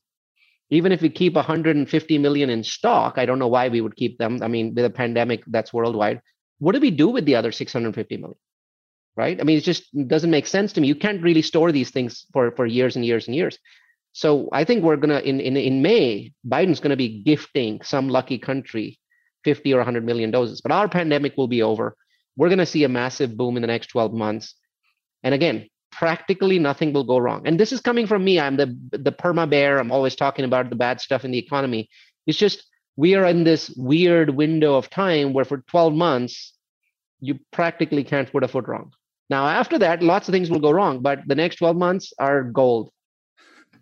Even 0.70 0.92
if 0.92 1.02
we 1.02 1.10
keep 1.10 1.36
150 1.36 2.18
million 2.18 2.50
in 2.50 2.64
stock, 2.64 3.18
I 3.18 3.26
don't 3.26 3.40
know 3.40 3.48
why 3.48 3.70
we 3.70 3.82
would 3.82 3.96
keep 3.96 4.18
them. 4.18 4.40
I 4.42 4.48
mean, 4.48 4.74
with 4.74 4.86
a 4.86 4.90
pandemic 4.90 5.44
that's 5.48 5.74
worldwide, 5.74 6.22
what 6.60 6.74
do 6.74 6.82
we 6.82 6.92
do 6.92 7.10
with 7.10 7.26
the 7.26 7.36
other 7.36 7.52
650 7.52 8.18
million? 8.18 8.38
Right? 9.18 9.42
I 9.42 9.44
mean, 9.44 9.58
it 9.58 9.64
just 9.64 9.84
doesn't 10.08 10.30
make 10.30 10.46
sense 10.46 10.74
to 10.74 10.82
me. 10.82 10.88
You 10.88 10.96
can't 10.96 11.24
really 11.24 11.42
store 11.42 11.72
these 11.72 11.90
things 11.90 12.26
for, 12.34 12.52
for 12.52 12.68
years 12.68 12.96
and 12.96 13.04
years 13.04 13.26
and 13.26 13.36
years. 13.36 13.58
So 14.14 14.48
I 14.52 14.64
think 14.64 14.84
we're 14.84 14.96
gonna 14.98 15.20
in 15.20 15.40
in 15.40 15.58
in 15.58 15.82
May, 15.82 16.34
Biden's 16.48 16.80
gonna 16.80 16.96
be 16.96 17.24
gifting 17.24 17.82
some 17.82 18.10
lucky 18.10 18.38
country 18.38 19.00
50 19.44 19.74
or 19.74 19.78
100 19.78 20.06
million 20.06 20.32
doses. 20.32 20.62
But 20.62 20.72
our 20.72 20.88
pandemic 20.88 21.36
will 21.38 21.48
be 21.48 21.62
over. 21.62 21.96
We're 22.36 22.50
gonna 22.50 22.66
see 22.66 22.84
a 22.84 22.90
massive 22.90 23.36
boom 23.36 23.58
in 23.58 23.62
the 23.62 23.68
next 23.68 23.88
12 23.88 24.14
months. 24.14 24.56
And 25.24 25.34
again, 25.34 25.68
practically 25.92 26.60
nothing 26.60 26.94
will 26.94 27.04
go 27.04 27.18
wrong. 27.18 27.48
And 27.48 27.60
this 27.60 27.72
is 27.72 27.82
coming 27.82 28.08
from 28.08 28.24
me. 28.24 28.40
I'm 28.40 28.58
the 28.58 28.78
the 28.92 29.12
perma 29.12 29.50
bear. 29.50 29.80
I'm 29.80 29.92
always 29.92 30.16
talking 30.16 30.46
about 30.46 30.70
the 30.70 30.76
bad 30.76 31.02
stuff 31.02 31.26
in 31.26 31.32
the 31.32 31.40
economy. 31.40 31.90
It's 32.28 32.38
just 32.38 32.64
we 32.96 33.16
are 33.16 33.26
in 33.26 33.44
this 33.44 33.70
weird 33.78 34.32
window 34.32 34.76
of 34.76 34.90
time 34.90 35.34
where 35.34 35.46
for 35.46 35.58
12 35.68 35.94
months 35.94 36.54
you 37.20 37.40
practically 37.52 38.04
can't 38.04 38.32
put 38.32 38.44
a 38.44 38.48
foot 38.48 38.68
wrong. 38.68 38.94
Now 39.30 39.48
after 39.48 39.78
that, 39.80 40.02
lots 40.02 40.28
of 40.28 40.34
things 40.34 40.50
will 40.50 40.60
go 40.60 40.72
wrong, 40.72 41.02
but 41.02 41.20
the 41.28 41.36
next 41.36 41.58
12 41.58 41.76
months 41.76 42.14
are 42.20 42.44
gold. 42.44 42.92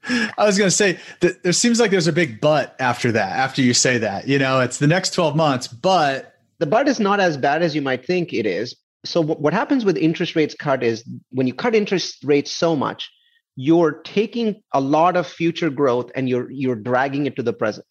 I 0.07 0.45
was 0.45 0.57
going 0.57 0.69
to 0.69 0.75
say 0.75 0.99
that 1.21 1.43
there 1.43 1.53
seems 1.53 1.79
like 1.79 1.91
there's 1.91 2.07
a 2.07 2.13
big 2.13 2.39
but 2.41 2.75
after 2.79 3.11
that, 3.11 3.31
after 3.31 3.61
you 3.61 3.73
say 3.73 3.97
that. 3.97 4.27
You 4.27 4.39
know, 4.39 4.59
it's 4.59 4.77
the 4.77 4.87
next 4.87 5.13
12 5.13 5.35
months, 5.35 5.67
but. 5.67 6.33
The 6.59 6.65
but 6.65 6.87
is 6.87 6.99
not 6.99 7.19
as 7.19 7.37
bad 7.37 7.61
as 7.63 7.75
you 7.75 7.81
might 7.81 8.05
think 8.05 8.33
it 8.33 8.45
is. 8.45 8.75
So, 9.03 9.21
what 9.21 9.53
happens 9.53 9.85
with 9.85 9.97
interest 9.97 10.35
rates 10.35 10.55
cut 10.55 10.83
is 10.83 11.03
when 11.29 11.47
you 11.47 11.53
cut 11.53 11.75
interest 11.75 12.23
rates 12.23 12.51
so 12.51 12.75
much, 12.75 13.11
you're 13.55 14.01
taking 14.03 14.61
a 14.73 14.81
lot 14.81 15.15
of 15.15 15.27
future 15.27 15.69
growth 15.69 16.11
and 16.15 16.27
you're 16.27 16.49
you're 16.51 16.75
dragging 16.75 17.25
it 17.25 17.35
to 17.35 17.43
the 17.43 17.53
present 17.53 17.85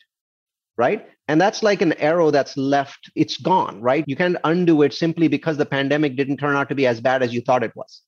right 0.76 1.08
and 1.28 1.40
that's 1.40 1.62
like 1.62 1.80
an 1.82 1.92
arrow 1.94 2.30
that's 2.30 2.56
left 2.56 3.10
it's 3.14 3.36
gone 3.36 3.80
right 3.80 4.04
you 4.06 4.16
can't 4.16 4.36
undo 4.44 4.82
it 4.82 4.92
simply 4.92 5.28
because 5.28 5.56
the 5.56 5.66
pandemic 5.66 6.16
didn't 6.16 6.36
turn 6.36 6.56
out 6.56 6.68
to 6.68 6.74
be 6.74 6.86
as 6.86 7.00
bad 7.00 7.22
as 7.22 7.32
you 7.32 7.40
thought 7.40 7.62
it 7.62 7.76
was 7.76 8.02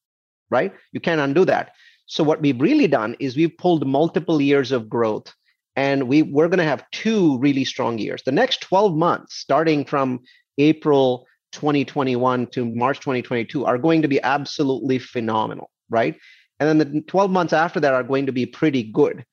right 0.51 0.73
you 0.93 1.01
can't 1.01 1.21
undo 1.21 1.45
that 1.45 1.73
so 2.07 2.23
what 2.23 2.41
we've 2.41 2.61
really 2.61 2.87
done 2.87 3.17
is 3.19 3.37
we've 3.37 3.57
pulled 3.59 3.87
multiple 3.87 4.41
years 4.41 4.73
of 4.73 4.89
growth 4.89 5.33
and 5.77 6.09
we, 6.09 6.23
we're 6.23 6.49
going 6.49 6.59
to 6.59 6.65
have 6.65 6.89
two 6.91 7.39
really 7.39 7.65
strong 7.65 7.99
years. 7.99 8.23
The 8.25 8.33
next 8.33 8.63
12 8.63 8.97
months, 8.97 9.37
starting 9.37 9.85
from 9.85 10.21
April 10.57 11.27
2021 11.53 12.47
to 12.49 12.65
March 12.65 12.99
2022, 13.01 13.67
are 13.67 13.77
going 13.77 14.03
to 14.03 14.09
be 14.09 14.21
absolutely 14.23 14.99
phenomenal, 14.99 15.71
right? 15.91 16.17
And 16.59 16.81
then 16.81 16.95
the 16.95 17.01
12 17.03 17.31
months 17.31 17.53
after 17.53 17.79
that 17.81 17.93
are 17.93 18.03
going 18.03 18.27
to 18.27 18.33
be 18.33 18.47
pretty 18.47 18.85
good. 18.85 19.25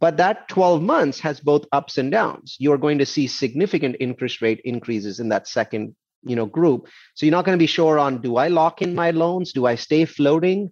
But 0.00 0.16
that 0.16 0.48
12 0.48 0.82
months 0.82 1.20
has 1.20 1.40
both 1.40 1.66
ups 1.72 1.98
and 1.98 2.10
downs. 2.10 2.56
You're 2.58 2.78
going 2.78 2.98
to 2.98 3.06
see 3.06 3.26
significant 3.26 3.96
interest 4.00 4.40
rate 4.40 4.60
increases 4.64 5.20
in 5.20 5.28
that 5.28 5.46
second 5.46 5.94
you 6.22 6.36
know 6.36 6.44
group 6.44 6.86
so 7.14 7.24
you're 7.24 7.30
not 7.30 7.46
going 7.46 7.56
to 7.56 7.62
be 7.62 7.66
sure 7.66 7.98
on 7.98 8.20
do 8.20 8.36
i 8.36 8.48
lock 8.48 8.82
in 8.82 8.94
my 8.94 9.10
loans 9.10 9.54
do 9.54 9.64
i 9.64 9.74
stay 9.74 10.04
floating 10.04 10.70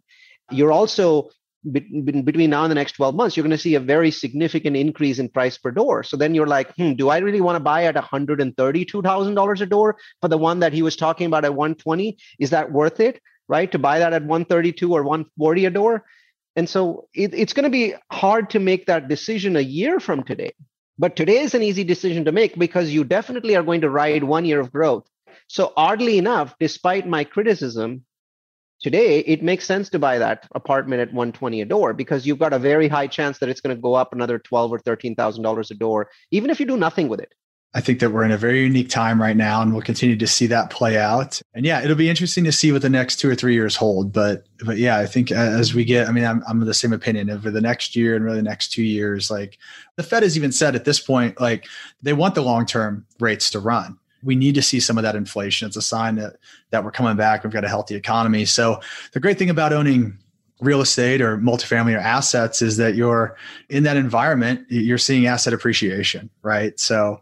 you're 0.51 0.73
also 0.73 1.31
between 1.73 2.51
now 2.51 2.63
and 2.63 2.71
the 2.71 2.75
next 2.75 2.93
12 2.93 3.15
months, 3.15 3.37
you're 3.37 3.43
going 3.43 3.51
to 3.51 3.59
see 3.59 3.75
a 3.75 3.81
very 3.81 4.11
significant 4.11 4.77
increase 4.77 5.19
in 5.19 5.29
price 5.29 5.59
per 5.59 5.71
door. 5.71 6.03
So 6.03 6.17
then 6.17 6.35
you're 6.35 6.47
like, 6.47 6.75
hmm, 6.77 6.93
do 6.93 7.09
I 7.09 7.19
really 7.19 7.41
want 7.41 7.57
to 7.57 7.61
buy 7.61 7.85
at 7.85 7.97
$132,000 7.97 9.61
a 9.61 9.67
door 9.67 9.97
for 10.21 10.29
the 10.29 10.39
one 10.39 10.61
that 10.61 10.73
he 10.73 10.83
was 10.83 10.97
talking 10.97 11.27
about 11.27 11.45
at 11.45 11.55
120? 11.55 12.17
Is 12.39 12.51
that 12.51 12.73
worth 12.73 13.01
it, 13.01 13.21
right? 13.49 13.71
To 13.73 13.79
buy 13.79 13.99
that 13.99 14.13
at 14.13 14.23
132 14.23 14.93
or 14.93 15.03
140 15.03 15.65
a 15.65 15.71
door? 15.71 16.05
And 16.59 16.69
so 16.69 17.09
it, 17.15 17.35
it's 17.35 17.55
going 17.55 17.65
to 17.65 17.71
be 17.71 17.95
hard 18.11 18.51
to 18.51 18.59
make 18.59 18.87
that 18.87 19.09
decision 19.09 19.57
a 19.57 19.61
year 19.61 20.01
from 20.01 20.25
today. 20.25 20.55
But 20.99 21.15
today 21.15 21.39
is 21.39 21.55
an 21.55 21.63
easy 21.63 21.85
decision 21.85 22.25
to 22.25 22.33
make 22.33 22.59
because 22.59 22.91
you 22.91 23.05
definitely 23.05 23.55
are 23.55 23.63
going 23.63 23.83
to 23.83 23.91
ride 23.91 24.25
one 24.25 24.45
year 24.45 24.61
of 24.61 24.73
growth 24.73 25.09
So, 25.47 25.73
oddly 25.77 26.19
enough, 26.19 26.57
despite 26.59 27.07
my 27.07 27.23
criticism, 27.23 28.05
today 28.81 29.21
it 29.21 29.43
makes 29.45 29.67
sense 29.67 29.89
to 29.91 30.01
buy 30.01 30.19
that 30.19 30.49
apartment 30.55 31.01
at 31.03 31.15
120 31.15 31.63
a 31.63 31.65
door 31.65 31.95
because 31.95 32.27
you've 32.27 32.41
got 32.41 32.53
a 32.53 32.59
very 32.59 32.89
high 32.89 33.07
chance 33.07 33.39
that 33.39 33.49
it's 33.49 33.61
going 33.61 33.77
to 33.77 33.83
go 33.83 33.95
up 33.95 34.13
another 34.13 34.41
12 34.41 34.73
or 34.73 34.81
13 34.81 35.15
thousand 35.15 35.45
dollars 35.45 35.71
a 35.71 35.75
door, 35.77 36.11
even 36.33 36.51
if 36.51 36.61
you 36.61 36.67
do 36.67 36.77
nothing 36.77 37.09
with 37.09 37.21
it. 37.21 37.33
I 37.75 37.83
think 37.83 38.01
that 38.01 38.11
we're 38.11 38.25
in 38.25 38.31
a 38.31 38.39
very 38.39 38.63
unique 38.63 38.89
time 38.89 39.21
right 39.21 39.37
now, 39.37 39.61
and 39.61 39.73
we'll 39.73 39.83
continue 39.83 40.17
to 40.17 40.27
see 40.27 40.47
that 40.47 40.71
play 40.71 40.97
out. 40.97 41.41
And 41.53 41.67
yeah, 41.67 41.83
it'll 41.83 41.97
be 41.97 42.09
interesting 42.09 42.45
to 42.45 42.53
see 42.53 42.73
what 42.73 42.81
the 42.81 42.89
next 42.89 43.17
two 43.17 43.29
or 43.29 43.35
three 43.35 43.53
years 43.53 43.77
hold. 43.77 44.13
But 44.13 44.47
but 44.65 44.79
yeah, 44.79 44.97
I 44.99 45.07
think 45.07 45.31
uh, 45.31 45.35
as 45.35 45.75
we 45.75 45.85
get, 45.85 46.09
I 46.09 46.13
mean, 46.13 46.25
I'm 46.25 46.43
I'm 46.49 46.63
of 46.63 46.67
the 46.67 46.75
same 46.75 46.95
opinion 46.95 47.29
over 47.29 47.51
the 47.51 47.61
next 47.61 47.95
year 47.95 48.17
and 48.17 48.25
really 48.25 48.39
the 48.39 48.43
next 48.43 48.73
two 48.73 48.83
years. 48.83 49.31
Like 49.31 49.59
the 49.97 50.03
Fed 50.03 50.23
has 50.23 50.37
even 50.37 50.51
said 50.51 50.75
at 50.75 50.87
this 50.87 50.99
point, 50.99 51.41
like 51.41 51.67
they 52.01 52.15
want 52.15 52.35
the 52.35 52.43
long 52.43 52.65
term 52.65 53.07
rates 53.21 53.51
to 53.51 53.61
run. 53.61 53.99
We 54.25 54.35
need 54.35 54.55
to 54.55 54.63
see 54.63 54.81
some 54.81 54.97
of 54.97 55.03
that 55.03 55.15
inflation. 55.15 55.69
It's 55.69 55.77
a 55.77 55.83
sign 55.83 56.17
that 56.17 56.37
that 56.71 56.85
we're 56.85 56.91
coming 56.91 57.17
back. 57.17 57.45
We've 57.45 57.53
got 57.53 57.65
a 57.65 57.69
healthy 57.69 57.97
economy. 57.97 58.47
So 58.47 58.81
the 59.13 59.21
great 59.21 59.39
thing 59.39 59.51
about 59.51 59.75
owning 59.75 60.19
real 60.61 60.81
estate 60.81 61.21
or 61.21 61.39
multifamily 61.39 61.95
or 61.95 61.99
assets 61.99 62.63
is 62.63 62.77
that 62.79 62.95
you're 62.95 63.37
in 63.69 63.85
that 63.85 63.97
environment, 63.97 64.67
you're 64.69 64.99
seeing 64.99 65.27
asset 65.27 65.53
appreciation, 65.53 66.31
right? 66.43 66.79
So 66.81 67.21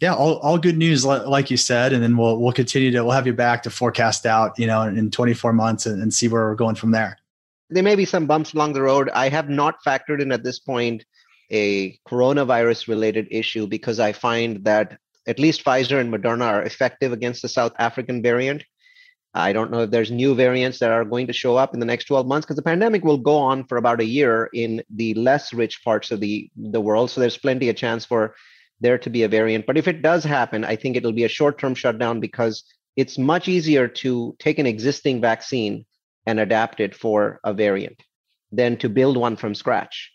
yeah, 0.00 0.14
all, 0.14 0.38
all 0.38 0.58
good 0.58 0.76
news, 0.76 1.04
like 1.04 1.50
you 1.50 1.56
said, 1.56 1.92
and 1.92 2.02
then 2.02 2.16
we'll 2.16 2.40
we'll 2.40 2.52
continue 2.52 2.90
to 2.92 3.02
we'll 3.02 3.12
have 3.12 3.26
you 3.26 3.32
back 3.32 3.64
to 3.64 3.70
forecast 3.70 4.26
out, 4.26 4.56
you 4.58 4.66
know, 4.66 4.82
in 4.82 5.10
24 5.10 5.52
months 5.52 5.86
and, 5.86 6.00
and 6.00 6.14
see 6.14 6.28
where 6.28 6.44
we're 6.44 6.54
going 6.54 6.76
from 6.76 6.92
there. 6.92 7.18
There 7.70 7.82
may 7.82 7.96
be 7.96 8.04
some 8.04 8.26
bumps 8.26 8.54
along 8.54 8.74
the 8.74 8.82
road. 8.82 9.10
I 9.10 9.28
have 9.28 9.48
not 9.48 9.82
factored 9.84 10.22
in 10.22 10.30
at 10.30 10.44
this 10.44 10.58
point 10.58 11.04
a 11.50 11.98
coronavirus 12.08 12.88
related 12.88 13.26
issue 13.30 13.66
because 13.66 13.98
I 13.98 14.12
find 14.12 14.64
that 14.64 14.98
at 15.26 15.38
least 15.38 15.64
Pfizer 15.64 16.00
and 16.00 16.12
Moderna 16.12 16.44
are 16.44 16.62
effective 16.62 17.12
against 17.12 17.42
the 17.42 17.48
South 17.48 17.72
African 17.78 18.22
variant. 18.22 18.64
I 19.38 19.52
don't 19.52 19.70
know 19.70 19.82
if 19.82 19.90
there's 19.90 20.10
new 20.10 20.34
variants 20.34 20.80
that 20.80 20.90
are 20.90 21.04
going 21.04 21.28
to 21.28 21.32
show 21.32 21.56
up 21.56 21.72
in 21.72 21.80
the 21.80 21.86
next 21.86 22.06
12 22.06 22.26
months 22.26 22.44
because 22.44 22.56
the 22.56 22.62
pandemic 22.62 23.04
will 23.04 23.18
go 23.18 23.36
on 23.36 23.64
for 23.64 23.78
about 23.78 24.00
a 24.00 24.04
year 24.04 24.50
in 24.52 24.82
the 24.90 25.14
less 25.14 25.52
rich 25.52 25.82
parts 25.84 26.10
of 26.10 26.20
the, 26.20 26.50
the 26.56 26.80
world. 26.80 27.10
So 27.10 27.20
there's 27.20 27.38
plenty 27.38 27.68
of 27.68 27.76
chance 27.76 28.04
for 28.04 28.34
there 28.80 28.98
to 28.98 29.10
be 29.10 29.22
a 29.22 29.28
variant. 29.28 29.66
But 29.66 29.78
if 29.78 29.86
it 29.86 30.02
does 30.02 30.24
happen, 30.24 30.64
I 30.64 30.76
think 30.76 30.96
it'll 30.96 31.12
be 31.12 31.24
a 31.24 31.28
short 31.28 31.58
term 31.58 31.74
shutdown 31.74 32.20
because 32.20 32.64
it's 32.96 33.16
much 33.16 33.46
easier 33.46 33.86
to 33.86 34.34
take 34.40 34.58
an 34.58 34.66
existing 34.66 35.20
vaccine 35.20 35.86
and 36.26 36.40
adapt 36.40 36.80
it 36.80 36.94
for 36.94 37.38
a 37.44 37.54
variant 37.54 38.02
than 38.50 38.76
to 38.78 38.88
build 38.88 39.16
one 39.16 39.36
from 39.36 39.54
scratch 39.54 40.12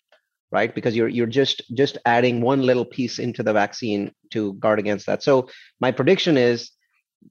right 0.51 0.75
because 0.75 0.95
you're 0.95 1.07
you're 1.07 1.25
just 1.27 1.61
just 1.75 1.97
adding 2.05 2.41
one 2.41 2.61
little 2.61 2.85
piece 2.85 3.19
into 3.19 3.43
the 3.43 3.53
vaccine 3.53 4.11
to 4.31 4.53
guard 4.53 4.79
against 4.79 5.05
that 5.05 5.23
so 5.23 5.47
my 5.79 5.91
prediction 5.91 6.35
is 6.35 6.71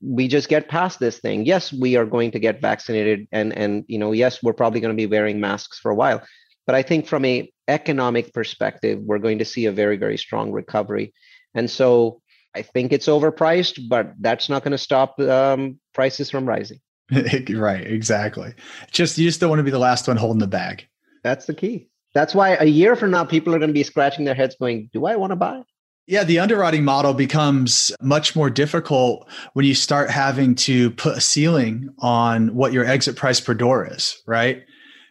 we 0.01 0.29
just 0.29 0.49
get 0.49 0.69
past 0.69 0.99
this 0.99 1.19
thing 1.19 1.45
yes 1.45 1.73
we 1.73 1.97
are 1.97 2.07
going 2.07 2.31
to 2.31 2.39
get 2.39 2.61
vaccinated 2.61 3.27
and 3.33 3.53
and 3.57 3.85
you 3.89 3.99
know 3.99 4.13
yes 4.13 4.43
we're 4.43 4.53
probably 4.53 4.81
going 4.81 4.95
to 4.95 5.01
be 5.01 5.07
wearing 5.07 5.41
masks 5.41 5.79
for 5.79 5.91
a 5.91 5.95
while 5.95 6.23
but 6.67 6.75
I 6.75 6.83
think 6.83 7.07
from 7.07 7.25
a 7.25 7.53
economic 7.69 8.33
perspective, 8.33 9.01
we're 9.03 9.19
going 9.19 9.39
to 9.39 9.45
see 9.45 9.67
a 9.67 9.73
very, 9.73 9.97
very 9.97 10.17
strong 10.17 10.53
recovery. 10.53 11.13
And 11.55 11.71
so 11.71 12.21
I 12.55 12.63
think 12.63 12.93
it's 12.93 13.07
overpriced, 13.07 13.89
but 13.89 14.13
that's 14.21 14.49
not 14.49 14.63
going 14.63 14.73
to 14.73 14.79
stop 14.79 15.19
um, 15.21 15.79
prices 15.93 16.31
from 16.31 16.47
rising. 16.47 16.79
right, 17.51 17.87
exactly. 17.87 18.55
Just 18.91 19.19
you 19.19 19.27
just 19.27 19.41
don't 19.41 19.51
want 19.51 19.61
to 19.61 19.65
be 19.65 19.71
the 19.71 19.79
last 19.79 20.09
one 20.09 20.17
holding 20.17 20.41
the 20.41 20.47
bag. 20.47 20.87
That's 21.23 21.47
the 21.47 21.55
key. 21.55 21.89
That's 22.15 22.35
why 22.35 22.57
a 22.57 22.65
year 22.65 22.95
from 22.95 23.11
now, 23.11 23.25
people 23.25 23.55
are 23.55 23.59
going 23.59 23.71
to 23.71 23.75
be 23.75 23.83
scratching 23.83 24.25
their 24.25 24.35
heads, 24.35 24.57
going, 24.59 24.91
"Do 24.93 25.07
I 25.07 25.17
want 25.17 25.31
to 25.31 25.37
buy?" 25.37 25.63
Yeah, 26.07 26.25
the 26.25 26.41
underwriting 26.41 26.85
model 26.85 27.15
becomes 27.15 27.93
much 28.01 28.35
more 28.35 28.51
difficult 28.51 29.29
when 29.53 29.65
you 29.65 29.75
start 29.75 30.11
having 30.11 30.57
to 30.57 30.91
put 30.93 31.17
a 31.17 31.21
ceiling 31.21 31.95
on 32.01 32.55
what 32.55 32.73
your 32.73 32.85
exit 32.85 33.15
price 33.15 33.41
per 33.41 33.55
door 33.55 33.87
is, 33.87 34.21
right? 34.27 34.65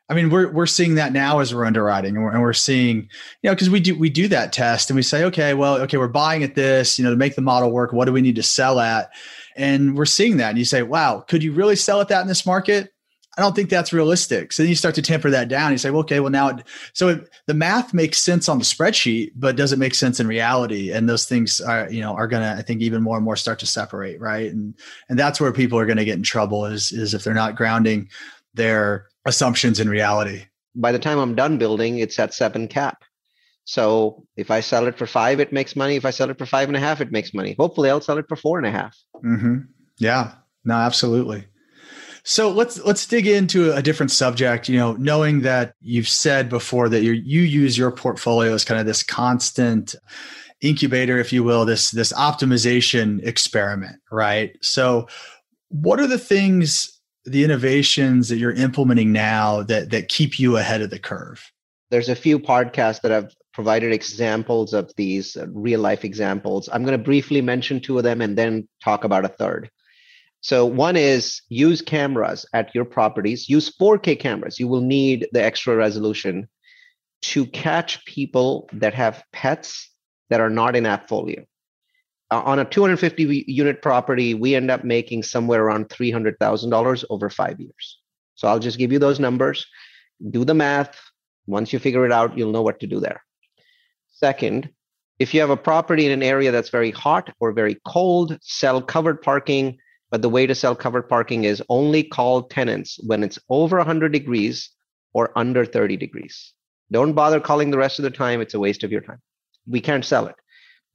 I 0.09 0.13
mean, 0.13 0.29
we're 0.29 0.51
we're 0.51 0.65
seeing 0.65 0.95
that 0.95 1.13
now 1.13 1.39
as 1.39 1.55
we're 1.55 1.63
underwriting, 1.63 2.17
and 2.17 2.25
we're, 2.25 2.31
and 2.31 2.41
we're 2.41 2.51
seeing, 2.51 2.97
you 3.41 3.49
know, 3.49 3.51
because 3.51 3.69
we 3.69 3.79
do 3.79 3.97
we 3.97 4.09
do 4.09 4.27
that 4.27 4.51
test, 4.51 4.89
and 4.89 4.97
we 4.97 5.03
say, 5.03 5.23
okay, 5.23 5.53
well, 5.53 5.75
okay, 5.83 5.95
we're 5.95 6.09
buying 6.09 6.43
at 6.43 6.55
this, 6.55 6.99
you 6.99 7.05
know, 7.05 7.11
to 7.11 7.15
make 7.15 7.35
the 7.35 7.41
model 7.41 7.71
work. 7.71 7.93
What 7.93 8.05
do 8.05 8.11
we 8.11 8.21
need 8.21 8.35
to 8.35 8.43
sell 8.43 8.81
at? 8.81 9.11
And 9.55 9.95
we're 9.95 10.05
seeing 10.05 10.35
that, 10.37 10.49
and 10.49 10.57
you 10.59 10.65
say, 10.65 10.83
wow, 10.83 11.23
could 11.25 11.41
you 11.41 11.53
really 11.53 11.77
sell 11.77 12.01
at 12.01 12.09
that 12.09 12.21
in 12.21 12.27
this 12.27 12.45
market? 12.45 12.90
I 13.37 13.41
don't 13.41 13.55
think 13.55 13.69
that's 13.69 13.93
realistic. 13.93 14.51
So 14.51 14.61
then 14.61 14.69
you 14.69 14.75
start 14.75 14.95
to 14.95 15.01
temper 15.01 15.29
that 15.29 15.47
down. 15.47 15.71
You 15.71 15.77
say, 15.77 15.89
well, 15.89 16.01
okay, 16.01 16.19
well 16.19 16.31
now, 16.31 16.49
it, 16.49 16.67
so 16.93 17.07
it, 17.07 17.29
the 17.47 17.53
math 17.53 17.93
makes 17.93 18.17
sense 18.17 18.49
on 18.49 18.59
the 18.59 18.65
spreadsheet, 18.65 19.31
but 19.35 19.55
does 19.55 19.71
it 19.71 19.79
make 19.79 19.95
sense 19.95 20.19
in 20.19 20.27
reality? 20.27 20.91
And 20.91 21.07
those 21.07 21.25
things 21.25 21.61
are, 21.61 21.89
you 21.89 22.01
know, 22.01 22.13
are 22.13 22.27
going 22.27 22.43
to, 22.43 22.59
I 22.59 22.61
think, 22.61 22.81
even 22.81 23.01
more 23.01 23.15
and 23.15 23.23
more 23.23 23.37
start 23.37 23.59
to 23.59 23.65
separate, 23.65 24.19
right? 24.19 24.51
And 24.51 24.75
and 25.07 25.17
that's 25.17 25.39
where 25.39 25.53
people 25.53 25.79
are 25.79 25.85
going 25.85 25.97
to 25.97 26.05
get 26.05 26.17
in 26.17 26.23
trouble 26.23 26.65
is 26.65 26.91
is 26.91 27.13
if 27.13 27.23
they're 27.23 27.33
not 27.33 27.55
grounding 27.55 28.09
their 28.53 29.07
assumptions 29.25 29.79
in 29.79 29.87
reality. 29.87 30.43
By 30.75 30.91
the 30.91 30.99
time 30.99 31.17
I'm 31.17 31.35
done 31.35 31.57
building, 31.57 31.99
it's 31.99 32.19
at 32.19 32.33
seven 32.33 32.67
cap. 32.67 33.03
So 33.63 34.25
if 34.35 34.51
I 34.51 34.59
sell 34.59 34.87
it 34.87 34.97
for 34.97 35.05
five, 35.05 35.39
it 35.39 35.53
makes 35.53 35.75
money. 35.75 35.95
If 35.95 36.05
I 36.05 36.09
sell 36.09 36.29
it 36.29 36.37
for 36.37 36.45
five 36.45 36.67
and 36.67 36.75
a 36.75 36.79
half, 36.79 36.99
it 36.99 37.11
makes 37.11 37.33
money. 37.33 37.55
Hopefully, 37.57 37.89
I'll 37.89 38.01
sell 38.01 38.17
it 38.17 38.27
for 38.27 38.35
four 38.35 38.57
and 38.57 38.67
a 38.67 38.71
half. 38.71 38.97
Mm-hmm. 39.23 39.59
Yeah, 39.99 40.33
no, 40.65 40.73
absolutely. 40.73 41.45
So 42.23 42.51
let's 42.51 42.83
let's 42.83 43.05
dig 43.05 43.27
into 43.27 43.73
a 43.73 43.81
different 43.81 44.11
subject. 44.11 44.69
You 44.69 44.77
know, 44.77 44.93
knowing 44.93 45.41
that 45.41 45.73
you've 45.81 46.07
said 46.07 46.49
before 46.49 46.89
that 46.89 47.03
you 47.03 47.13
you 47.13 47.41
use 47.41 47.77
your 47.77 47.91
portfolio 47.91 48.53
as 48.53 48.63
kind 48.63 48.79
of 48.79 48.85
this 48.85 49.03
constant 49.03 49.95
incubator, 50.61 51.17
if 51.17 51.33
you 51.33 51.43
will, 51.43 51.65
this 51.65 51.91
this 51.91 52.13
optimization 52.13 53.25
experiment, 53.25 53.97
right? 54.11 54.55
So, 54.61 55.07
what 55.69 55.99
are 55.99 56.07
the 56.07 56.19
things 56.19 56.99
the 57.25 57.43
innovations 57.43 58.29
that 58.29 58.37
you're 58.37 58.51
implementing 58.51 59.11
now 59.11 59.63
that 59.63 59.89
that 59.89 60.09
keep 60.09 60.39
you 60.39 60.57
ahead 60.57 60.81
of 60.81 60.89
the 60.89 60.99
curve? 60.99 61.51
There's 61.89 62.09
a 62.09 62.15
few 62.15 62.39
podcasts 62.39 63.01
that 63.01 63.11
I've 63.11 63.35
provided 63.53 63.91
examples 63.91 64.73
of 64.73 64.91
these 64.95 65.35
uh, 65.35 65.45
real 65.49 65.81
life 65.81 66.05
examples. 66.05 66.69
I'm 66.71 66.83
going 66.83 66.97
to 66.97 67.03
briefly 67.03 67.41
mention 67.41 67.81
two 67.81 67.97
of 67.97 68.03
them 68.03 68.21
and 68.21 68.37
then 68.37 68.67
talk 68.81 69.03
about 69.03 69.25
a 69.25 69.29
third. 69.29 69.69
So 70.41 70.65
one 70.65 70.97
is 70.97 71.41
use 71.49 71.81
cameras 71.81 72.45
at 72.53 72.73
your 72.73 72.85
properties. 72.85 73.47
Use 73.47 73.71
4K 73.77 74.19
cameras. 74.19 74.59
You 74.59 74.67
will 74.67 74.81
need 74.81 75.27
the 75.33 75.43
extra 75.43 75.75
resolution 75.75 76.49
to 77.21 77.45
catch 77.45 78.03
people 78.05 78.67
that 78.73 78.95
have 78.95 79.23
pets 79.31 79.89
that 80.29 80.41
are 80.41 80.49
not 80.49 80.75
in 80.75 80.85
AppFolio 80.85 81.45
uh, 82.31 82.41
on 82.45 82.59
a 82.59 82.65
250 82.65 83.43
unit 83.47 83.81
property, 83.81 84.33
we 84.33 84.55
end 84.55 84.71
up 84.71 84.83
making 84.83 85.21
somewhere 85.21 85.63
around 85.63 85.89
$300,000 85.89 87.05
over 87.09 87.29
five 87.29 87.59
years. 87.59 87.99
So 88.35 88.47
I'll 88.47 88.59
just 88.59 88.77
give 88.77 88.91
you 88.91 88.99
those 88.99 89.19
numbers. 89.19 89.67
Do 90.29 90.45
the 90.45 90.53
math. 90.53 90.97
Once 91.45 91.73
you 91.73 91.79
figure 91.79 92.05
it 92.05 92.11
out, 92.11 92.37
you'll 92.37 92.53
know 92.53 92.61
what 92.61 92.79
to 92.79 92.87
do 92.87 92.99
there. 92.99 93.21
Second, 94.13 94.69
if 95.19 95.33
you 95.33 95.41
have 95.41 95.49
a 95.49 95.57
property 95.57 96.05
in 96.05 96.11
an 96.11 96.23
area 96.23 96.51
that's 96.51 96.69
very 96.69 96.91
hot 96.91 97.33
or 97.39 97.51
very 97.51 97.77
cold, 97.85 98.37
sell 98.41 98.81
covered 98.81 99.21
parking. 99.21 99.77
But 100.11 100.21
the 100.21 100.29
way 100.29 100.45
to 100.45 100.53
sell 100.53 100.75
covered 100.75 101.07
parking 101.07 101.45
is 101.45 101.63
only 101.69 102.03
call 102.03 102.43
tenants 102.43 102.99
when 103.03 103.23
it's 103.23 103.39
over 103.49 103.77
100 103.77 104.11
degrees 104.11 104.69
or 105.13 105.31
under 105.37 105.65
30 105.65 105.97
degrees. 105.97 106.53
Don't 106.91 107.13
bother 107.13 107.39
calling 107.39 107.71
the 107.71 107.77
rest 107.77 107.97
of 107.97 108.03
the 108.03 108.11
time. 108.11 108.41
It's 108.41 108.53
a 108.53 108.59
waste 108.59 108.83
of 108.83 108.91
your 108.91 109.01
time. 109.01 109.21
We 109.65 109.79
can't 109.79 110.03
sell 110.03 110.27
it. 110.27 110.35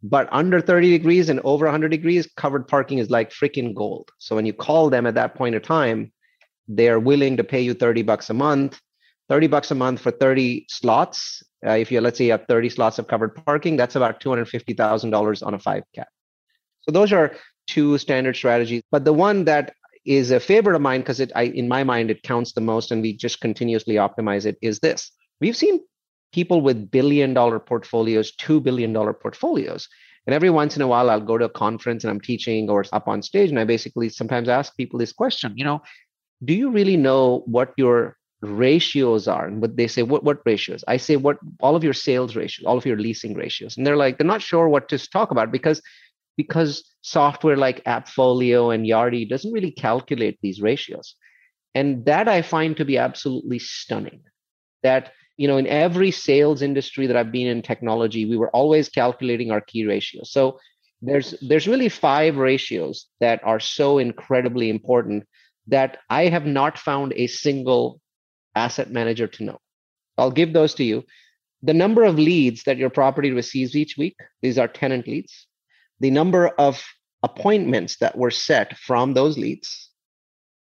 But 0.02 0.29
under 0.31 0.61
30 0.61 0.90
degrees 0.90 1.31
and 1.31 1.40
over 1.40 1.64
100 1.64 1.88
degrees, 1.88 2.29
covered 2.37 2.68
parking 2.68 2.98
is 2.98 3.11
like 3.11 3.31
freaking 3.31 3.74
gold. 3.74 4.11
So 4.18 4.37
when 4.37 4.44
you 4.44 4.52
call 4.52 4.90
them 4.90 5.07
at 5.07 5.14
that 5.14 5.35
point 5.35 5.55
of 5.55 5.62
time, 5.62 6.12
they're 6.68 7.00
willing 7.00 7.38
to 7.38 7.44
pay 7.44 7.62
you 7.62 7.72
30 7.72 8.02
bucks 8.02 8.29
a 8.29 8.35
month. 8.35 8.79
30 9.29 9.46
bucks 9.46 9.70
a 9.70 9.74
month 9.74 10.00
for 10.00 10.11
30 10.11 10.66
slots. 10.68 11.42
Uh, 11.66 11.72
if 11.72 11.90
you 11.90 12.00
let's 12.00 12.18
say 12.18 12.26
you 12.26 12.33
have 12.33 12.44
30 12.46 12.68
slots 12.68 12.98
of 12.98 13.09
covered 13.09 13.35
parking, 13.46 13.76
that's 13.76 13.96
about 13.96 14.20
$250,000 14.20 15.46
on 15.46 15.55
a 15.55 15.59
five 15.59 15.83
cap. 15.94 16.09
So 16.83 16.92
those 16.92 17.12
are 17.12 17.35
two 17.66 17.98
standard 17.98 18.37
strategies. 18.37 18.83
But 18.90 19.05
the 19.05 19.12
one 19.12 19.44
that 19.44 19.74
is 20.05 20.31
a 20.31 20.40
favorite 20.40 20.76
of 20.76 20.83
mine 20.83 21.00
because 21.00 21.20
it 21.20 21.33
I, 21.35 21.44
in 21.44 21.68
my 21.68 21.83
mind 21.83 22.11
it 22.11 22.22
counts 22.22 22.52
the 22.52 22.61
most 22.61 22.92
and 22.92 23.02
we 23.02 23.12
just 23.12 23.40
continuously 23.40 23.94
optimize 23.94 24.46
it 24.46 24.57
is 24.62 24.79
this. 24.79 25.11
We've 25.40 25.57
seen 25.57 25.81
people 26.33 26.61
with 26.61 26.90
billion 26.90 27.35
dollar 27.35 27.59
portfolios, 27.59 28.33
$2 28.37 28.62
billion 28.62 28.94
portfolios. 28.94 29.88
And 30.26 30.35
every 30.35 30.50
once 30.50 30.76
in 30.76 30.83
a 30.83 30.87
while, 30.87 31.09
I'll 31.09 31.20
go 31.20 31.38
to 31.38 31.44
a 31.44 31.48
conference 31.48 32.02
and 32.02 32.11
I'm 32.11 32.20
teaching 32.20 32.68
or 32.68 32.85
up 32.92 33.07
on 33.07 33.22
stage. 33.22 33.50
And 33.50 33.59
I 33.59 33.64
basically 33.64 34.09
sometimes 34.09 34.48
ask 34.48 34.76
people 34.76 34.98
this 34.98 35.12
question, 35.12 35.52
you 35.57 35.64
know, 35.64 35.83
do 36.44 36.52
you 36.52 36.70
really 36.70 36.96
know 36.96 37.42
what 37.46 37.72
your 37.76 38.16
ratios 38.42 39.29
are? 39.29 39.46
And 39.46 39.61
what 39.61 39.76
they 39.76 39.87
say, 39.87 40.02
what, 40.02 40.24
what 40.24 40.42
ratios? 40.44 40.85
I 40.88 40.96
say, 40.96 41.16
what 41.16 41.38
all 41.61 41.76
of 41.76 41.85
your 41.85 41.94
sales 41.94 42.35
ratios, 42.35 42.66
all 42.66 42.76
of 42.76 42.85
your 42.85 42.98
leasing 42.98 43.35
ratios. 43.35 43.76
And 43.76 43.87
they're 43.87 43.96
like, 43.96 44.18
they're 44.18 44.26
not 44.26 44.42
sure 44.42 44.68
what 44.68 44.88
to 44.88 44.98
talk 44.98 45.31
about 45.31 45.52
because 45.52 45.81
because 46.37 46.85
software 47.03 47.57
like 47.57 47.85
AppFolio 47.85 48.75
and 48.75 48.87
Yardi 48.87 49.29
doesn't 49.29 49.53
really 49.53 49.70
calculate 49.70 50.38
these 50.42 50.61
ratios. 50.61 51.14
And 51.75 52.05
that 52.07 52.29
I 52.29 52.42
find 52.42 52.77
to 52.77 52.85
be 52.85 52.99
absolutely 52.99 53.59
stunning. 53.59 54.22
That 54.83 55.12
you 55.37 55.49
know 55.49 55.57
in 55.59 55.66
every 55.66 56.11
sales 56.11 56.62
industry 56.62 57.07
that 57.07 57.16
i've 57.16 57.31
been 57.31 57.46
in 57.46 57.61
technology 57.61 58.25
we 58.25 58.38
were 58.38 58.49
always 58.53 58.88
calculating 58.88 59.51
our 59.51 59.61
key 59.61 59.85
ratios 59.85 60.33
so 60.33 60.59
there's 61.03 61.35
there's 61.46 61.68
really 61.68 61.88
five 61.88 62.37
ratios 62.37 63.07
that 63.20 63.42
are 63.44 63.61
so 63.61 63.99
incredibly 63.99 64.70
important 64.70 65.25
that 65.68 65.99
I 66.09 66.29
have 66.29 66.46
not 66.46 66.79
found 66.79 67.12
a 67.16 67.27
single 67.27 68.01
asset 68.55 68.90
manager 68.90 69.27
to 69.27 69.44
know. 69.44 69.59
I'll 70.16 70.31
give 70.31 70.53
those 70.53 70.75
to 70.75 70.85
you. 70.85 71.05
The 71.62 71.75
number 71.75 72.05
of 72.05 72.18
leads 72.18 72.62
that 72.64 72.77
your 72.79 72.90
property 72.90 73.33
receives 73.33 73.75
each 73.75 73.96
week, 73.99 74.16
these 74.42 74.59
are 74.59 74.68
tenant 74.68 75.07
leads. 75.07 75.46
The 76.00 76.11
number 76.11 76.48
of 76.48 76.82
appointments 77.22 77.96
that 77.98 78.16
were 78.16 78.30
set 78.30 78.76
from 78.76 79.14
those 79.14 79.38
leads, 79.38 79.90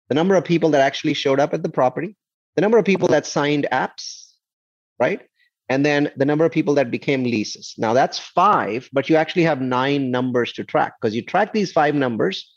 the 0.10 0.16
number 0.16 0.36
of 0.36 0.46
people 0.46 0.70
that 0.72 0.82
actually 0.82 1.14
showed 1.14 1.40
up 1.40 1.54
at 1.54 1.64
the 1.64 1.70
property, 1.70 2.16
the 2.56 2.62
number 2.62 2.78
of 2.78 2.86
people 2.86 3.08
that 3.10 3.26
signed 3.26 3.68
apps, 3.72 4.34
right? 5.00 5.22
And 5.68 5.86
then 5.86 6.12
the 6.16 6.26
number 6.26 6.46
of 6.46 6.52
people 6.52 6.76
that 6.76 6.92
became 6.92 7.24
leases. 7.24 7.74
Now 7.78 7.94
that's 7.94 8.20
five, 8.20 8.88
but 8.94 9.10
you 9.10 9.16
actually 9.16 9.44
have 9.44 9.62
nine 9.62 10.12
numbers 10.12 10.54
to 10.54 10.64
track 10.64 10.94
because 11.00 11.16
you 11.16 11.24
track 11.24 11.54
these 11.54 11.72
five 11.72 11.96
numbers. 11.96 12.52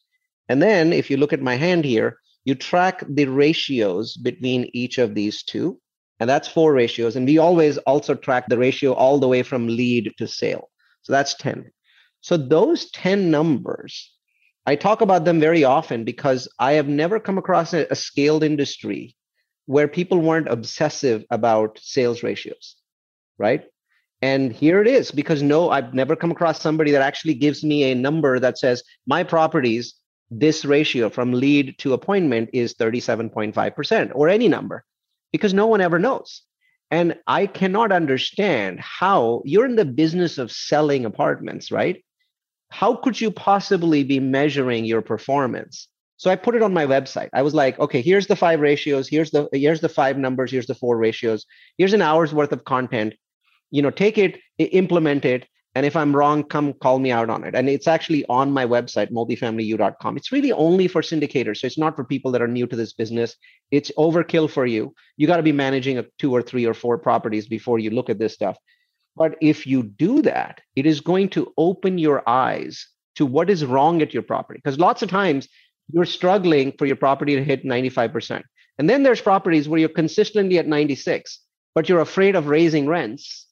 And 0.48 0.60
then 0.60 0.92
if 0.92 1.10
you 1.10 1.16
look 1.16 1.32
at 1.32 1.40
my 1.40 1.56
hand 1.56 1.84
here, 1.84 2.18
you 2.44 2.54
track 2.54 3.02
the 3.08 3.26
ratios 3.26 4.16
between 4.16 4.70
each 4.72 4.98
of 4.98 5.14
these 5.14 5.42
two. 5.42 5.80
And 6.20 6.28
that's 6.28 6.48
four 6.48 6.72
ratios. 6.72 7.16
And 7.16 7.26
we 7.26 7.38
always 7.38 7.78
also 7.78 8.14
track 8.14 8.48
the 8.48 8.58
ratio 8.58 8.92
all 8.92 9.18
the 9.18 9.28
way 9.28 9.42
from 9.42 9.68
lead 9.68 10.12
to 10.18 10.26
sale. 10.26 10.68
So 11.02 11.12
that's 11.12 11.34
10. 11.34 11.70
So 12.20 12.36
those 12.36 12.90
10 12.90 13.30
numbers, 13.30 14.12
I 14.66 14.76
talk 14.76 15.00
about 15.00 15.24
them 15.24 15.40
very 15.40 15.64
often 15.64 16.04
because 16.04 16.48
I 16.58 16.72
have 16.72 16.88
never 16.88 17.20
come 17.20 17.38
across 17.38 17.72
a, 17.72 17.86
a 17.90 17.94
scaled 17.94 18.44
industry 18.44 19.16
where 19.66 19.88
people 19.88 20.18
weren't 20.18 20.48
obsessive 20.48 21.24
about 21.30 21.78
sales 21.80 22.22
ratios, 22.22 22.76
right? 23.38 23.64
And 24.20 24.52
here 24.52 24.80
it 24.80 24.88
is 24.88 25.10
because 25.10 25.42
no, 25.42 25.70
I've 25.70 25.94
never 25.94 26.16
come 26.16 26.30
across 26.30 26.60
somebody 26.60 26.90
that 26.92 27.02
actually 27.02 27.34
gives 27.34 27.62
me 27.62 27.84
a 27.84 27.94
number 27.94 28.40
that 28.40 28.58
says 28.58 28.82
my 29.06 29.22
properties, 29.22 29.94
this 30.30 30.64
ratio 30.64 31.08
from 31.08 31.32
lead 31.32 31.78
to 31.78 31.92
appointment 31.92 32.50
is 32.52 32.74
37.5% 32.74 34.12
or 34.14 34.28
any 34.28 34.48
number 34.48 34.84
because 35.32 35.54
no 35.54 35.66
one 35.66 35.80
ever 35.80 35.98
knows. 35.98 36.42
And 36.90 37.16
I 37.26 37.46
cannot 37.46 37.92
understand 37.92 38.80
how 38.80 39.42
you're 39.44 39.66
in 39.66 39.76
the 39.76 39.84
business 39.84 40.38
of 40.38 40.50
selling 40.50 41.04
apartments, 41.04 41.70
right? 41.70 42.02
How 42.70 42.94
could 42.94 43.20
you 43.20 43.30
possibly 43.30 44.04
be 44.04 44.20
measuring 44.20 44.84
your 44.84 45.02
performance 45.02 45.88
so 46.18 46.32
I 46.32 46.36
put 46.36 46.56
it 46.56 46.62
on 46.62 46.74
my 46.74 46.84
website. 46.84 47.28
I 47.32 47.42
was 47.42 47.54
like, 47.54 47.78
okay, 47.78 48.02
here's 48.02 48.26
the 48.26 48.34
five 48.34 48.58
ratios. 48.58 49.08
Here's 49.08 49.30
the 49.30 49.48
here's 49.52 49.80
the 49.80 49.88
five 49.88 50.18
numbers. 50.18 50.50
Here's 50.50 50.66
the 50.66 50.74
four 50.74 50.98
ratios. 50.98 51.46
Here's 51.78 51.92
an 51.92 52.02
hour's 52.02 52.34
worth 52.34 52.50
of 52.50 52.64
content. 52.64 53.14
You 53.70 53.82
know, 53.82 53.90
take 53.90 54.18
it, 54.18 54.40
implement 54.58 55.24
it, 55.24 55.46
and 55.76 55.86
if 55.86 55.94
I'm 55.94 56.16
wrong, 56.16 56.42
come 56.42 56.72
call 56.72 56.98
me 56.98 57.12
out 57.12 57.30
on 57.30 57.44
it. 57.44 57.54
And 57.54 57.68
it's 57.68 57.86
actually 57.86 58.24
on 58.28 58.50
my 58.50 58.66
website, 58.66 59.12
multifamilyu.com. 59.12 60.16
It's 60.16 60.32
really 60.32 60.50
only 60.50 60.88
for 60.88 61.02
syndicators. 61.02 61.58
So 61.58 61.68
it's 61.68 61.78
not 61.78 61.94
for 61.94 62.02
people 62.02 62.32
that 62.32 62.42
are 62.42 62.48
new 62.48 62.66
to 62.66 62.74
this 62.74 62.94
business. 62.94 63.36
It's 63.70 63.92
overkill 63.96 64.50
for 64.50 64.66
you. 64.66 64.94
You 65.18 65.28
got 65.28 65.36
to 65.36 65.42
be 65.44 65.52
managing 65.52 65.98
a 65.98 66.06
two 66.18 66.34
or 66.34 66.42
three 66.42 66.66
or 66.66 66.74
four 66.74 66.98
properties 66.98 67.46
before 67.46 67.78
you 67.78 67.90
look 67.90 68.10
at 68.10 68.18
this 68.18 68.34
stuff. 68.34 68.56
But 69.18 69.36
if 69.40 69.66
you 69.66 69.82
do 69.82 70.22
that, 70.22 70.60
it 70.76 70.86
is 70.86 71.00
going 71.00 71.30
to 71.30 71.52
open 71.58 71.98
your 71.98 72.26
eyes 72.28 72.86
to 73.16 73.26
what 73.26 73.50
is 73.50 73.64
wrong 73.64 74.00
at 74.00 74.14
your 74.14 74.22
property. 74.22 74.60
Because 74.62 74.78
lots 74.78 75.02
of 75.02 75.10
times 75.10 75.48
you're 75.92 76.04
struggling 76.04 76.72
for 76.78 76.86
your 76.86 76.96
property 76.96 77.34
to 77.34 77.42
hit 77.42 77.64
95%. 77.64 78.42
And 78.78 78.88
then 78.88 79.02
there's 79.02 79.20
properties 79.20 79.68
where 79.68 79.80
you're 79.80 79.88
consistently 79.88 80.58
at 80.58 80.68
96, 80.68 81.40
but 81.74 81.88
you're 81.88 82.00
afraid 82.00 82.36
of 82.36 82.46
raising 82.46 82.86
rents 82.86 83.46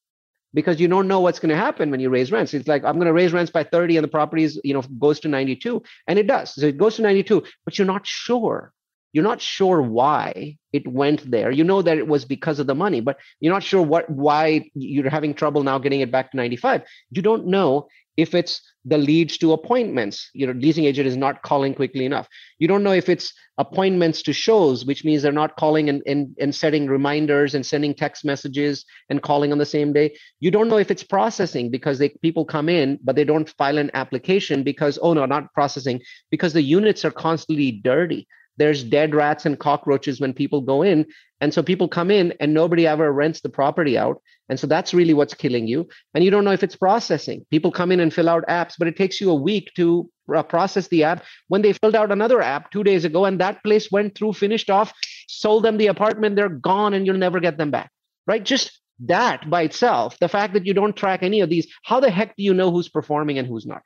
because 0.54 0.80
you 0.80 0.86
don't 0.86 1.08
know 1.08 1.20
what's 1.20 1.40
going 1.40 1.50
to 1.50 1.56
happen 1.56 1.90
when 1.90 2.00
you 2.00 2.10
raise 2.10 2.30
rents. 2.30 2.54
It's 2.54 2.68
like 2.68 2.84
I'm 2.84 2.94
going 2.94 3.08
to 3.08 3.12
raise 3.12 3.32
rents 3.32 3.50
by 3.50 3.64
30 3.64 3.96
and 3.96 4.04
the 4.04 4.08
properties, 4.08 4.58
you 4.62 4.72
know, 4.72 4.82
goes 5.00 5.18
to 5.20 5.28
92 5.28 5.82
and 6.06 6.18
it 6.18 6.28
does. 6.28 6.54
So 6.54 6.66
it 6.66 6.78
goes 6.78 6.96
to 6.96 7.02
92, 7.02 7.42
but 7.64 7.76
you're 7.76 7.86
not 7.86 8.06
sure. 8.06 8.72
You're 9.16 9.24
not 9.24 9.40
sure 9.40 9.80
why 9.80 10.58
it 10.74 10.86
went 10.86 11.30
there. 11.30 11.50
You 11.50 11.64
know 11.64 11.80
that 11.80 11.96
it 11.96 12.06
was 12.06 12.26
because 12.26 12.58
of 12.58 12.66
the 12.66 12.74
money, 12.74 13.00
but 13.00 13.16
you're 13.40 13.54
not 13.54 13.62
sure 13.62 13.80
what 13.80 14.10
why 14.10 14.70
you're 14.74 15.08
having 15.08 15.32
trouble 15.32 15.62
now 15.62 15.78
getting 15.78 16.02
it 16.02 16.12
back 16.12 16.32
to 16.32 16.36
95. 16.36 16.82
You 17.12 17.22
don't 17.22 17.46
know 17.46 17.88
if 18.18 18.34
it's 18.34 18.60
the 18.84 18.98
leads 18.98 19.38
to 19.38 19.52
appointments 19.52 20.30
you 20.34 20.46
know 20.46 20.52
leasing 20.52 20.84
agent 20.84 21.06
is 21.06 21.16
not 21.16 21.42
calling 21.42 21.74
quickly 21.74 22.04
enough 22.04 22.28
you 22.58 22.68
don't 22.68 22.82
know 22.82 22.92
if 22.92 23.08
it's 23.08 23.34
appointments 23.58 24.22
to 24.22 24.32
shows 24.32 24.86
which 24.86 25.04
means 25.04 25.22
they're 25.22 25.32
not 25.32 25.56
calling 25.56 25.88
and, 25.90 26.02
and, 26.06 26.34
and 26.40 26.54
setting 26.54 26.86
reminders 26.86 27.54
and 27.54 27.66
sending 27.66 27.92
text 27.92 28.24
messages 28.24 28.84
and 29.10 29.22
calling 29.22 29.52
on 29.52 29.58
the 29.58 29.66
same 29.66 29.92
day 29.92 30.16
you 30.40 30.50
don't 30.50 30.68
know 30.68 30.78
if 30.78 30.90
it's 30.90 31.02
processing 31.02 31.70
because 31.70 31.98
they 31.98 32.08
people 32.22 32.44
come 32.44 32.68
in 32.68 32.98
but 33.04 33.16
they 33.16 33.24
don't 33.24 33.50
file 33.50 33.76
an 33.76 33.90
application 33.92 34.62
because 34.62 34.98
oh 35.02 35.12
no 35.12 35.26
not 35.26 35.52
processing 35.52 36.00
because 36.30 36.52
the 36.52 36.62
units 36.62 37.04
are 37.04 37.10
constantly 37.10 37.72
dirty 37.72 38.26
there's 38.56 38.84
dead 38.84 39.14
rats 39.14 39.46
and 39.46 39.58
cockroaches 39.58 40.20
when 40.20 40.32
people 40.32 40.60
go 40.60 40.82
in 40.82 41.06
and 41.40 41.52
so 41.52 41.62
people 41.62 41.88
come 41.88 42.10
in 42.10 42.32
and 42.40 42.54
nobody 42.54 42.86
ever 42.86 43.12
rents 43.12 43.40
the 43.40 43.48
property 43.48 43.98
out 43.98 44.20
and 44.48 44.60
so 44.60 44.66
that's 44.66 44.94
really 44.94 45.14
what's 45.14 45.34
killing 45.34 45.66
you. 45.66 45.88
And 46.14 46.22
you 46.22 46.30
don't 46.30 46.44
know 46.44 46.52
if 46.52 46.62
it's 46.62 46.76
processing. 46.76 47.44
People 47.50 47.72
come 47.72 47.90
in 47.90 48.00
and 48.00 48.12
fill 48.12 48.28
out 48.28 48.46
apps, 48.48 48.74
but 48.78 48.86
it 48.86 48.96
takes 48.96 49.20
you 49.20 49.30
a 49.30 49.34
week 49.34 49.72
to 49.74 50.08
process 50.48 50.88
the 50.88 51.04
app. 51.04 51.24
When 51.48 51.62
they 51.62 51.72
filled 51.72 51.96
out 51.96 52.12
another 52.12 52.40
app 52.40 52.70
two 52.70 52.84
days 52.84 53.04
ago 53.04 53.24
and 53.24 53.40
that 53.40 53.62
place 53.64 53.90
went 53.90 54.14
through, 54.14 54.34
finished 54.34 54.70
off, 54.70 54.92
sold 55.26 55.64
them 55.64 55.78
the 55.78 55.88
apartment, 55.88 56.36
they're 56.36 56.48
gone 56.48 56.94
and 56.94 57.06
you'll 57.06 57.16
never 57.16 57.40
get 57.40 57.58
them 57.58 57.70
back. 57.70 57.90
Right? 58.26 58.44
Just 58.44 58.80
that 59.00 59.50
by 59.50 59.62
itself, 59.62 60.18
the 60.20 60.28
fact 60.28 60.54
that 60.54 60.66
you 60.66 60.74
don't 60.74 60.96
track 60.96 61.22
any 61.22 61.40
of 61.40 61.50
these, 61.50 61.66
how 61.82 62.00
the 62.00 62.10
heck 62.10 62.36
do 62.36 62.42
you 62.42 62.54
know 62.54 62.70
who's 62.70 62.88
performing 62.88 63.38
and 63.38 63.48
who's 63.48 63.66
not? 63.66 63.82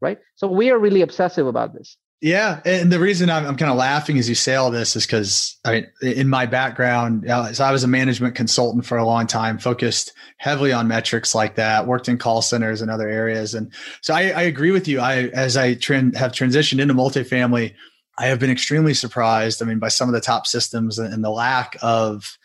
Right? 0.00 0.18
So 0.36 0.48
we 0.48 0.70
are 0.70 0.78
really 0.78 1.02
obsessive 1.02 1.46
about 1.46 1.74
this. 1.74 1.96
Yeah, 2.22 2.60
and 2.66 2.92
the 2.92 2.98
reason 2.98 3.30
I'm, 3.30 3.46
I'm 3.46 3.56
kind 3.56 3.70
of 3.70 3.78
laughing 3.78 4.18
as 4.18 4.28
you 4.28 4.34
say 4.34 4.54
all 4.54 4.70
this 4.70 4.94
is 4.94 5.06
because 5.06 5.58
I 5.64 5.72
mean, 5.72 5.86
in 6.02 6.28
my 6.28 6.44
background, 6.44 7.26
uh, 7.26 7.50
so 7.54 7.64
I 7.64 7.72
was 7.72 7.82
a 7.82 7.88
management 7.88 8.34
consultant 8.34 8.84
for 8.84 8.98
a 8.98 9.06
long 9.06 9.26
time, 9.26 9.56
focused 9.56 10.12
heavily 10.36 10.70
on 10.70 10.86
metrics 10.86 11.34
like 11.34 11.54
that. 11.54 11.86
Worked 11.86 12.10
in 12.10 12.18
call 12.18 12.42
centers 12.42 12.82
and 12.82 12.90
other 12.90 13.08
areas, 13.08 13.54
and 13.54 13.72
so 14.02 14.12
I, 14.12 14.30
I 14.30 14.42
agree 14.42 14.70
with 14.70 14.86
you. 14.86 15.00
I 15.00 15.28
as 15.28 15.56
I 15.56 15.74
trend, 15.74 16.14
have 16.14 16.32
transitioned 16.32 16.78
into 16.78 16.92
multifamily, 16.92 17.72
I 18.18 18.26
have 18.26 18.38
been 18.38 18.50
extremely 18.50 18.92
surprised. 18.92 19.62
I 19.62 19.64
mean, 19.64 19.78
by 19.78 19.88
some 19.88 20.06
of 20.06 20.12
the 20.12 20.20
top 20.20 20.46
systems 20.46 20.98
and 20.98 21.24
the 21.24 21.30
lack 21.30 21.78
of 21.80 22.36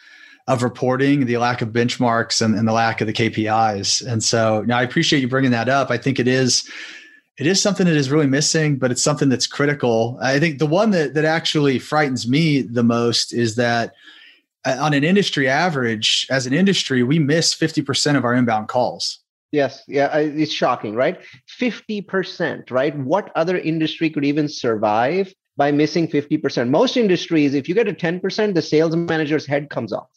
of 0.47 0.63
reporting, 0.63 1.25
the 1.25 1.37
lack 1.37 1.61
of 1.61 1.69
benchmarks, 1.69 2.41
and, 2.41 2.55
and 2.55 2.65
the 2.65 2.71
lack 2.71 3.01
of 3.01 3.07
the 3.07 3.13
KPIs. 3.13 4.05
And 4.07 4.23
so, 4.23 4.61
now 4.61 4.77
I 4.77 4.83
appreciate 4.83 5.19
you 5.19 5.27
bringing 5.27 5.51
that 5.51 5.67
up. 5.67 5.91
I 5.91 5.97
think 5.97 6.17
it 6.17 6.29
is 6.29 6.69
it 7.37 7.47
is 7.47 7.61
something 7.61 7.85
that 7.85 7.95
is 7.95 8.09
really 8.09 8.27
missing, 8.27 8.77
but 8.77 8.91
it's 8.91 9.01
something 9.01 9.29
that's 9.29 9.47
critical. 9.47 10.17
I 10.21 10.39
think 10.39 10.59
the 10.59 10.65
one 10.65 10.91
that 10.91 11.13
that 11.15 11.25
actually 11.25 11.79
frightens 11.79 12.27
me 12.27 12.61
the 12.61 12.83
most 12.83 13.33
is 13.33 13.55
that 13.55 13.93
uh, 14.65 14.77
on 14.79 14.93
an 14.93 15.03
industry 15.03 15.47
average, 15.47 16.27
as 16.29 16.47
an 16.47 16.53
industry, 16.53 17.03
we 17.03 17.19
miss 17.19 17.53
50% 17.53 18.15
of 18.15 18.23
our 18.23 18.33
inbound 18.33 18.67
calls. 18.67 19.19
Yes, 19.51 19.83
yeah, 19.87 20.15
it's 20.17 20.51
shocking, 20.51 20.95
right? 20.95 21.21
50%, 21.59 22.71
right? 22.71 22.97
What 22.97 23.31
other 23.35 23.57
industry 23.57 24.09
could 24.09 24.25
even 24.25 24.49
survive 24.49 25.33
by 25.55 25.71
missing 25.71 26.07
50%? 26.07 26.69
Most 26.69 26.97
industries, 26.97 27.53
if 27.53 27.69
you 27.69 27.75
get 27.75 27.87
a 27.87 27.93
10%, 27.93 28.53
the 28.53 28.61
sales 28.61 28.95
manager's 28.95 29.45
head 29.45 29.69
comes 29.69 29.93
off. 29.93 30.09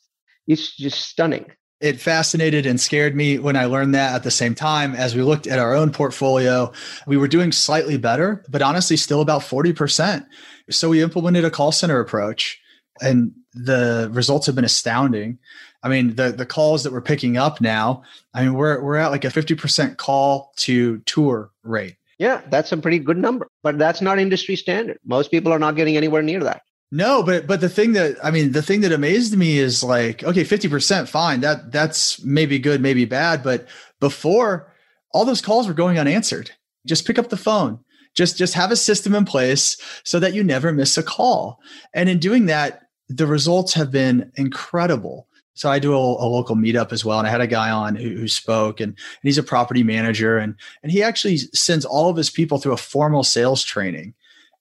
It's 0.47 0.75
just 0.77 1.09
stunning 1.09 1.47
it 1.81 2.01
fascinated 2.01 2.67
and 2.67 2.81
scared 2.81 3.15
me 3.15 3.39
when 3.39 3.57
I 3.57 3.67
learned 3.67 3.95
that 3.95 4.15
at 4.15 4.25
the 4.25 4.31
same 4.31 4.55
time. 4.55 4.95
As 4.95 5.15
we 5.15 5.23
looked 5.23 5.47
at 5.47 5.59
our 5.59 5.75
own 5.75 5.93
portfolio, 5.93 6.73
we 7.07 7.17
were 7.17 7.29
doing 7.29 7.53
slightly 7.53 7.97
better, 7.97 8.45
but 8.49 8.63
honestly, 8.63 8.97
still 8.97 9.21
about 9.21 9.43
40%. 9.43 10.27
So 10.71 10.89
we 10.89 11.03
implemented 11.03 11.45
a 11.45 11.51
call 11.51 11.71
center 11.71 12.01
approach, 12.01 12.61
and 13.01 13.33
the 13.55 14.11
results 14.13 14.47
have 14.47 14.57
been 14.57 14.65
astounding. 14.65 15.39
I 15.83 15.89
mean, 15.89 16.17
the, 16.17 16.33
the 16.33 16.47
calls 16.47 16.83
that 16.83 16.93
we're 16.93 17.01
picking 17.01 17.37
up 17.37 17.61
now, 17.61 18.03
I 18.35 18.43
mean, 18.43 18.55
we're, 18.55 18.83
we're 18.83 18.97
at 18.97 19.13
like 19.13 19.25
a 19.25 19.29
50% 19.29 19.97
call 19.97 20.53
to 20.57 20.99
tour 20.99 21.53
rate. 21.63 21.97
Yeah, 22.19 22.43
that's 22.51 22.73
a 22.73 22.77
pretty 22.77 22.99
good 22.99 23.17
number, 23.17 23.49
but 23.63 23.79
that's 23.79 24.01
not 24.01 24.19
industry 24.19 24.57
standard. 24.57 24.99
Most 25.05 25.31
people 25.31 25.53
are 25.53 25.59
not 25.61 25.77
getting 25.77 25.97
anywhere 25.97 26.23
near 26.23 26.43
that. 26.43 26.63
No, 26.91 27.23
but 27.23 27.47
but 27.47 27.61
the 27.61 27.69
thing 27.69 27.93
that 27.93 28.17
I 28.25 28.31
mean, 28.31 28.53
the 28.53 28.63
thing 28.63 28.81
that 28.81 28.93
amazed 28.93 29.37
me 29.37 29.59
is 29.59 29.85
like, 29.85 30.25
okay, 30.25 30.43
50% 30.43 31.07
fine. 31.09 31.41
That 31.41 31.71
that's 31.71 32.23
maybe 32.25 32.59
good, 32.59 32.81
maybe 32.81 33.05
bad, 33.05 33.43
but 33.43 33.69
before 34.01 34.73
all 35.13 35.25
those 35.25 35.43
calls 35.43 35.69
were 35.69 35.75
going 35.75 35.99
unanswered. 35.99 36.51
Just 36.87 37.07
pick 37.07 37.19
up 37.19 37.29
the 37.29 37.37
phone. 37.37 37.81
Just 38.15 38.39
just 38.39 38.55
have 38.55 38.71
a 38.71 38.77
system 38.77 39.15
in 39.15 39.27
place 39.27 39.77
so 40.03 40.19
that 40.19 40.33
you 40.33 40.43
never 40.43 40.73
miss 40.73 40.97
a 40.97 41.03
call. 41.03 41.61
And 41.93 42.09
in 42.09 42.19
doing 42.19 42.47
that, 42.47 42.89
the 43.09 43.27
results 43.27 43.75
have 43.75 43.91
been 43.91 44.33
incredible. 44.37 45.27
So 45.55 45.69
I 45.71 45.81
do 45.81 45.93
a, 45.93 45.97
a 45.97 46.29
local 46.29 46.57
meetup 46.57 46.93
as 46.93 47.05
well, 47.05 47.19
and 47.19 47.27
I 47.27 47.31
had 47.31 47.41
a 47.41 47.47
guy 47.47 47.71
on 47.71 47.97
who, 47.97 48.11
who 48.11 48.29
spoke, 48.29 48.81
and, 48.81 48.91
and 48.93 48.97
he's 49.23 49.39
a 49.39 49.43
property 49.43 49.83
manager, 49.83 50.39
and 50.39 50.55
and 50.83 50.91
he 50.91 51.03
actually 51.03 51.37
sends 51.37 51.85
all 51.85 52.09
of 52.09 52.17
his 52.17 52.31
people 52.31 52.59
through 52.59 52.73
a 52.73 52.79
formal 52.79 53.25
sales 53.25 53.63
training 53.63 54.15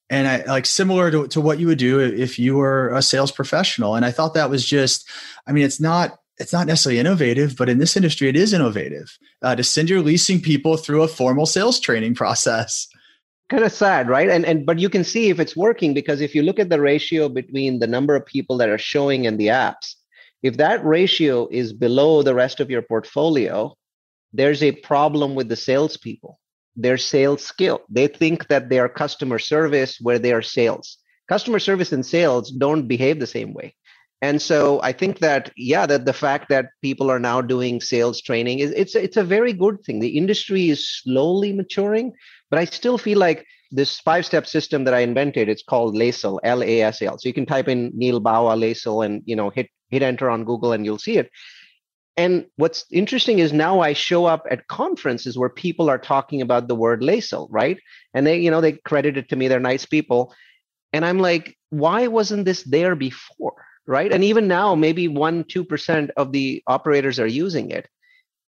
and 0.09 0.27
I 0.27 0.43
like 0.45 0.65
similar 0.65 1.11
to, 1.11 1.27
to 1.27 1.41
what 1.41 1.59
you 1.59 1.67
would 1.67 1.77
do 1.77 1.99
if 1.99 2.39
you 2.39 2.55
were 2.55 2.89
a 2.89 3.01
sales 3.01 3.31
professional. 3.31 3.95
And 3.95 4.05
I 4.05 4.11
thought 4.11 4.33
that 4.35 4.49
was 4.49 4.65
just, 4.65 5.09
I 5.45 5.51
mean, 5.51 5.65
it's 5.65 5.79
not 5.79 6.17
it's 6.39 6.53
not 6.53 6.67
necessarily 6.67 6.99
innovative, 6.99 7.55
but 7.57 7.67
in 7.67 7.79
this 7.79 7.97
industry, 7.97 8.29
it 8.29 8.35
is 8.35 8.53
innovative 8.53 9.17
uh, 9.41 9.55
to 9.55 9.63
send 9.63 9.89
your 9.89 10.01
leasing 10.01 10.39
people 10.39 10.77
through 10.77 11.01
a 11.01 11.07
formal 11.07 11.47
sales 11.47 11.79
training 11.79 12.13
process. 12.13 12.87
Kind 13.49 13.63
of 13.63 13.71
sad, 13.71 14.07
right? 14.07 14.29
And 14.29 14.45
and 14.45 14.65
but 14.65 14.79
you 14.79 14.89
can 14.89 15.03
see 15.03 15.29
if 15.29 15.39
it's 15.39 15.55
working 15.55 15.93
because 15.93 16.21
if 16.21 16.35
you 16.35 16.43
look 16.43 16.59
at 16.59 16.69
the 16.69 16.81
ratio 16.81 17.29
between 17.29 17.79
the 17.79 17.87
number 17.87 18.15
of 18.15 18.25
people 18.25 18.57
that 18.57 18.69
are 18.69 18.77
showing 18.77 19.25
in 19.25 19.37
the 19.37 19.47
apps, 19.47 19.95
if 20.43 20.57
that 20.57 20.85
ratio 20.85 21.47
is 21.49 21.73
below 21.73 22.21
the 22.21 22.35
rest 22.35 22.59
of 22.59 22.69
your 22.69 22.81
portfolio, 22.81 23.73
there's 24.33 24.61
a 24.61 24.73
problem 24.73 25.33
with 25.33 25.49
the 25.49 25.55
salespeople. 25.55 26.39
Their 26.77 26.97
sales 26.97 27.43
skill. 27.43 27.81
They 27.89 28.07
think 28.07 28.47
that 28.47 28.69
they 28.69 28.79
are 28.79 28.89
customer 28.89 29.39
service 29.39 29.97
where 29.99 30.19
they 30.19 30.31
are 30.31 30.41
sales. 30.41 30.97
Customer 31.27 31.59
service 31.59 31.91
and 31.91 32.05
sales 32.05 32.51
don't 32.51 32.87
behave 32.87 33.19
the 33.19 33.27
same 33.27 33.53
way 33.53 33.75
and 34.21 34.41
so 34.41 34.81
i 34.81 34.91
think 34.91 35.19
that 35.19 35.51
yeah 35.55 35.85
that 35.85 36.05
the 36.05 36.13
fact 36.13 36.49
that 36.49 36.69
people 36.81 37.11
are 37.11 37.19
now 37.19 37.41
doing 37.41 37.79
sales 37.79 38.21
training 38.21 38.59
is 38.59 38.71
it's 38.71 38.95
it's 38.95 39.17
a 39.17 39.23
very 39.23 39.53
good 39.53 39.81
thing 39.83 39.99
the 39.99 40.17
industry 40.17 40.69
is 40.69 40.89
slowly 40.89 41.53
maturing 41.53 42.11
but 42.49 42.59
i 42.59 42.65
still 42.65 42.97
feel 42.97 43.19
like 43.19 43.45
this 43.71 43.99
five 43.99 44.25
step 44.25 44.47
system 44.47 44.83
that 44.83 44.93
i 44.93 44.99
invented 44.99 45.49
it's 45.49 45.63
called 45.63 45.95
lasl 45.95 46.39
l-a-s-l 46.43 47.17
so 47.17 47.29
you 47.29 47.33
can 47.33 47.45
type 47.45 47.67
in 47.67 47.91
neal 47.93 48.19
bawa 48.19 48.57
lasl 48.57 49.05
and 49.05 49.21
you 49.25 49.35
know 49.35 49.49
hit 49.49 49.69
hit 49.89 50.01
enter 50.01 50.29
on 50.29 50.43
google 50.43 50.73
and 50.73 50.83
you'll 50.83 50.97
see 50.97 51.17
it 51.17 51.29
and 52.17 52.45
what's 52.55 52.85
interesting 52.91 53.39
is 53.39 53.53
now 53.53 53.79
i 53.79 53.93
show 53.93 54.25
up 54.25 54.45
at 54.49 54.67
conferences 54.67 55.37
where 55.37 55.49
people 55.49 55.89
are 55.89 55.99
talking 55.99 56.41
about 56.41 56.67
the 56.67 56.75
word 56.75 57.01
lasl 57.01 57.47
right 57.49 57.79
and 58.13 58.27
they 58.27 58.37
you 58.39 58.51
know 58.51 58.61
they 58.61 58.73
credit 58.73 59.17
it 59.17 59.29
to 59.29 59.35
me 59.35 59.47
they're 59.47 59.59
nice 59.59 59.85
people 59.85 60.33
and 60.93 61.05
i'm 61.05 61.19
like 61.19 61.57
why 61.69 62.07
wasn't 62.07 62.45
this 62.45 62.63
there 62.63 62.95
before 62.95 63.55
right? 63.87 64.11
And 64.11 64.23
even 64.23 64.47
now, 64.47 64.75
maybe 64.75 65.07
one, 65.07 65.45
two 65.45 65.63
percent 65.63 66.11
of 66.17 66.31
the 66.31 66.61
operators 66.67 67.19
are 67.19 67.27
using 67.27 67.71
it. 67.71 67.87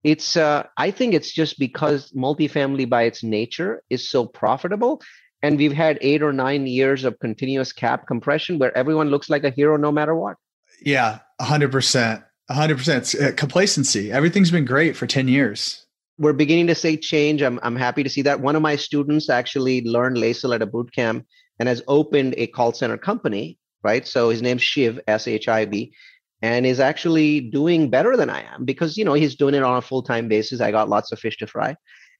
It's, 0.03 0.35
uh, 0.35 0.63
I 0.77 0.91
think 0.91 1.13
it's 1.13 1.31
just 1.31 1.59
because 1.59 2.11
multifamily 2.11 2.89
by 2.89 3.03
its 3.03 3.23
nature 3.23 3.83
is 3.89 4.09
so 4.09 4.25
profitable. 4.25 5.01
And 5.43 5.57
we've 5.57 5.73
had 5.73 5.97
eight 6.01 6.23
or 6.23 6.33
nine 6.33 6.65
years 6.65 7.03
of 7.03 7.19
continuous 7.19 7.71
cap 7.71 8.07
compression 8.07 8.57
where 8.57 8.75
everyone 8.75 9.09
looks 9.09 9.29
like 9.29 9.43
a 9.43 9.51
hero 9.51 9.77
no 9.77 9.91
matter 9.91 10.15
what. 10.15 10.37
Yeah, 10.81 11.19
100%. 11.41 12.23
100%. 12.49 13.21
Uh, 13.21 13.31
complacency. 13.33 14.11
Everything's 14.11 14.51
been 14.51 14.65
great 14.65 14.95
for 14.95 15.07
10 15.07 15.27
years. 15.27 15.85
We're 16.17 16.33
beginning 16.33 16.67
to 16.67 16.75
see 16.75 16.97
change. 16.97 17.41
I'm, 17.41 17.59
I'm 17.61 17.75
happy 17.75 18.03
to 18.03 18.09
see 18.09 18.23
that. 18.23 18.39
One 18.39 18.55
of 18.55 18.61
my 18.61 18.75
students 18.75 19.29
actually 19.29 19.81
learned 19.81 20.17
LASL 20.17 20.55
at 20.55 20.61
a 20.61 20.65
boot 20.65 20.91
camp 20.93 21.25
and 21.59 21.69
has 21.69 21.81
opened 21.87 22.33
a 22.37 22.47
call 22.47 22.73
center 22.73 22.97
company 22.97 23.59
right? 23.87 24.07
So 24.07 24.29
his 24.29 24.41
name's 24.41 24.61
Shiv, 24.61 24.99
S 25.07 25.27
H 25.27 25.47
I 25.47 25.65
V, 25.65 25.93
and 26.41 26.65
is 26.65 26.79
actually 26.79 27.39
doing 27.39 27.89
better 27.89 28.17
than 28.17 28.29
I 28.29 28.41
am 28.53 28.65
because, 28.65 28.97
you 28.97 29.05
know, 29.05 29.13
he's 29.13 29.35
doing 29.35 29.55
it 29.55 29.63
on 29.63 29.77
a 29.77 29.81
full 29.81 30.03
time 30.03 30.27
basis. 30.27 30.61
I 30.61 30.71
got 30.71 30.89
lots 30.89 31.11
of 31.11 31.19
fish 31.19 31.37
to 31.37 31.47
fry. 31.47 31.75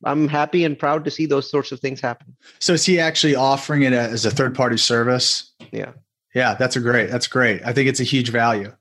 I'm 0.06 0.28
happy 0.28 0.64
and 0.64 0.78
proud 0.78 1.04
to 1.06 1.12
see 1.12 1.26
those 1.26 1.50
sorts 1.50 1.72
of 1.72 1.80
things 1.80 2.00
happen. 2.00 2.36
So 2.60 2.74
is 2.74 2.86
he 2.86 3.00
actually 3.00 3.36
offering 3.36 3.82
it 3.82 3.94
as 3.94 4.26
a 4.26 4.32
third 4.32 4.56
party 4.56 4.78
service? 4.78 5.52
Yeah. 5.72 5.94
Yeah, 6.36 6.54
that's 6.54 6.76
a 6.76 6.80
great. 6.80 7.10
That's 7.10 7.28
great. 7.28 7.64
I 7.66 7.74
think 7.74 7.90
it's 7.90 8.00
a 8.00 8.04
huge 8.04 8.30
value. 8.30 8.72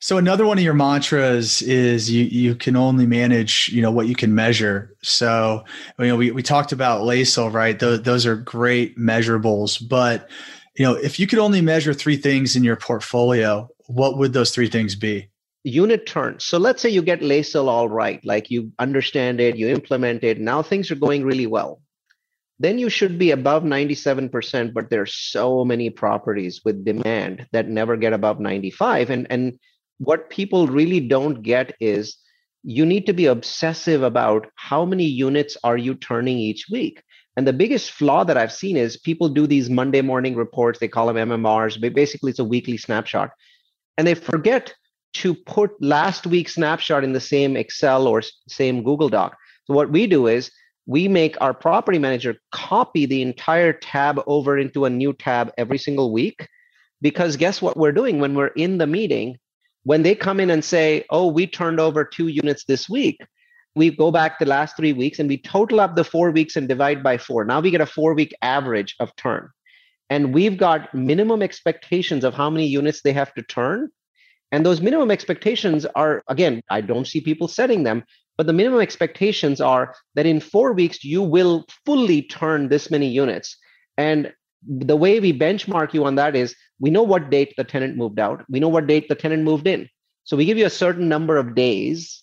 So 0.00 0.18
another 0.18 0.46
one 0.46 0.58
of 0.58 0.64
your 0.64 0.74
mantras 0.74 1.62
is 1.62 2.10
you 2.10 2.24
you 2.24 2.54
can 2.54 2.76
only 2.76 3.06
manage 3.06 3.68
you 3.72 3.82
know 3.82 3.90
what 3.90 4.06
you 4.06 4.14
can 4.14 4.34
measure. 4.34 4.94
So 5.02 5.64
you 5.98 6.06
know 6.06 6.16
we 6.16 6.30
we 6.30 6.42
talked 6.42 6.72
about 6.72 7.02
LASL, 7.02 7.52
right? 7.52 7.78
Those 7.78 8.02
those 8.02 8.26
are 8.26 8.36
great 8.36 8.98
measurables, 8.98 9.86
but 9.88 10.28
you 10.76 10.84
know, 10.84 10.94
if 10.94 11.20
you 11.20 11.26
could 11.26 11.38
only 11.38 11.60
measure 11.60 11.94
three 11.94 12.16
things 12.16 12.56
in 12.56 12.64
your 12.64 12.76
portfolio, 12.76 13.68
what 13.86 14.18
would 14.18 14.32
those 14.32 14.50
three 14.50 14.68
things 14.68 14.94
be? 14.94 15.28
Unit 15.62 16.06
turns. 16.06 16.44
So 16.44 16.58
let's 16.58 16.82
say 16.82 16.90
you 16.90 17.00
get 17.00 17.20
LASL 17.20 17.68
all 17.68 17.88
right, 17.88 18.20
like 18.24 18.50
you 18.50 18.72
understand 18.78 19.40
it, 19.40 19.56
you 19.56 19.68
implement 19.68 20.24
it, 20.24 20.40
now 20.40 20.62
things 20.62 20.90
are 20.90 20.96
going 20.96 21.24
really 21.24 21.46
well. 21.46 21.80
Then 22.58 22.78
you 22.78 22.88
should 22.88 23.18
be 23.18 23.30
above 23.30 23.62
97%, 23.62 24.74
but 24.74 24.90
there's 24.90 25.14
so 25.14 25.64
many 25.64 25.90
properties 25.90 26.60
with 26.64 26.84
demand 26.84 27.46
that 27.52 27.68
never 27.68 27.96
get 27.96 28.12
above 28.12 28.40
95. 28.40 29.10
And 29.10 29.26
and 29.30 29.58
what 29.98 30.30
people 30.30 30.66
really 30.66 31.00
don't 31.00 31.42
get 31.42 31.74
is 31.80 32.16
you 32.62 32.86
need 32.86 33.06
to 33.06 33.12
be 33.12 33.26
obsessive 33.26 34.02
about 34.02 34.46
how 34.56 34.84
many 34.84 35.04
units 35.04 35.56
are 35.64 35.76
you 35.76 35.94
turning 35.94 36.38
each 36.38 36.66
week 36.70 37.02
and 37.36 37.46
the 37.46 37.52
biggest 37.52 37.90
flaw 37.90 38.24
that 38.24 38.36
I've 38.36 38.52
seen 38.52 38.76
is 38.76 38.96
people 38.96 39.28
do 39.28 39.46
these 39.46 39.68
Monday 39.68 40.02
morning 40.02 40.36
reports, 40.36 40.78
they 40.78 40.88
call 40.88 41.12
them 41.12 41.28
MMRs, 41.28 41.80
but 41.80 41.94
basically 41.94 42.30
it's 42.30 42.38
a 42.38 42.44
weekly 42.44 42.76
snapshot. 42.76 43.30
And 43.98 44.06
they 44.06 44.14
forget 44.14 44.72
to 45.14 45.34
put 45.34 45.70
last 45.80 46.26
week's 46.26 46.54
snapshot 46.54 47.04
in 47.04 47.12
the 47.12 47.20
same 47.20 47.56
Excel 47.56 48.06
or 48.06 48.22
same 48.48 48.82
Google 48.82 49.08
Doc. 49.08 49.36
So 49.64 49.74
what 49.74 49.90
we 49.90 50.06
do 50.06 50.26
is 50.26 50.50
we 50.86 51.08
make 51.08 51.36
our 51.40 51.54
property 51.54 51.98
manager 51.98 52.36
copy 52.52 53.06
the 53.06 53.22
entire 53.22 53.72
tab 53.72 54.20
over 54.26 54.58
into 54.58 54.84
a 54.84 54.90
new 54.90 55.12
tab 55.12 55.52
every 55.58 55.78
single 55.78 56.12
week. 56.12 56.46
Because 57.00 57.36
guess 57.36 57.60
what 57.60 57.76
we're 57.76 57.92
doing 57.92 58.20
when 58.20 58.34
we're 58.34 58.48
in 58.48 58.78
the 58.78 58.86
meeting? 58.86 59.38
When 59.84 60.02
they 60.02 60.14
come 60.14 60.40
in 60.40 60.50
and 60.50 60.64
say, 60.64 61.04
oh, 61.10 61.28
we 61.28 61.46
turned 61.46 61.78
over 61.78 62.04
two 62.04 62.28
units 62.28 62.64
this 62.64 62.88
week, 62.88 63.18
we 63.76 63.90
go 63.90 64.10
back 64.10 64.38
the 64.38 64.46
last 64.46 64.76
three 64.76 64.92
weeks 64.92 65.18
and 65.18 65.28
we 65.28 65.38
total 65.38 65.80
up 65.80 65.96
the 65.96 66.04
four 66.04 66.30
weeks 66.30 66.56
and 66.56 66.68
divide 66.68 67.02
by 67.02 67.18
four. 67.18 67.44
Now 67.44 67.60
we 67.60 67.70
get 67.70 67.80
a 67.80 67.86
four 67.86 68.14
week 68.14 68.34
average 68.42 68.94
of 69.00 69.14
turn. 69.16 69.48
And 70.10 70.34
we've 70.34 70.56
got 70.56 70.94
minimum 70.94 71.42
expectations 71.42 72.24
of 72.24 72.34
how 72.34 72.50
many 72.50 72.66
units 72.66 73.02
they 73.02 73.12
have 73.12 73.34
to 73.34 73.42
turn. 73.42 73.88
And 74.52 74.64
those 74.64 74.80
minimum 74.80 75.10
expectations 75.10 75.86
are, 75.96 76.22
again, 76.28 76.62
I 76.70 76.80
don't 76.80 77.06
see 77.06 77.20
people 77.20 77.48
setting 77.48 77.82
them, 77.82 78.04
but 78.36 78.46
the 78.46 78.52
minimum 78.52 78.80
expectations 78.80 79.60
are 79.60 79.94
that 80.14 80.26
in 80.26 80.40
four 80.40 80.72
weeks, 80.72 81.02
you 81.02 81.22
will 81.22 81.64
fully 81.84 82.22
turn 82.22 82.68
this 82.68 82.90
many 82.90 83.08
units. 83.08 83.56
And 83.96 84.32
the 84.66 84.96
way 84.96 85.20
we 85.20 85.38
benchmark 85.38 85.94
you 85.94 86.04
on 86.04 86.14
that 86.16 86.34
is 86.36 86.54
we 86.78 86.90
know 86.90 87.02
what 87.02 87.30
date 87.30 87.54
the 87.56 87.64
tenant 87.64 87.96
moved 87.96 88.18
out, 88.18 88.44
we 88.48 88.60
know 88.60 88.68
what 88.68 88.86
date 88.86 89.08
the 89.08 89.14
tenant 89.14 89.42
moved 89.42 89.66
in. 89.66 89.88
So 90.24 90.36
we 90.36 90.46
give 90.46 90.58
you 90.58 90.66
a 90.66 90.70
certain 90.70 91.08
number 91.08 91.36
of 91.36 91.54
days 91.54 92.22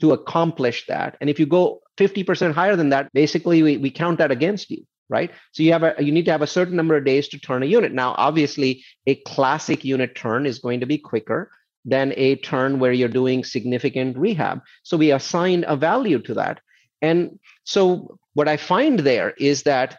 to 0.00 0.12
accomplish 0.12 0.86
that. 0.86 1.16
And 1.20 1.30
if 1.30 1.38
you 1.38 1.46
go 1.46 1.80
50% 1.98 2.52
higher 2.52 2.76
than 2.76 2.90
that, 2.90 3.12
basically 3.12 3.62
we, 3.62 3.76
we 3.76 3.90
count 3.90 4.18
that 4.18 4.30
against 4.30 4.70
you, 4.70 4.84
right? 5.08 5.30
So 5.52 5.62
you 5.62 5.72
have 5.72 5.82
a 5.82 5.94
you 5.98 6.12
need 6.12 6.24
to 6.26 6.32
have 6.32 6.42
a 6.42 6.46
certain 6.46 6.76
number 6.76 6.96
of 6.96 7.04
days 7.04 7.28
to 7.28 7.38
turn 7.38 7.62
a 7.62 7.66
unit. 7.66 7.92
Now, 7.92 8.14
obviously, 8.16 8.84
a 9.06 9.16
classic 9.16 9.84
unit 9.84 10.14
turn 10.14 10.46
is 10.46 10.58
going 10.58 10.80
to 10.80 10.86
be 10.86 10.98
quicker 10.98 11.50
than 11.84 12.12
a 12.16 12.36
turn 12.36 12.78
where 12.78 12.92
you're 12.92 13.08
doing 13.08 13.44
significant 13.44 14.16
rehab. 14.18 14.60
So 14.82 14.96
we 14.96 15.12
assign 15.12 15.64
a 15.66 15.76
value 15.76 16.18
to 16.20 16.34
that. 16.34 16.60
And 17.02 17.38
so 17.64 18.18
what 18.34 18.48
I 18.48 18.56
find 18.56 18.98
there 18.98 19.30
is 19.38 19.62
that 19.62 19.98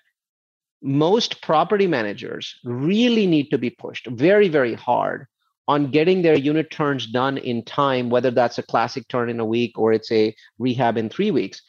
most 0.82 1.42
property 1.42 1.88
managers 1.88 2.56
really 2.64 3.28
need 3.28 3.50
to 3.50 3.58
be 3.58 3.70
pushed 3.70 4.08
very, 4.08 4.50
very 4.50 4.74
hard 4.74 5.28
on 5.68 5.92
getting 5.92 6.22
their 6.22 6.38
unit 6.38 6.72
turns 6.72 7.08
done 7.08 7.38
in 7.38 7.64
time, 7.64 8.10
whether 8.10 8.32
that's 8.32 8.58
a 8.58 8.64
classic 8.64 9.08
turn 9.08 9.30
in 9.30 9.40
a 9.40 9.46
week 9.46 9.78
or 9.78 9.94
it's 9.94 10.12
a 10.12 10.36
rehab 10.60 10.98
in 10.98 11.10
three 11.10 11.32
weeks. 11.32 11.62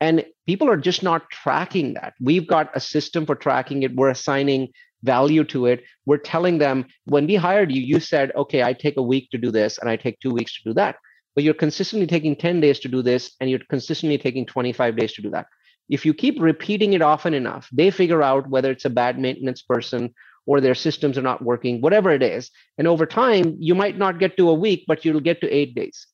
And 0.00 0.24
people 0.46 0.68
are 0.68 0.76
just 0.76 1.02
not 1.02 1.30
tracking 1.30 1.94
that. 1.94 2.14
We've 2.20 2.46
got 2.46 2.70
a 2.74 2.80
system 2.80 3.26
for 3.26 3.34
tracking 3.34 3.82
it. 3.82 3.94
We're 3.94 4.10
assigning 4.10 4.68
value 5.02 5.44
to 5.44 5.66
it. 5.66 5.84
We're 6.06 6.18
telling 6.18 6.58
them 6.58 6.86
when 7.04 7.26
we 7.26 7.36
hired 7.36 7.70
you, 7.70 7.80
you 7.80 8.00
said, 8.00 8.32
okay, 8.34 8.62
I 8.62 8.72
take 8.72 8.96
a 8.96 9.02
week 9.02 9.30
to 9.30 9.38
do 9.38 9.50
this 9.50 9.78
and 9.78 9.88
I 9.88 9.96
take 9.96 10.18
two 10.20 10.30
weeks 10.30 10.54
to 10.56 10.70
do 10.70 10.74
that. 10.74 10.96
But 11.34 11.44
you're 11.44 11.54
consistently 11.54 12.06
taking 12.06 12.36
10 12.36 12.60
days 12.60 12.80
to 12.80 12.88
do 12.88 13.02
this 13.02 13.32
and 13.40 13.50
you're 13.50 13.60
consistently 13.68 14.18
taking 14.18 14.46
25 14.46 14.96
days 14.96 15.12
to 15.14 15.22
do 15.22 15.30
that. 15.30 15.46
If 15.88 16.06
you 16.06 16.14
keep 16.14 16.40
repeating 16.40 16.94
it 16.94 17.02
often 17.02 17.34
enough, 17.34 17.68
they 17.72 17.90
figure 17.90 18.22
out 18.22 18.48
whether 18.48 18.70
it's 18.70 18.86
a 18.86 18.90
bad 18.90 19.18
maintenance 19.18 19.62
person 19.62 20.14
or 20.46 20.60
their 20.60 20.74
systems 20.74 21.18
are 21.18 21.22
not 21.22 21.42
working, 21.42 21.80
whatever 21.80 22.10
it 22.10 22.22
is. 22.22 22.50
And 22.78 22.86
over 22.86 23.06
time, 23.06 23.56
you 23.58 23.74
might 23.74 23.98
not 23.98 24.18
get 24.18 24.36
to 24.36 24.50
a 24.50 24.54
week, 24.54 24.84
but 24.86 25.04
you'll 25.04 25.20
get 25.20 25.40
to 25.40 25.50
eight 25.50 25.74
days. 25.74 26.06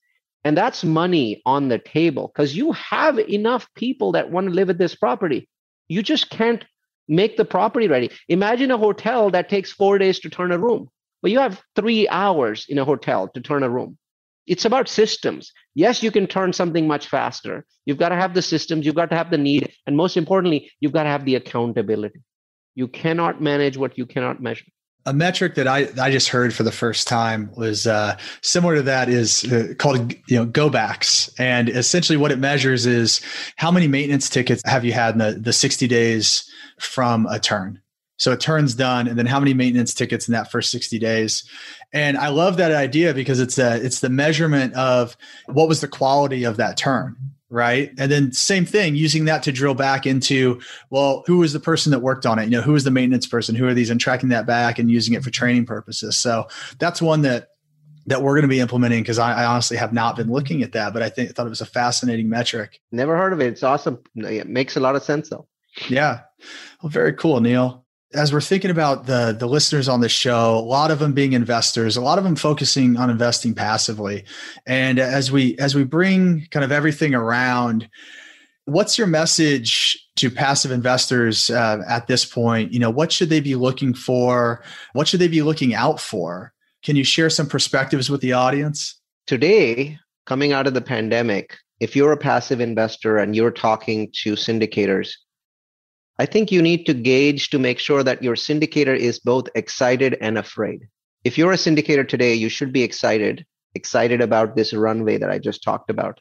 And 0.45 0.57
that's 0.57 0.85
money 0.85 1.43
on 1.47 1.69
the 1.69 1.79
table 1.79 2.33
because 2.35 2.57
you 2.57 2.73
have 2.73 3.19
enough 3.19 3.69
people 3.75 4.13
that 4.13 4.31
want 4.31 4.49
to 4.49 4.55
live 4.55 4.71
at 4.71 4.79
this 4.79 4.95
property. 4.95 5.49
You 5.89 6.03
just 6.03 6.31
can't 6.31 6.65
make 7.09 7.37
the 7.37 7.45
property 7.45 7.89
ready. 7.89 8.11
Imagine 8.29 8.71
a 8.71 8.79
hotel 8.79 9.31
that 9.31 9.49
takes 9.49 9.73
four 9.73 9.99
days 9.99 10.21
to 10.21 10.31
turn 10.31 10.53
a 10.53 10.59
room. 10.59 10.89
Well, 11.23 11.33
you 11.33 11.41
have 11.41 11.63
three 11.77 12.09
hours 12.09 12.67
in 12.69 12.79
a 12.79 12.85
hotel 12.85 13.29
to 13.29 13.41
turn 13.41 13.62
a 13.62 13.71
room. 13.71 13.99
It's 14.51 14.64
about 14.64 14.88
systems. 14.88 15.53
Yes, 15.76 16.03
you 16.03 16.11
can 16.11 16.26
turn 16.26 16.53
something 16.53 16.88
much 16.88 17.07
faster. 17.07 17.64
You've 17.86 17.98
got 17.98 18.09
to 18.09 18.16
have 18.16 18.34
the 18.34 18.42
systems, 18.42 18.84
you've 18.84 18.96
got 18.96 19.09
to 19.11 19.16
have 19.16 19.30
the 19.30 19.38
need, 19.38 19.72
and 19.86 19.96
most 19.96 20.16
importantly, 20.16 20.72
you've 20.80 20.90
got 20.90 21.05
to 21.05 21.09
have 21.09 21.24
the 21.24 21.36
accountability. 21.36 22.18
You 22.74 22.88
cannot 22.88 23.40
manage 23.40 23.76
what 23.76 23.96
you 23.96 24.07
cannot 24.07 24.42
measure. 24.42 24.64
A 25.07 25.14
metric 25.14 25.55
that 25.55 25.68
I, 25.68 25.88
I 26.03 26.11
just 26.11 26.30
heard 26.30 26.53
for 26.53 26.64
the 26.64 26.72
first 26.72 27.07
time 27.07 27.53
was 27.57 27.86
uh, 27.86 28.18
similar 28.42 28.74
to 28.74 28.82
that 28.82 29.09
is 29.09 29.44
uh, 29.53 29.74
called 29.78 30.14
you 30.26 30.36
know 30.36 30.46
go 30.46 30.68
backs, 30.68 31.32
and 31.38 31.68
essentially 31.68 32.16
what 32.16 32.32
it 32.32 32.40
measures 32.40 32.86
is 32.86 33.20
how 33.55 33.70
many 33.70 33.86
maintenance 33.86 34.28
tickets 34.28 34.62
have 34.66 34.84
you 34.84 34.92
had 34.92 35.14
in 35.14 35.18
the, 35.18 35.32
the 35.40 35.53
60 35.53 35.86
days 35.86 36.51
from 36.80 37.26
a 37.26 37.38
turn. 37.38 37.80
So 38.21 38.33
it 38.33 38.41
turns 38.41 38.75
done, 38.75 39.09
and 39.09 39.18
then 39.18 39.25
how 39.25 39.41
many 39.41 39.55
maintenance 39.55 39.95
tickets 39.95 40.29
in 40.29 40.33
that 40.33 40.51
first 40.51 40.71
60 40.71 40.99
days? 40.99 41.43
And 41.95 42.18
I 42.18 42.29
love 42.29 42.59
that 42.59 42.71
idea 42.71 43.14
because 43.14 43.41
it's 43.41 43.57
a 43.57 43.83
it's 43.83 44.01
the 44.01 44.11
measurement 44.11 44.75
of 44.75 45.16
what 45.47 45.68
was 45.68 45.81
the 45.81 45.89
quality 45.89 46.45
of 46.45 46.59
that 46.59 46.77
turn, 46.77 47.16
right? 47.49 47.91
And 47.99 48.12
then 48.12 48.31
same 48.33 48.66
thing, 48.66 48.95
using 48.95 49.25
that 49.25 49.43
to 49.45 49.53
drill 49.53 49.75
back 49.75 50.05
into 50.05 50.61
well, 50.91 51.25
who 51.27 51.39
was 51.39 51.55
the 51.55 51.61
person 51.61 51.93
that 51.93 52.01
worked 52.01 52.27
on 52.27 52.39
it? 52.39 52.45
You 52.45 52.51
know, 52.51 52.61
who 52.61 52.75
was 52.75 52.85
the 52.85 52.91
maintenance 52.91 53.27
person? 53.27 53.55
Who 53.55 53.66
are 53.66 53.73
these? 53.73 53.89
And 53.89 53.99
tracking 53.99 54.29
that 54.29 54.47
back 54.47 54.79
and 54.79 54.91
using 54.91 55.14
it 55.14 55.25
for 55.25 55.31
training 55.31 55.64
purposes. 55.64 56.18
So 56.18 56.47
that's 56.79 57.01
one 57.01 57.23
that 57.23 57.49
that 58.05 58.21
we're 58.21 58.35
going 58.35 58.43
to 58.43 58.49
be 58.49 58.61
implementing 58.61 59.03
because 59.03 59.18
I, 59.18 59.33
I, 59.33 59.45
honestly 59.47 59.79
have 59.79 59.95
not 59.95 60.16
been 60.16 60.31
looking 60.31 60.62
at 60.62 60.73
that, 60.73 60.93
but 60.93 61.03
I 61.03 61.09
think 61.09 61.31
I 61.31 61.33
thought 61.33 61.47
it 61.47 61.51
was 61.51 61.61
a 61.61 61.66
fascinating 61.66 62.29
metric. 62.29 62.81
Never 62.93 63.16
heard 63.16 63.33
of 63.33 63.41
it. 63.41 63.47
It's 63.47 63.62
awesome. 63.62 63.99
It 64.16 64.49
makes 64.49 64.77
a 64.77 64.81
lot 64.81 64.97
of 64.97 65.03
sense 65.03 65.31
though. 65.31 65.47
Yeah. 65.89 66.21
Well, 66.83 66.91
very 66.91 67.14
cool, 67.14 67.41
Neal. 67.41 67.87
As 68.13 68.33
we're 68.33 68.41
thinking 68.41 68.73
about 68.73 69.07
the 69.07 69.37
the 69.39 69.47
listeners 69.47 69.89
on 69.89 70.01
the 70.01 70.09
show, 70.09 70.59
a 70.59 70.61
lot 70.61 70.91
of 70.91 70.99
them 70.99 71.13
being 71.13 71.33
investors, 71.33 71.97
a 71.97 72.01
lot 72.01 72.19
of 72.19 72.25
them 72.25 72.35
focusing 72.35 72.97
on 72.97 73.09
investing 73.09 73.55
passively. 73.55 74.25
And 74.67 74.99
as 74.99 75.31
we 75.31 75.57
as 75.59 75.75
we 75.75 75.85
bring 75.85 76.47
kind 76.51 76.65
of 76.65 76.73
everything 76.73 77.15
around, 77.15 77.89
what's 78.65 78.99
your 78.99 79.07
message 79.07 79.99
to 80.17 80.31
passive 80.31 80.71
investors 80.71 81.51
uh, 81.51 81.83
at 81.89 82.07
this 82.07 82.25
point? 82.25 82.73
You 82.73 82.81
know, 82.81 82.91
what 82.91 83.13
should 83.13 83.29
they 83.29 83.41
be 83.41 83.55
looking 83.55 83.95
for? 83.95 84.63
What 84.93 85.09
should 85.09 85.21
they 85.21 85.29
be 85.29 85.43
looking 85.43 85.75
out 85.75 86.01
for? 86.01 86.53
Can 86.83 86.97
you 86.97 87.05
share 87.05 87.31
some 87.31 87.49
perspectives 87.49 88.11
with 88.11 88.21
the 88.21 88.33
audience? 88.33 88.99
Today, 89.27 89.99
coming 90.27 90.53
out 90.53 90.67
of 90.67 90.75
the 90.75 90.81
pandemic, 90.81 91.57
if 91.79 91.95
you're 91.95 92.13
a 92.13 92.17
passive 92.17 92.61
investor 92.61 93.19
and 93.19 93.37
you're 93.37 93.51
talking 93.51 94.11
to 94.23 94.33
syndicators, 94.33 95.13
I 96.21 96.27
think 96.27 96.53
you 96.53 96.61
need 96.61 96.85
to 96.85 96.93
gauge 96.93 97.49
to 97.49 97.59
make 97.59 97.79
sure 97.79 98.03
that 98.03 98.23
your 98.23 98.37
syndicator 98.37 98.95
is 98.95 99.18
both 99.21 99.49
excited 99.55 100.18
and 100.21 100.37
afraid. 100.37 100.87
If 101.25 101.39
you're 101.39 101.53
a 101.53 101.57
syndicator 101.57 102.07
today, 102.07 102.35
you 102.35 102.51
should 102.51 102.75
be 102.75 102.83
excited, 102.83 103.47
excited 103.75 104.21
about 104.21 104.55
this 104.55 104.75
runway 104.75 105.16
that 105.16 105.31
I 105.31 105.39
just 105.39 105.62
talked 105.62 105.89
about, 105.89 106.21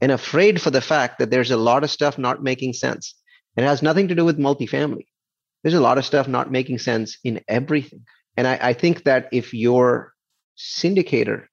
and 0.00 0.10
afraid 0.10 0.60
for 0.60 0.72
the 0.72 0.80
fact 0.80 1.20
that 1.20 1.30
there's 1.30 1.52
a 1.52 1.56
lot 1.56 1.84
of 1.84 1.92
stuff 1.92 2.18
not 2.18 2.42
making 2.42 2.72
sense. 2.72 3.14
It 3.56 3.62
has 3.62 3.82
nothing 3.82 4.08
to 4.08 4.16
do 4.16 4.24
with 4.24 4.36
multifamily. 4.36 5.06
There's 5.62 5.74
a 5.74 5.86
lot 5.88 5.98
of 5.98 6.04
stuff 6.04 6.26
not 6.26 6.50
making 6.50 6.80
sense 6.80 7.16
in 7.22 7.40
everything. 7.46 8.04
And 8.36 8.48
I, 8.48 8.58
I 8.60 8.72
think 8.72 9.04
that 9.04 9.28
if 9.30 9.54
your 9.54 10.12
syndicator 10.58 11.44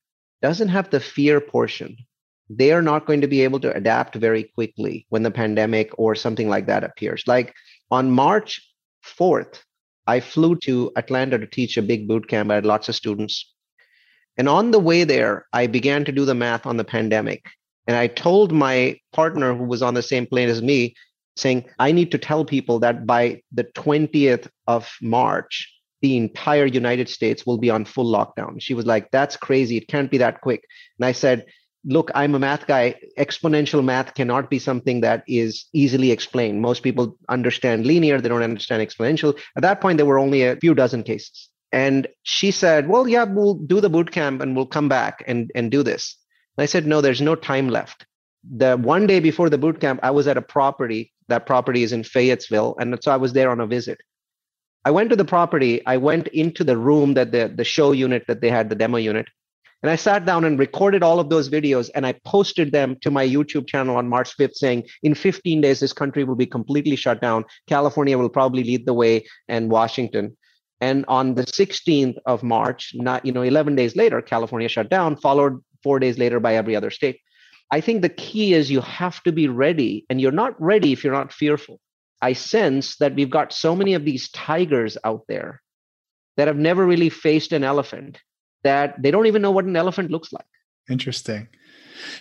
doesn't 0.41 0.69
have 0.69 0.89
the 0.89 0.99
fear 0.99 1.39
portion, 1.39 1.95
they 2.49 2.71
are 2.71 2.81
not 2.81 3.05
going 3.05 3.21
to 3.21 3.27
be 3.27 3.41
able 3.41 3.59
to 3.59 3.75
adapt 3.75 4.15
very 4.15 4.43
quickly 4.43 5.05
when 5.09 5.21
the 5.21 5.31
pandemic 5.31 5.91
or 5.99 6.15
something 6.15 6.49
like 6.49 6.65
that 6.67 6.83
appears. 6.83 7.23
Like 7.27 7.53
on 7.91 8.11
March 8.11 8.61
4th, 9.19 9.61
I 10.05 10.19
flew 10.19 10.55
to 10.57 10.91
Atlanta 10.95 11.37
to 11.37 11.47
teach 11.47 11.77
a 11.77 11.81
big 11.81 12.07
boot 12.07 12.27
camp. 12.27 12.51
I 12.51 12.55
had 12.55 12.65
lots 12.65 12.89
of 12.89 12.95
students. 12.95 13.53
And 14.37 14.47
on 14.47 14.71
the 14.71 14.79
way 14.79 15.03
there, 15.03 15.47
I 15.51 15.67
began 15.67 16.05
to 16.05 16.11
do 16.11 16.25
the 16.25 16.35
math 16.35 16.65
on 16.65 16.77
the 16.77 16.83
pandemic. 16.83 17.45
And 17.87 17.97
I 17.97 18.07
told 18.07 18.51
my 18.51 18.99
partner 19.13 19.55
who 19.55 19.63
was 19.63 19.81
on 19.81 19.93
the 19.93 20.01
same 20.01 20.25
plane 20.25 20.49
as 20.49 20.61
me, 20.61 20.95
saying, 21.35 21.65
I 21.79 21.91
need 21.91 22.11
to 22.11 22.17
tell 22.17 22.45
people 22.45 22.79
that 22.79 23.05
by 23.05 23.41
the 23.51 23.63
20th 23.63 24.47
of 24.67 24.89
March, 25.01 25.73
the 26.01 26.17
entire 26.17 26.65
United 26.65 27.09
States 27.09 27.45
will 27.45 27.57
be 27.57 27.69
on 27.69 27.85
full 27.85 28.05
lockdown. 28.05 28.61
She 28.61 28.73
was 28.73 28.85
like, 28.85 29.09
That's 29.11 29.35
crazy. 29.37 29.77
It 29.77 29.87
can't 29.87 30.11
be 30.11 30.19
that 30.19 30.41
quick. 30.41 30.63
And 30.99 31.05
I 31.05 31.11
said, 31.11 31.45
look, 31.85 32.11
I'm 32.15 32.35
a 32.35 32.39
math 32.39 32.67
guy. 32.67 32.95
Exponential 33.17 33.83
math 33.83 34.13
cannot 34.13 34.49
be 34.49 34.59
something 34.59 35.01
that 35.01 35.23
is 35.27 35.65
easily 35.73 36.11
explained. 36.11 36.61
Most 36.61 36.83
people 36.83 37.17
understand 37.29 37.85
linear, 37.85 38.19
they 38.19 38.29
don't 38.29 38.43
understand 38.43 38.87
exponential. 38.87 39.37
At 39.55 39.63
that 39.63 39.81
point, 39.81 39.97
there 39.97 40.05
were 40.05 40.19
only 40.19 40.43
a 40.43 40.57
few 40.57 40.73
dozen 40.73 41.03
cases. 41.03 41.49
And 41.71 42.07
she 42.23 42.51
said, 42.51 42.87
Well, 42.87 43.07
yeah, 43.07 43.23
we'll 43.23 43.55
do 43.55 43.81
the 43.81 43.89
boot 43.89 44.11
camp 44.11 44.41
and 44.41 44.55
we'll 44.55 44.65
come 44.65 44.89
back 44.89 45.23
and, 45.27 45.51
and 45.55 45.69
do 45.69 45.83
this. 45.83 46.17
And 46.57 46.63
I 46.63 46.65
said, 46.65 46.87
No, 46.87 47.01
there's 47.01 47.21
no 47.21 47.35
time 47.35 47.69
left. 47.69 48.05
The 48.49 48.77
one 48.77 49.07
day 49.07 49.19
before 49.19 49.49
the 49.49 49.57
boot 49.57 49.81
camp, 49.81 49.99
I 50.03 50.11
was 50.11 50.27
at 50.27 50.37
a 50.37 50.41
property. 50.41 51.11
That 51.27 51.45
property 51.45 51.83
is 51.83 51.91
in 51.91 52.03
Fayetteville. 52.03 52.75
And 52.79 52.97
so 53.01 53.11
I 53.11 53.17
was 53.17 53.33
there 53.33 53.49
on 53.49 53.59
a 53.59 53.67
visit. 53.67 53.99
I 54.85 54.91
went 54.91 55.09
to 55.09 55.17
the 55.17 55.25
property. 55.25 55.85
I 55.85 55.97
went 55.97 56.29
into 56.29 56.63
the 56.63 56.77
room 56.77 57.15
that 57.15 57.33
the, 57.33 57.51
the 57.53 57.65
show 57.65 57.91
unit 57.91 58.23
that 58.27 58.39
they 58.39 58.49
had, 58.49 58.69
the 58.69 58.75
demo 58.75 58.97
unit. 58.97 59.27
And 59.83 59.91
I 59.91 59.95
sat 59.95 60.25
down 60.25 60.43
and 60.43 60.57
recorded 60.57 61.03
all 61.03 61.19
of 61.19 61.29
those 61.29 61.49
videos 61.49 61.89
and 61.93 62.05
I 62.05 62.13
posted 62.25 62.71
them 62.71 62.97
to 63.01 63.11
my 63.11 63.27
YouTube 63.27 63.67
channel 63.67 63.95
on 63.95 64.09
March 64.09 64.35
5th 64.35 64.55
saying, 64.55 64.83
in 65.03 65.13
15 65.13 65.61
days, 65.61 65.79
this 65.79 65.93
country 65.93 66.23
will 66.23 66.35
be 66.35 66.47
completely 66.47 66.95
shut 66.95 67.21
down. 67.21 67.45
California 67.67 68.17
will 68.17 68.29
probably 68.29 68.63
lead 68.63 68.85
the 68.85 68.93
way 68.93 69.25
and 69.47 69.69
Washington. 69.69 70.35
And 70.81 71.05
on 71.07 71.35
the 71.35 71.43
16th 71.43 72.17
of 72.25 72.41
March, 72.43 72.91
not, 72.95 73.25
you 73.25 73.31
know, 73.31 73.43
11 73.43 73.75
days 73.75 73.95
later, 73.95 74.21
California 74.21 74.67
shut 74.67 74.89
down, 74.89 75.15
followed 75.15 75.63
four 75.83 75.99
days 75.99 76.17
later 76.17 76.39
by 76.39 76.55
every 76.55 76.75
other 76.75 76.89
state. 76.89 77.19
I 77.71 77.81
think 77.81 78.01
the 78.01 78.09
key 78.09 78.53
is 78.53 78.71
you 78.71 78.81
have 78.81 79.21
to 79.23 79.31
be 79.31 79.47
ready 79.47 80.05
and 80.09 80.19
you're 80.19 80.31
not 80.31 80.59
ready 80.61 80.91
if 80.91 81.03
you're 81.03 81.13
not 81.13 81.33
fearful. 81.33 81.79
I 82.21 82.33
sense 82.33 82.97
that 82.97 83.13
we've 83.13 83.29
got 83.29 83.53
so 83.53 83.75
many 83.75 83.93
of 83.93 84.05
these 84.05 84.31
tigers 84.31 84.97
out 85.03 85.23
there 85.27 85.61
that 86.37 86.47
have 86.47 86.57
never 86.57 86.85
really 86.85 87.09
faced 87.09 87.51
an 87.51 87.63
elephant 87.63 88.19
that 88.63 89.01
they 89.01 89.11
don't 89.11 89.27
even 89.27 89.41
know 89.41 89.51
what 89.51 89.65
an 89.65 89.75
elephant 89.75 90.11
looks 90.11 90.33
like. 90.33 90.45
Interesting. 90.89 91.47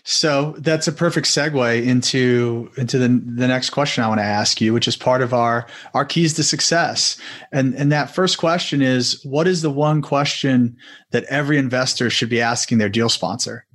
So 0.04 0.54
that's 0.58 0.88
a 0.88 0.92
perfect 0.92 1.26
segue 1.26 1.84
into 1.84 2.70
into 2.76 2.98
the, 2.98 3.08
the 3.08 3.46
next 3.46 3.70
question 3.70 4.02
I 4.02 4.08
want 4.08 4.20
to 4.20 4.24
ask 4.24 4.60
you, 4.60 4.72
which 4.72 4.88
is 4.88 4.96
part 4.96 5.22
of 5.22 5.34
our 5.34 5.66
our 5.94 6.04
keys 6.04 6.34
to 6.34 6.42
success. 6.42 7.20
And 7.52 7.74
and 7.74 7.92
that 7.92 8.14
first 8.14 8.38
question 8.38 8.82
is 8.82 9.22
what 9.24 9.46
is 9.46 9.62
the 9.62 9.70
one 9.70 10.02
question 10.02 10.76
that 11.10 11.24
every 11.24 11.58
investor 11.58 12.10
should 12.10 12.30
be 12.30 12.40
asking 12.40 12.78
their 12.78 12.88
deal 12.88 13.08
sponsor? 13.08 13.66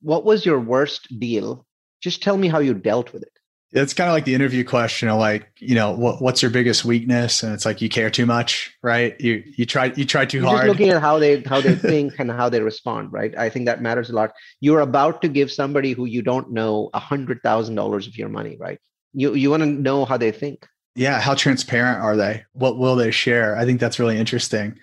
What 0.00 0.24
was 0.24 0.46
your 0.46 0.60
worst 0.60 1.18
deal? 1.18 1.66
Just 2.00 2.22
tell 2.22 2.36
me 2.36 2.48
how 2.48 2.58
you 2.58 2.74
dealt 2.74 3.12
with 3.12 3.22
it 3.22 3.35
it's 3.72 3.92
kind 3.92 4.08
of 4.08 4.14
like 4.14 4.24
the 4.24 4.34
interview 4.34 4.64
question 4.64 5.08
of 5.08 5.18
like 5.18 5.48
you 5.58 5.74
know 5.74 5.90
what, 5.90 6.22
what's 6.22 6.40
your 6.40 6.50
biggest 6.50 6.84
weakness? 6.84 7.42
And 7.42 7.52
it's 7.52 7.64
like 7.64 7.80
you 7.80 7.88
care 7.88 8.10
too 8.10 8.26
much 8.26 8.74
right? 8.82 9.20
You 9.20 9.42
you 9.56 9.66
try 9.66 9.86
you 9.96 10.04
try 10.04 10.24
too 10.24 10.38
You're 10.38 10.46
hard. 10.46 10.66
just 10.66 10.68
looking 10.68 10.90
at 10.90 11.00
how 11.02 11.18
they 11.18 11.40
how 11.42 11.60
they 11.60 11.74
think 11.74 12.18
and 12.18 12.30
how 12.30 12.48
they 12.48 12.60
respond 12.60 13.12
right? 13.12 13.36
I 13.36 13.48
think 13.48 13.66
that 13.66 13.82
matters 13.82 14.10
a 14.10 14.14
lot. 14.14 14.32
You're 14.60 14.80
about 14.80 15.20
to 15.22 15.28
give 15.28 15.50
somebody 15.50 15.92
who 15.92 16.04
you 16.04 16.22
don't 16.22 16.52
know 16.52 16.90
a 16.94 17.00
hundred 17.00 17.42
thousand 17.42 17.74
dollars 17.74 18.06
of 18.06 18.16
your 18.16 18.28
money 18.28 18.56
right? 18.58 18.78
You 19.12 19.34
you 19.34 19.50
want 19.50 19.62
to 19.62 19.66
know 19.68 20.04
how 20.04 20.16
they 20.16 20.32
think. 20.32 20.66
Yeah 20.94 21.20
how 21.20 21.34
transparent 21.34 22.02
are 22.02 22.16
they? 22.16 22.44
What 22.52 22.78
will 22.78 22.96
they 22.96 23.10
share? 23.10 23.56
I 23.56 23.64
think 23.64 23.80
that's 23.80 23.98
really 23.98 24.18
interesting. 24.18 24.78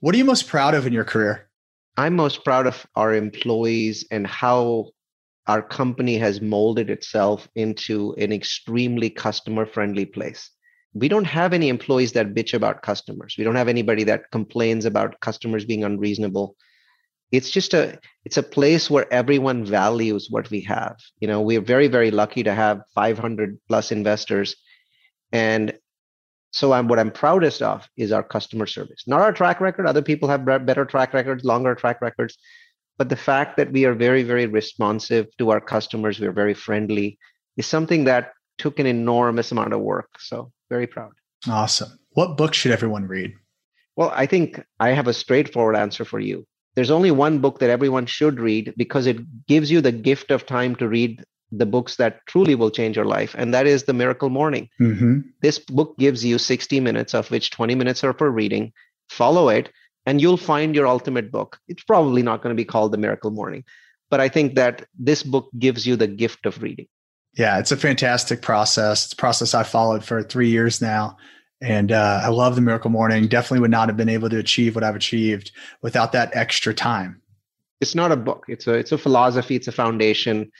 What 0.00 0.14
are 0.14 0.18
you 0.18 0.24
most 0.24 0.46
proud 0.46 0.74
of 0.74 0.86
in 0.86 0.92
your 0.92 1.04
career? 1.04 1.48
I'm 1.96 2.14
most 2.14 2.44
proud 2.44 2.66
of 2.66 2.86
our 2.94 3.14
employees 3.14 4.06
and 4.10 4.26
how 4.26 4.90
our 5.46 5.62
company 5.62 6.18
has 6.18 6.40
molded 6.40 6.90
itself 6.90 7.48
into 7.54 8.14
an 8.14 8.32
extremely 8.32 9.10
customer 9.10 9.64
friendly 9.64 10.04
place. 10.04 10.50
We 10.94 11.08
don't 11.08 11.26
have 11.26 11.52
any 11.52 11.68
employees 11.68 12.12
that 12.12 12.34
bitch 12.34 12.54
about 12.54 12.82
customers. 12.82 13.36
We 13.38 13.44
don't 13.44 13.54
have 13.54 13.68
anybody 13.68 14.04
that 14.04 14.30
complains 14.32 14.86
about 14.86 15.20
customers 15.20 15.64
being 15.64 15.84
unreasonable. 15.84 16.56
It's 17.32 17.50
just 17.50 17.74
a 17.74 17.98
it's 18.24 18.38
a 18.38 18.42
place 18.42 18.88
where 18.88 19.12
everyone 19.12 19.64
values 19.64 20.28
what 20.30 20.50
we 20.50 20.60
have. 20.62 20.96
You 21.20 21.28
know, 21.28 21.40
we're 21.42 21.60
very 21.60 21.88
very 21.88 22.10
lucky 22.10 22.42
to 22.44 22.54
have 22.54 22.82
500 22.94 23.58
plus 23.68 23.92
investors 23.92 24.56
and 25.32 25.76
so 26.52 26.72
I'm 26.72 26.88
what 26.88 26.98
I'm 26.98 27.10
proudest 27.10 27.60
of 27.60 27.86
is 27.96 28.12
our 28.12 28.22
customer 28.22 28.66
service. 28.66 29.04
Not 29.06 29.20
our 29.20 29.32
track 29.32 29.60
record. 29.60 29.86
Other 29.86 30.00
people 30.00 30.28
have 30.28 30.46
better 30.46 30.86
track 30.86 31.12
records, 31.12 31.44
longer 31.44 31.74
track 31.74 32.00
records 32.00 32.38
but 32.98 33.08
the 33.08 33.16
fact 33.16 33.56
that 33.56 33.72
we 33.72 33.84
are 33.84 33.94
very 33.94 34.22
very 34.22 34.46
responsive 34.46 35.26
to 35.38 35.50
our 35.50 35.60
customers 35.60 36.18
we're 36.20 36.32
very 36.32 36.54
friendly 36.54 37.18
is 37.56 37.66
something 37.66 38.04
that 38.04 38.32
took 38.58 38.78
an 38.78 38.86
enormous 38.86 39.52
amount 39.52 39.72
of 39.72 39.80
work. 39.80 40.08
So 40.18 40.52
very 40.70 40.86
proud. 40.86 41.12
Awesome. 41.48 41.98
What 42.10 42.36
book 42.36 42.54
should 42.54 42.72
everyone 42.72 43.06
read? 43.06 43.34
Well 43.96 44.12
i 44.14 44.26
think 44.26 44.62
i 44.78 44.90
have 44.90 45.08
a 45.08 45.14
straightforward 45.14 45.76
answer 45.76 46.04
for 46.04 46.20
you. 46.20 46.46
There's 46.74 46.90
only 46.90 47.10
one 47.10 47.38
book 47.38 47.58
that 47.60 47.70
everyone 47.70 48.04
should 48.04 48.38
read 48.38 48.74
because 48.76 49.06
it 49.06 49.18
gives 49.46 49.70
you 49.70 49.80
the 49.80 49.92
gift 49.92 50.30
of 50.30 50.44
time 50.44 50.76
to 50.76 50.86
read 50.86 51.24
the 51.50 51.64
books 51.64 51.96
that 51.96 52.20
truly 52.26 52.54
will 52.54 52.70
change 52.70 52.96
your 52.96 53.06
life 53.06 53.34
and 53.38 53.54
that 53.54 53.66
is 53.66 53.84
the 53.84 53.94
miracle 53.94 54.28
morning. 54.28 54.68
Mm-hmm. 54.80 55.20
this 55.40 55.58
book 55.58 55.96
gives 55.98 56.24
you 56.24 56.38
60 56.38 56.80
minutes 56.80 57.14
of 57.14 57.30
which 57.30 57.50
20 57.50 57.74
minutes 57.74 58.04
are 58.04 58.12
for 58.12 58.30
reading. 58.30 58.72
Follow 59.08 59.48
it 59.48 59.70
and 60.06 60.20
you'll 60.20 60.36
find 60.36 60.74
your 60.74 60.86
ultimate 60.86 61.30
book. 61.30 61.58
It's 61.68 61.82
probably 61.82 62.22
not 62.22 62.42
going 62.42 62.54
to 62.54 62.60
be 62.60 62.64
called 62.64 62.92
The 62.92 62.98
Miracle 62.98 63.32
Morning, 63.32 63.64
but 64.08 64.20
I 64.20 64.28
think 64.28 64.54
that 64.54 64.86
this 64.98 65.22
book 65.22 65.50
gives 65.58 65.86
you 65.86 65.96
the 65.96 66.06
gift 66.06 66.46
of 66.46 66.62
reading. 66.62 66.86
Yeah, 67.34 67.58
it's 67.58 67.72
a 67.72 67.76
fantastic 67.76 68.40
process. 68.40 69.04
It's 69.04 69.12
a 69.12 69.16
process 69.16 69.52
I 69.52 69.64
followed 69.64 70.04
for 70.04 70.22
three 70.22 70.48
years 70.48 70.80
now. 70.80 71.18
And 71.60 71.90
uh, 71.90 72.20
I 72.22 72.28
love 72.28 72.54
the 72.54 72.60
Miracle 72.60 72.90
Morning. 72.90 73.28
Definitely 73.28 73.60
would 73.60 73.70
not 73.70 73.88
have 73.88 73.96
been 73.96 74.08
able 74.08 74.30
to 74.30 74.38
achieve 74.38 74.74
what 74.74 74.84
I've 74.84 74.96
achieved 74.96 75.52
without 75.82 76.12
that 76.12 76.34
extra 76.34 76.72
time. 76.72 77.20
It's 77.80 77.94
not 77.94 78.12
a 78.12 78.16
book. 78.16 78.44
It's 78.48 78.66
a 78.66 78.74
it's 78.74 78.92
a 78.92 78.98
philosophy. 78.98 79.56
It's 79.56 79.68
a 79.68 79.72
foundation. 79.72 80.50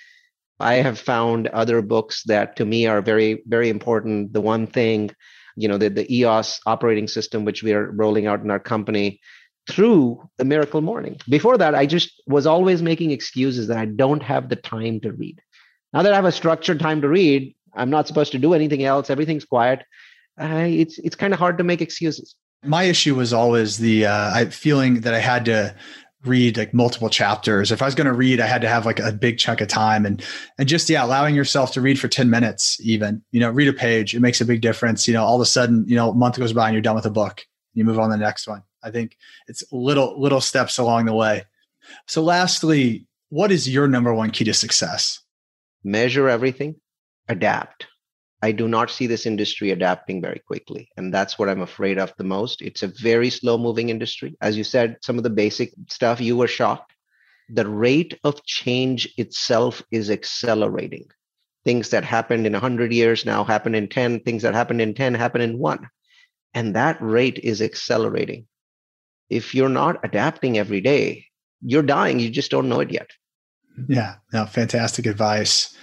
I 0.59 0.75
have 0.75 0.99
found 0.99 1.49
other 1.49 1.81
books 1.81 2.23
that 2.25 2.57
to 2.57 2.65
me 2.65 2.87
are 2.87 3.01
very 3.01 3.43
very 3.47 3.69
important. 3.69 4.33
The 4.33 4.41
one 4.41 4.67
thing 4.67 5.11
you 5.57 5.69
know, 5.69 5.79
the, 5.79 5.89
the 5.89 6.15
EOS 6.15 6.61
operating 6.67 7.09
system, 7.09 7.45
which 7.45 7.63
we 7.63 7.73
are 7.73 7.91
rolling 7.91 8.27
out 8.27 8.43
in 8.43 8.51
our 8.51 8.61
company 8.61 9.21
through 9.69 10.29
the 10.39 10.45
miracle 10.45 10.81
morning. 10.81 11.19
Before 11.29 11.59
that, 11.59 11.75
I 11.75 11.87
just 11.87 12.23
was 12.27 12.47
always 12.47 12.83
making 12.83 13.11
excuses 13.11 13.67
that 13.69 13.79
I 13.79 13.87
don't 13.87 14.23
have 14.23 14.49
the 14.49 14.57
time 14.57 15.01
to 15.01 15.13
read. 15.13 15.41
Now 15.93 16.03
that 16.03 16.13
I 16.13 16.17
have 16.17 16.25
a 16.25 16.33
structured 16.33 16.81
time 16.81 17.01
to 17.01 17.09
read, 17.09 17.55
I'm 17.75 17.91
not 17.91 18.07
supposed 18.07 18.33
to 18.33 18.39
do 18.39 18.55
anything 18.55 18.85
else. 18.85 19.11
Everything's 19.11 19.45
quiet. 19.45 19.85
Uh, 20.41 20.67
it's 20.69 20.99
it's 20.99 21.17
kind 21.17 21.33
of 21.33 21.39
hard 21.39 21.59
to 21.59 21.65
make 21.65 21.81
excuses. 21.81 22.35
My 22.63 22.85
issue 22.85 23.15
was 23.15 23.33
always 23.33 23.79
the 23.79 24.07
uh, 24.07 24.51
feeling 24.51 25.01
that 25.01 25.15
I 25.15 25.21
had 25.21 25.45
to 25.47 25.75
read 26.25 26.57
like 26.57 26.75
multiple 26.75 27.09
chapters. 27.09 27.71
If 27.71 27.81
I 27.81 27.85
was 27.85 27.95
going 27.95 28.07
to 28.07 28.13
read, 28.13 28.41
I 28.41 28.47
had 28.47 28.63
to 28.63 28.69
have 28.69 28.85
like 28.85 28.99
a 28.99 29.13
big 29.13 29.39
chunk 29.39 29.61
of 29.61 29.69
time 29.69 30.05
and 30.05 30.23
and 30.59 30.69
just 30.69 30.91
yeah, 30.91 31.05
allowing 31.05 31.35
yourself 31.35 31.73
to 31.73 31.81
read 31.81 31.99
for 31.99 32.09
10 32.09 32.29
minutes 32.29 32.79
even. 32.81 33.23
You 33.31 33.41
know, 33.41 33.51
read 33.51 33.69
a 33.69 33.73
page, 33.73 34.15
it 34.15 34.21
makes 34.21 34.41
a 34.41 34.45
big 34.45 34.61
difference. 34.61 35.07
You 35.07 35.15
know, 35.15 35.25
all 35.25 35.37
of 35.37 35.41
a 35.41 35.47
sudden, 35.47 35.85
you 35.87 35.97
know, 35.97 36.11
a 36.11 36.15
month 36.15 36.39
goes 36.39 36.53
by 36.53 36.67
and 36.69 36.75
you're 36.75 36.83
done 36.83 36.97
with 36.97 37.07
a 37.07 37.11
book. 37.11 37.45
You 37.75 37.85
move 37.85 37.99
on 37.99 38.11
to 38.11 38.17
the 38.17 38.23
next 38.23 38.47
one. 38.49 38.63
I 38.87 38.91
think 38.93 39.17
it's 39.49 39.65
little 39.73 40.21
little 40.21 40.41
steps 40.41 40.79
along 40.79 41.07
the 41.07 41.15
way. 41.15 41.45
So 42.07 42.23
lastly, 42.23 43.07
what 43.29 43.51
is 43.51 43.69
your 43.69 43.89
number 43.89 44.15
one 44.15 44.31
key 44.31 44.45
to 44.45 44.55
success? 44.55 45.21
Measure 45.83 46.29
everything, 46.29 46.77
adapt. 47.29 47.89
I 48.43 48.53
do 48.53 48.69
not 48.69 48.91
see 48.91 49.07
this 49.09 49.27
industry 49.27 49.71
adapting 49.71 50.21
very 50.23 50.41
quickly. 50.47 50.89
And 50.97 51.13
that's 51.13 51.39
what 51.39 51.49
I'm 51.49 51.63
afraid 51.63 51.99
of 51.99 52.13
the 52.17 52.25
most. 52.25 52.63
It's 52.63 52.83
a 52.83 52.93
very 53.03 53.31
slow 53.31 53.59
moving 53.59 53.89
industry. 53.89 54.37
As 54.41 54.57
you 54.57 54.63
said, 54.63 54.99
some 55.03 55.17
of 55.17 55.25
the 55.25 55.31
basic 55.31 55.73
stuff, 55.89 56.21
you 56.21 56.37
were 56.37 56.47
shocked. 56.47 56.93
The 57.49 57.67
rate 57.69 58.19
of 58.23 58.45
change 58.45 59.13
itself 59.17 59.83
is 59.91 60.11
accelerating. 60.11 61.07
Things 61.65 61.91
that 61.91 62.05
happened 62.05 62.47
in 62.47 62.53
100 62.53 62.93
years 62.93 63.25
now 63.25 63.43
happen 63.43 63.75
in 63.75 63.89
10, 63.89 64.21
things 64.21 64.43
that 64.43 64.55
happened 64.55 64.81
in 64.81 64.95
10 64.95 65.15
happen 65.15 65.41
in 65.41 65.59
one. 65.59 65.89
And 66.55 66.77
that 66.77 66.99
rate 67.01 67.41
is 67.43 67.61
accelerating. 67.61 68.47
If 69.31 69.55
you're 69.55 69.69
not 69.69 70.05
adapting 70.05 70.59
every 70.59 70.81
day, 70.81 71.27
you're 71.63 71.83
dying. 71.83 72.21
You 72.21 72.31
just 72.31 72.51
don't 72.51 72.69
know 72.69 72.81
it 72.81 72.91
yet. 72.91 73.11
Yeah, 73.89 74.17
no, 74.33 74.47
fantastic 74.47 75.07
advice. 75.07 75.77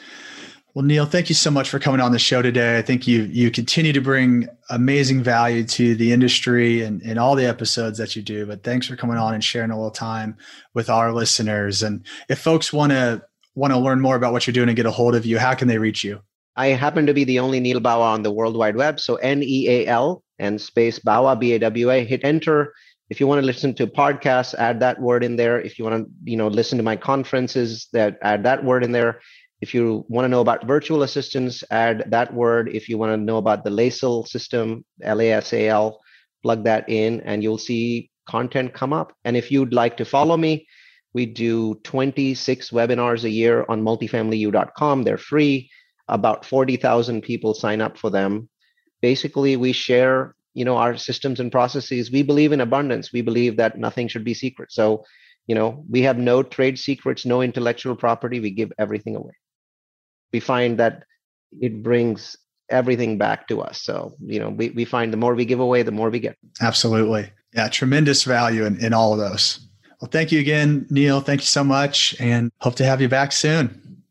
Well, 0.73 0.83
Neal, 0.83 1.05
thank 1.05 1.29
you 1.29 1.35
so 1.35 1.51
much 1.51 1.69
for 1.69 1.77
coming 1.77 2.01
on 2.01 2.11
the 2.11 2.19
show 2.19 2.41
today. 2.41 2.79
I 2.79 2.81
think 2.81 3.05
you 3.05 3.23
you 3.31 3.51
continue 3.51 3.93
to 3.93 4.01
bring 4.01 4.47
amazing 4.71 5.21
value 5.21 5.63
to 5.65 5.93
the 5.93 6.11
industry 6.11 6.81
and, 6.81 6.99
and 7.03 7.19
all 7.19 7.35
the 7.35 7.45
episodes 7.45 7.99
that 7.99 8.15
you 8.15 8.23
do. 8.23 8.47
But 8.47 8.63
thanks 8.63 8.87
for 8.87 8.95
coming 8.95 9.17
on 9.17 9.35
and 9.35 9.43
sharing 9.43 9.69
a 9.69 9.75
little 9.75 9.91
time 9.91 10.35
with 10.73 10.89
our 10.89 11.13
listeners. 11.13 11.83
And 11.83 12.03
if 12.27 12.39
folks 12.39 12.73
want 12.73 12.91
to 12.91 13.21
want 13.53 13.71
to 13.71 13.77
learn 13.77 14.01
more 14.01 14.15
about 14.15 14.33
what 14.33 14.47
you're 14.47 14.53
doing 14.53 14.67
and 14.67 14.75
get 14.75 14.87
a 14.87 14.91
hold 14.91 15.13
of 15.13 15.27
you, 15.27 15.37
how 15.37 15.53
can 15.53 15.67
they 15.67 15.77
reach 15.77 16.03
you? 16.03 16.21
I 16.55 16.67
happen 16.67 17.05
to 17.05 17.13
be 17.13 17.23
the 17.23 17.37
only 17.37 17.59
Neal 17.59 17.79
Bawa 17.79 18.13
on 18.13 18.23
the 18.23 18.31
World 18.31 18.57
Wide 18.57 18.75
Web. 18.75 18.99
So 18.99 19.15
N 19.17 19.43
E 19.43 19.69
A 19.69 19.87
L 19.87 20.23
and 20.39 20.59
space 20.59 20.97
Bawa 20.97 21.39
B 21.39 21.53
A 21.53 21.59
W 21.59 21.91
A. 21.91 22.03
Hit 22.03 22.21
enter. 22.23 22.73
If 23.13 23.19
you 23.19 23.27
want 23.27 23.41
to 23.41 23.45
listen 23.45 23.75
to 23.75 23.85
podcasts, 23.85 24.55
add 24.55 24.79
that 24.79 24.99
word 24.99 25.23
in 25.23 25.35
there. 25.35 25.61
If 25.61 25.77
you 25.77 25.85
want 25.85 26.03
to, 26.03 26.11
you 26.23 26.35
know, 26.35 26.47
listen 26.47 26.79
to 26.79 26.83
my 26.83 26.95
conferences, 26.95 27.87
that 27.93 28.17
add 28.23 28.41
that 28.45 28.65
word 28.65 28.83
in 28.83 28.91
there. 28.91 29.21
If 29.61 29.75
you 29.75 30.03
want 30.09 30.25
to 30.25 30.29
know 30.29 30.41
about 30.41 30.65
virtual 30.65 31.03
assistants, 31.03 31.63
add 31.69 32.05
that 32.07 32.33
word. 32.33 32.69
If 32.73 32.89
you 32.89 32.97
want 32.97 33.11
to 33.11 33.17
know 33.17 33.37
about 33.37 33.63
the 33.63 33.69
LASAL 33.69 34.27
system, 34.27 34.83
L 35.03 35.21
A 35.21 35.29
S 35.29 35.53
A 35.53 35.67
L, 35.67 36.01
plug 36.41 36.63
that 36.63 36.89
in 36.89 37.21
and 37.21 37.43
you'll 37.43 37.59
see 37.59 38.09
content 38.27 38.73
come 38.73 38.93
up. 38.93 39.13
And 39.25 39.37
if 39.37 39.51
you'd 39.51 39.73
like 39.73 39.95
to 39.97 40.05
follow 40.05 40.35
me, 40.35 40.65
we 41.13 41.27
do 41.27 41.75
26 41.83 42.71
webinars 42.71 43.25
a 43.25 43.29
year 43.29 43.63
on 43.69 43.83
multifamilyu.com. 43.83 45.03
They're 45.03 45.19
free. 45.19 45.69
About 46.07 46.45
40,000 46.45 47.21
people 47.21 47.53
sign 47.53 47.79
up 47.79 47.95
for 47.95 48.09
them. 48.09 48.49
Basically, 49.03 49.55
we 49.55 49.71
share, 49.71 50.33
you 50.53 50.65
know, 50.65 50.77
our 50.77 50.97
systems 50.97 51.39
and 51.39 51.51
processes. 51.51 52.11
We 52.11 52.23
believe 52.23 52.51
in 52.51 52.61
abundance. 52.61 53.11
We 53.11 53.21
believe 53.21 53.57
that 53.57 53.77
nothing 53.77 54.07
should 54.07 54.23
be 54.23 54.33
secret. 54.33 54.71
So, 54.71 55.03
you 55.47 55.55
know, 55.55 55.83
we 55.89 56.01
have 56.03 56.17
no 56.17 56.43
trade 56.43 56.79
secrets, 56.79 57.25
no 57.25 57.41
intellectual 57.41 57.95
property. 57.95 58.39
We 58.39 58.51
give 58.51 58.71
everything 58.77 59.15
away 59.15 59.33
we 60.33 60.39
find 60.39 60.79
that 60.79 61.05
it 61.61 61.81
brings 61.83 62.35
everything 62.69 63.17
back 63.17 63.47
to 63.47 63.61
us. 63.61 63.81
So, 63.81 64.15
you 64.19 64.39
know, 64.39 64.49
we, 64.49 64.71
we 64.71 64.83
find 64.83 65.13
the 65.13 65.17
more 65.17 65.35
we 65.35 65.45
give 65.45 65.59
away, 65.59 65.83
the 65.83 65.91
more 65.91 66.09
we 66.09 66.19
get. 66.19 66.35
Absolutely. 66.59 67.31
Yeah, 67.53 67.69
tremendous 67.69 68.23
value 68.23 68.65
in, 68.65 68.83
in 68.83 68.93
all 68.93 69.13
of 69.13 69.19
those. 69.19 69.59
Well, 70.01 70.09
thank 70.09 70.31
you 70.31 70.39
again, 70.39 70.87
Neal. 70.89 71.21
Thank 71.21 71.41
you 71.41 71.47
so 71.47 71.63
much 71.63 72.15
and 72.19 72.51
hope 72.57 72.75
to 72.75 72.85
have 72.85 72.99
you 72.99 73.07
back 73.07 73.31
soon. 73.31 74.01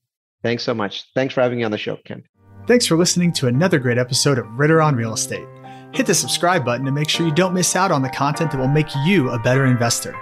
Thanks 0.42 0.62
so 0.62 0.72
much. 0.72 1.04
Thanks 1.14 1.34
for 1.34 1.42
having 1.42 1.58
me 1.58 1.64
on 1.64 1.70
the 1.70 1.78
show, 1.78 1.98
Ken. 2.06 2.22
Thanks 2.66 2.86
for 2.86 2.96
listening 2.96 3.32
to 3.34 3.48
another 3.48 3.78
great 3.78 3.98
episode 3.98 4.38
of 4.38 4.46
Ritter 4.52 4.80
on 4.80 4.94
Real 4.94 5.12
Estate. 5.12 5.46
Hit 5.92 6.06
the 6.06 6.14
subscribe 6.14 6.64
button 6.64 6.86
to 6.86 6.92
make 6.92 7.08
sure 7.10 7.26
you 7.26 7.34
don't 7.34 7.52
miss 7.52 7.76
out 7.76 7.90
on 7.92 8.00
the 8.00 8.08
content 8.08 8.50
that 8.50 8.58
will 8.58 8.66
make 8.66 8.88
you 9.04 9.30
a 9.30 9.38
better 9.38 9.66
investor. 9.66 10.14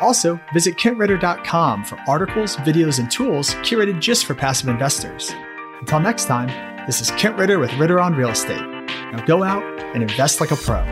Also, 0.00 0.40
visit 0.52 0.76
kentritter.com 0.76 1.84
for 1.84 1.98
articles, 2.08 2.56
videos, 2.56 2.98
and 2.98 3.10
tools 3.10 3.54
curated 3.56 4.00
just 4.00 4.26
for 4.26 4.34
passive 4.34 4.68
investors. 4.68 5.32
Until 5.80 6.00
next 6.00 6.24
time, 6.24 6.48
this 6.86 7.00
is 7.00 7.12
Kent 7.12 7.38
Ritter 7.38 7.58
with 7.60 7.72
Ritter 7.74 8.00
on 8.00 8.14
Real 8.14 8.30
Estate. 8.30 8.66
Now 9.12 9.24
go 9.26 9.44
out 9.44 9.62
and 9.94 10.02
invest 10.02 10.40
like 10.40 10.50
a 10.50 10.56
pro. 10.56 10.82